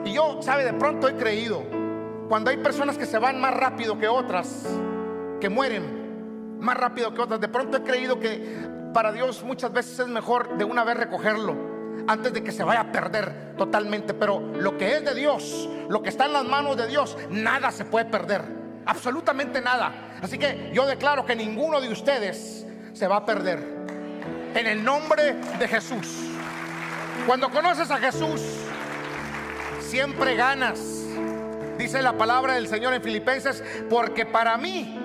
Y 0.03 0.13
yo, 0.13 0.41
sabe, 0.41 0.63
de 0.63 0.73
pronto 0.73 1.07
he 1.07 1.15
creído 1.15 1.63
cuando 2.27 2.49
hay 2.49 2.57
personas 2.57 2.97
que 2.97 3.05
se 3.05 3.19
van 3.19 3.39
más 3.39 3.53
rápido 3.53 3.99
que 3.99 4.07
otras, 4.07 4.67
que 5.39 5.49
mueren 5.49 6.00
más 6.61 6.77
rápido 6.77 7.13
que 7.13 7.21
otras, 7.21 7.41
de 7.41 7.47
pronto 7.49 7.77
he 7.77 7.83
creído 7.83 8.19
que 8.19 8.69
para 8.93 9.11
Dios 9.11 9.43
muchas 9.43 9.71
veces 9.73 9.99
es 9.99 10.07
mejor 10.07 10.57
de 10.57 10.63
una 10.63 10.83
vez 10.83 10.97
recogerlo 10.97 11.55
antes 12.07 12.33
de 12.33 12.43
que 12.43 12.51
se 12.51 12.63
vaya 12.63 12.81
a 12.81 12.91
perder 12.91 13.55
totalmente. 13.57 14.13
Pero 14.13 14.39
lo 14.39 14.77
que 14.77 14.95
es 14.95 15.05
de 15.05 15.13
Dios, 15.13 15.69
lo 15.89 16.01
que 16.01 16.09
está 16.09 16.25
en 16.25 16.33
las 16.33 16.45
manos 16.45 16.77
de 16.77 16.87
Dios, 16.87 17.17
nada 17.29 17.71
se 17.71 17.85
puede 17.85 18.05
perder. 18.05 18.43
Absolutamente 18.85 19.61
nada. 19.61 20.17
Así 20.21 20.37
que 20.37 20.71
yo 20.73 20.85
declaro 20.85 21.25
que 21.25 21.35
ninguno 21.35 21.81
de 21.81 21.89
ustedes 21.89 22.65
se 22.93 23.07
va 23.07 23.17
a 23.17 23.25
perder. 23.25 23.59
En 24.53 24.67
el 24.67 24.83
nombre 24.83 25.35
de 25.59 25.67
Jesús. 25.67 26.31
Cuando 27.25 27.49
conoces 27.49 27.89
a 27.91 27.97
Jesús, 27.97 28.41
siempre 29.79 30.35
ganas. 30.35 30.79
Dice 31.77 32.01
la 32.01 32.17
palabra 32.17 32.55
del 32.55 32.67
Señor 32.67 32.93
en 32.93 33.01
Filipenses, 33.01 33.63
porque 33.89 34.25
para 34.25 34.57
mí 34.57 34.99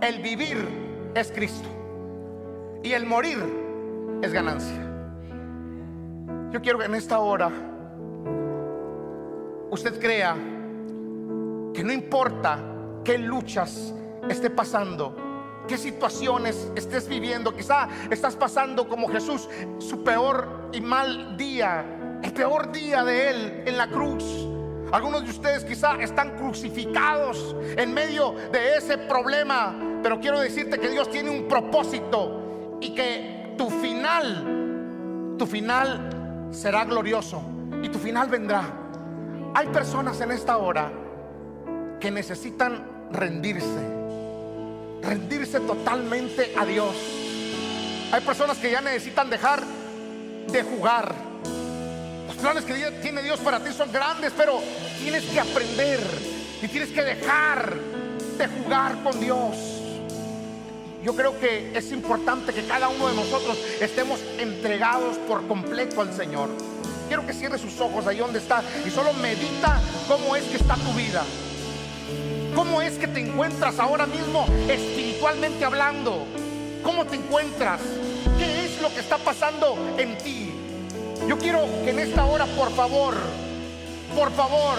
el 0.00 0.20
vivir 0.20 0.81
es 1.14 1.30
Cristo 1.32 1.68
y 2.82 2.92
el 2.92 3.06
morir 3.06 3.38
es 4.22 4.32
ganancia. 4.32 4.88
Yo 6.50 6.60
quiero 6.60 6.78
que 6.78 6.84
en 6.86 6.94
esta 6.94 7.18
hora 7.18 7.50
usted 9.70 9.98
crea 10.00 10.34
que 11.74 11.82
no 11.82 11.92
importa 11.92 12.58
qué 13.04 13.18
luchas 13.18 13.94
esté 14.28 14.50
pasando, 14.50 15.16
qué 15.66 15.78
situaciones 15.78 16.70
estés 16.76 17.08
viviendo, 17.08 17.54
quizá 17.54 17.88
estás 18.10 18.36
pasando 18.36 18.88
como 18.88 19.08
Jesús 19.08 19.48
su 19.78 20.04
peor 20.04 20.68
y 20.72 20.80
mal 20.80 21.36
día, 21.36 22.20
el 22.22 22.32
peor 22.32 22.70
día 22.70 23.02
de 23.04 23.30
él 23.30 23.62
en 23.66 23.76
la 23.78 23.88
cruz. 23.88 24.51
Algunos 24.92 25.24
de 25.24 25.30
ustedes 25.30 25.64
quizá 25.64 25.94
están 26.02 26.36
crucificados 26.36 27.56
en 27.78 27.94
medio 27.94 28.34
de 28.52 28.76
ese 28.76 28.98
problema, 28.98 29.74
pero 30.02 30.20
quiero 30.20 30.38
decirte 30.38 30.78
que 30.78 30.90
Dios 30.90 31.10
tiene 31.10 31.30
un 31.30 31.48
propósito 31.48 32.78
y 32.78 32.94
que 32.94 33.54
tu 33.56 33.70
final, 33.70 35.36
tu 35.38 35.46
final 35.46 36.48
será 36.50 36.84
glorioso 36.84 37.42
y 37.82 37.88
tu 37.88 37.98
final 37.98 38.28
vendrá. 38.28 38.64
Hay 39.54 39.68
personas 39.68 40.20
en 40.20 40.30
esta 40.30 40.58
hora 40.58 40.92
que 41.98 42.10
necesitan 42.10 42.84
rendirse, 43.10 43.80
rendirse 45.02 45.60
totalmente 45.60 46.52
a 46.54 46.66
Dios. 46.66 46.94
Hay 48.12 48.20
personas 48.20 48.58
que 48.58 48.70
ya 48.70 48.82
necesitan 48.82 49.30
dejar 49.30 49.62
de 50.50 50.62
jugar. 50.62 51.14
Los 52.42 52.50
planes 52.50 52.64
que 52.64 52.90
tiene 53.00 53.22
Dios 53.22 53.38
para 53.38 53.60
ti 53.60 53.72
son 53.72 53.92
grandes, 53.92 54.32
pero 54.36 54.60
tienes 54.98 55.22
que 55.26 55.38
aprender 55.38 56.00
y 56.60 56.66
tienes 56.66 56.88
que 56.90 57.00
dejar 57.00 57.72
de 58.36 58.48
jugar 58.48 59.00
con 59.04 59.20
Dios. 59.20 59.54
Yo 61.04 61.14
creo 61.14 61.38
que 61.38 61.70
es 61.72 61.92
importante 61.92 62.52
que 62.52 62.64
cada 62.64 62.88
uno 62.88 63.06
de 63.06 63.14
nosotros 63.14 63.56
estemos 63.80 64.18
entregados 64.40 65.18
por 65.18 65.46
completo 65.46 66.00
al 66.00 66.12
Señor. 66.12 66.48
Quiero 67.06 67.24
que 67.24 67.32
cierre 67.32 67.58
sus 67.58 67.80
ojos 67.80 68.08
ahí 68.08 68.18
donde 68.18 68.40
está 68.40 68.60
y 68.84 68.90
solo 68.90 69.12
medita 69.12 69.80
cómo 70.08 70.34
es 70.34 70.42
que 70.42 70.56
está 70.56 70.74
tu 70.74 70.92
vida. 70.94 71.22
¿Cómo 72.56 72.82
es 72.82 72.98
que 72.98 73.06
te 73.06 73.20
encuentras 73.20 73.78
ahora 73.78 74.06
mismo 74.06 74.46
espiritualmente 74.68 75.64
hablando? 75.64 76.26
¿Cómo 76.82 77.06
te 77.06 77.14
encuentras? 77.14 77.80
¿Qué 78.36 78.64
es 78.64 78.82
lo 78.82 78.92
que 78.92 78.98
está 78.98 79.18
pasando 79.18 79.94
en 79.96 80.18
ti? 80.18 80.51
Yo 81.28 81.38
quiero 81.38 81.66
que 81.84 81.90
en 81.90 81.98
esta 81.98 82.24
hora, 82.24 82.46
por 82.46 82.72
favor, 82.74 83.14
por 84.14 84.32
favor, 84.32 84.76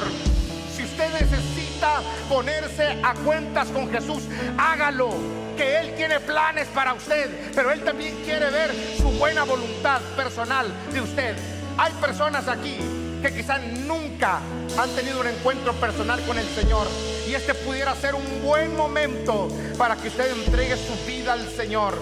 si 0.75 0.83
usted 0.83 1.09
necesita 1.13 2.01
ponerse 2.29 2.97
a 3.03 3.13
cuentas 3.13 3.69
con 3.69 3.89
Jesús, 3.89 4.23
hágalo. 4.57 5.09
Que 5.57 5.79
Él 5.79 5.93
tiene 5.95 6.19
planes 6.19 6.67
para 6.69 6.95
usted, 6.95 7.29
pero 7.53 7.71
Él 7.71 7.83
también 7.83 8.15
quiere 8.25 8.49
ver 8.49 8.73
su 8.97 9.11
buena 9.11 9.43
voluntad 9.43 10.01
personal 10.15 10.67
de 10.91 11.01
usted. 11.01 11.35
Hay 11.77 11.91
personas 11.93 12.47
aquí 12.47 12.77
que 13.21 13.33
quizás 13.33 13.61
nunca 13.85 14.39
han 14.77 14.89
tenido 14.95 15.21
un 15.21 15.27
encuentro 15.27 15.73
personal 15.73 16.19
con 16.25 16.39
el 16.39 16.47
Señor. 16.49 16.87
Y 17.27 17.35
este 17.35 17.53
pudiera 17.53 17.95
ser 17.95 18.15
un 18.15 18.43
buen 18.43 18.75
momento 18.75 19.47
para 19.77 19.95
que 19.95 20.07
usted 20.07 20.31
entregue 20.31 20.75
su 20.75 20.95
vida 21.05 21.33
al 21.33 21.47
Señor. 21.47 21.93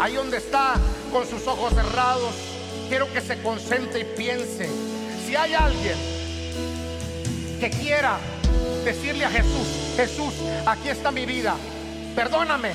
Ahí 0.00 0.14
donde 0.14 0.38
está, 0.38 0.74
con 1.12 1.24
sus 1.26 1.46
ojos 1.46 1.72
cerrados, 1.72 2.34
quiero 2.88 3.12
que 3.12 3.20
se 3.20 3.40
concentre 3.42 4.00
y 4.00 4.04
piense. 4.04 4.68
Si 5.26 5.36
hay 5.36 5.54
alguien 5.54 5.96
que 7.60 7.70
quiera 7.70 8.18
decirle 8.84 9.24
a 9.24 9.30
Jesús, 9.30 9.94
Jesús, 9.96 10.34
aquí 10.66 10.88
está 10.88 11.10
mi 11.10 11.26
vida, 11.26 11.54
perdóname, 12.14 12.72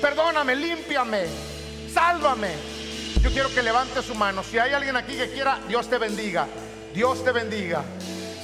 perdóname, 0.00 0.54
límpiame, 0.54 1.24
sálvame. 1.92 2.50
Yo 3.22 3.30
quiero 3.30 3.54
que 3.54 3.62
levante 3.62 4.02
su 4.02 4.14
mano. 4.14 4.42
Si 4.42 4.58
hay 4.58 4.72
alguien 4.72 4.96
aquí 4.96 5.16
que 5.16 5.30
quiera, 5.30 5.60
Dios 5.68 5.88
te 5.88 5.96
bendiga. 5.96 6.46
Dios 6.92 7.24
te 7.24 7.30
bendiga. 7.30 7.84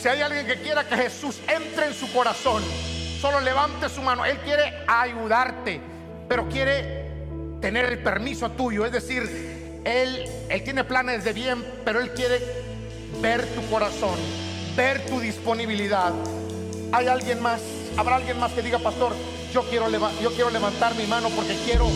Si 0.01 0.09
hay 0.09 0.21
alguien 0.23 0.47
que 0.47 0.61
quiera 0.63 0.87
que 0.87 0.97
Jesús 0.97 1.41
entre 1.49 1.87
en 1.87 1.95
su 1.95 2.11
corazón, 2.13 2.63
solo 3.21 3.41
levante 3.41 3.89
su 3.89 4.01
mano. 4.03 4.25
Él 4.25 4.39
quiere 4.39 4.85
ayudarte, 4.87 5.81
pero 6.29 6.49
quiere 6.49 7.11
tener 7.61 7.87
el 7.87 7.99
permiso 7.99 8.53
tuyo. 8.53 8.87
Es 8.87 8.93
decir, 8.93 9.58
Él, 9.89 10.23
él 10.51 10.63
tiene 10.65 10.85
planes 10.85 11.25
de 11.25 11.33
bien, 11.33 11.65
pero 11.83 12.03
Él 12.03 12.11
quiere 12.13 12.43
ver 13.23 13.47
tu 13.55 13.67
corazón, 13.71 14.19
ver 14.77 15.07
tu 15.07 15.19
disponibilidad. 15.19 16.13
¿Hay 16.93 17.07
alguien 17.07 17.41
más? 17.41 17.63
¿Habrá 17.97 18.17
alguien 18.17 18.39
más 18.39 18.53
que 18.53 18.61
diga, 18.61 18.79
pastor, 18.79 19.15
yo 19.51 19.63
quiero, 19.63 19.89
yo 20.21 20.31
quiero 20.33 20.51
levantar 20.51 20.95
mi 20.95 21.07
mano 21.07 21.31
porque 21.31 21.57
quiero 21.65 21.89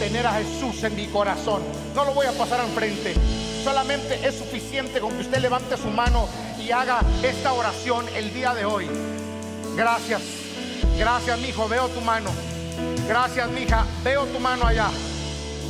tener 0.00 0.26
a 0.26 0.32
Jesús 0.32 0.82
en 0.82 0.96
mi 0.96 1.06
corazón? 1.06 1.62
No 1.94 2.04
lo 2.04 2.14
voy 2.14 2.26
a 2.26 2.32
pasar 2.32 2.60
al 2.60 2.68
frente. 2.70 3.14
Solamente 3.62 4.26
es 4.26 4.34
suficiente 4.34 4.98
con 4.98 5.12
que 5.12 5.20
usted 5.20 5.38
levante 5.38 5.76
su 5.76 5.88
mano 5.88 6.28
y 6.60 6.72
haga 6.72 7.00
esta 7.22 7.52
oración 7.52 8.06
el 8.16 8.34
día 8.34 8.54
de 8.54 8.64
hoy. 8.64 8.88
Gracias. 9.76 10.20
Gracias, 10.98 11.38
mi 11.38 11.50
hijo. 11.50 11.68
Veo 11.68 11.86
tu 11.90 12.00
mano. 12.00 12.30
Gracias, 13.06 13.48
mi 13.50 13.62
hija. 13.62 13.86
Veo 14.02 14.24
tu 14.24 14.40
mano 14.40 14.66
allá. 14.66 14.90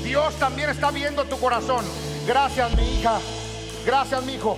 Dios 0.06 0.36
también 0.36 0.70
está 0.70 0.92
viendo 0.92 1.24
tu 1.24 1.36
corazón. 1.36 1.84
Gracias, 2.28 2.72
mi 2.76 2.94
hija. 2.94 3.18
Gracias, 3.84 4.22
mi 4.22 4.34
hijo. 4.34 4.56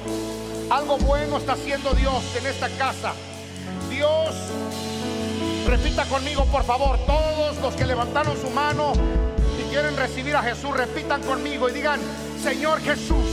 Algo 0.68 0.98
bueno 0.98 1.38
está 1.38 1.54
haciendo 1.54 1.94
Dios 1.94 2.22
en 2.38 2.46
esta 2.46 2.68
casa. 2.76 3.14
Dios, 3.88 4.34
repita 5.66 6.04
conmigo, 6.04 6.44
por 6.52 6.64
favor, 6.64 6.98
todos 7.06 7.56
los 7.62 7.74
que 7.74 7.86
levantaron 7.86 8.38
su 8.38 8.50
mano 8.50 8.92
y 9.58 9.62
quieren 9.70 9.96
recibir 9.96 10.36
a 10.36 10.42
Jesús, 10.42 10.70
repitan 10.76 11.22
conmigo 11.22 11.70
y 11.70 11.72
digan, 11.72 11.98
Señor 12.42 12.82
Jesús, 12.82 13.26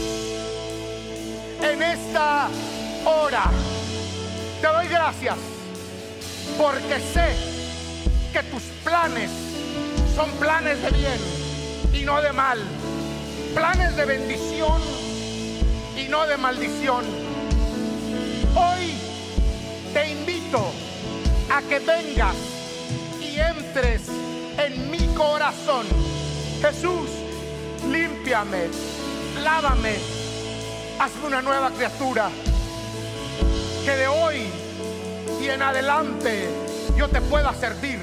en 1.62 1.84
esta 1.84 2.48
hora 3.06 3.44
te 4.62 4.68
doy 4.68 4.88
gracias 4.88 5.36
porque 6.58 6.98
sé 7.14 7.36
que 8.32 8.42
tus 8.44 8.64
planes 8.86 9.30
son 10.16 10.32
planes 10.40 10.82
de 10.82 10.92
bien 10.92 11.35
y 11.96 12.04
no 12.04 12.22
de 12.22 12.34
mal, 12.34 12.60
planes 13.54 13.96
de 13.96 14.06
bendición 14.06 14.82
y 15.96 16.10
no 16.10 16.28
de 16.28 16.36
maldición. 16.38 17.06
Hoy 18.56 18.94
te 19.94 20.12
invito 20.12 20.72
a 21.50 21.62
que 21.62 21.80
vengas 21.80 22.36
y 23.22 23.40
entres 23.40 24.02
en 24.58 24.92
mi 24.92 25.08
corazón. 25.16 25.86
Jesús, 26.62 27.10
límpiame, 27.90 28.68
lávame, 29.42 29.96
hazme 31.00 31.28
una 31.28 31.42
nueva 31.42 31.72
criatura. 31.72 32.30
Que 33.86 33.92
de 33.92 34.08
hoy 34.08 34.48
y 35.42 35.48
en 35.48 35.62
adelante 35.62 36.50
yo 36.98 37.08
te 37.08 37.22
pueda 37.22 37.54
servir. 37.54 38.00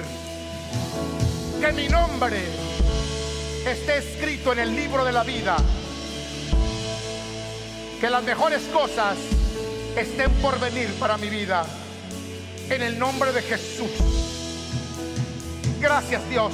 Que 1.60 1.72
mi 1.72 1.88
nombre 1.88 2.61
esté 3.66 3.98
escrito 3.98 4.52
en 4.52 4.58
el 4.58 4.74
libro 4.74 5.04
de 5.04 5.12
la 5.12 5.22
vida. 5.22 5.56
Que 8.00 8.10
las 8.10 8.22
mejores 8.22 8.62
cosas 8.72 9.16
estén 9.96 10.30
por 10.42 10.58
venir 10.58 10.88
para 10.98 11.16
mi 11.16 11.28
vida. 11.28 11.64
En 12.68 12.82
el 12.82 12.98
nombre 12.98 13.32
de 13.32 13.42
Jesús. 13.42 13.90
Gracias 15.80 16.28
Dios. 16.28 16.52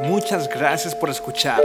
Muchas 0.00 0.48
gracias 0.48 0.94
por 0.94 1.10
escuchar. 1.10 1.62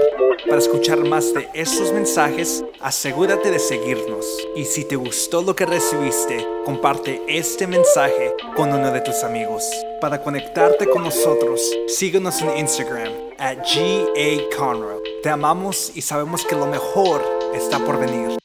Para 0.47 0.59
escuchar 0.59 0.99
más 0.99 1.33
de 1.33 1.49
estos 1.53 1.91
mensajes, 1.91 2.63
asegúrate 2.79 3.51
de 3.51 3.59
seguirnos. 3.59 4.25
Y 4.55 4.65
si 4.65 4.85
te 4.85 4.95
gustó 4.95 5.41
lo 5.41 5.55
que 5.55 5.65
recibiste, 5.65 6.45
comparte 6.63 7.21
este 7.27 7.67
mensaje 7.67 8.33
con 8.55 8.71
uno 8.71 8.91
de 8.91 9.01
tus 9.01 9.23
amigos. 9.23 9.65
Para 9.99 10.21
conectarte 10.21 10.89
con 10.89 11.03
nosotros, 11.03 11.61
síguenos 11.87 12.41
en 12.41 12.57
Instagram 12.57 13.28
at 13.39 13.57
GA 13.63 14.49
Te 15.23 15.29
amamos 15.29 15.91
y 15.95 16.01
sabemos 16.01 16.45
que 16.45 16.55
lo 16.55 16.67
mejor 16.67 17.23
está 17.53 17.79
por 17.79 17.99
venir. 17.99 18.37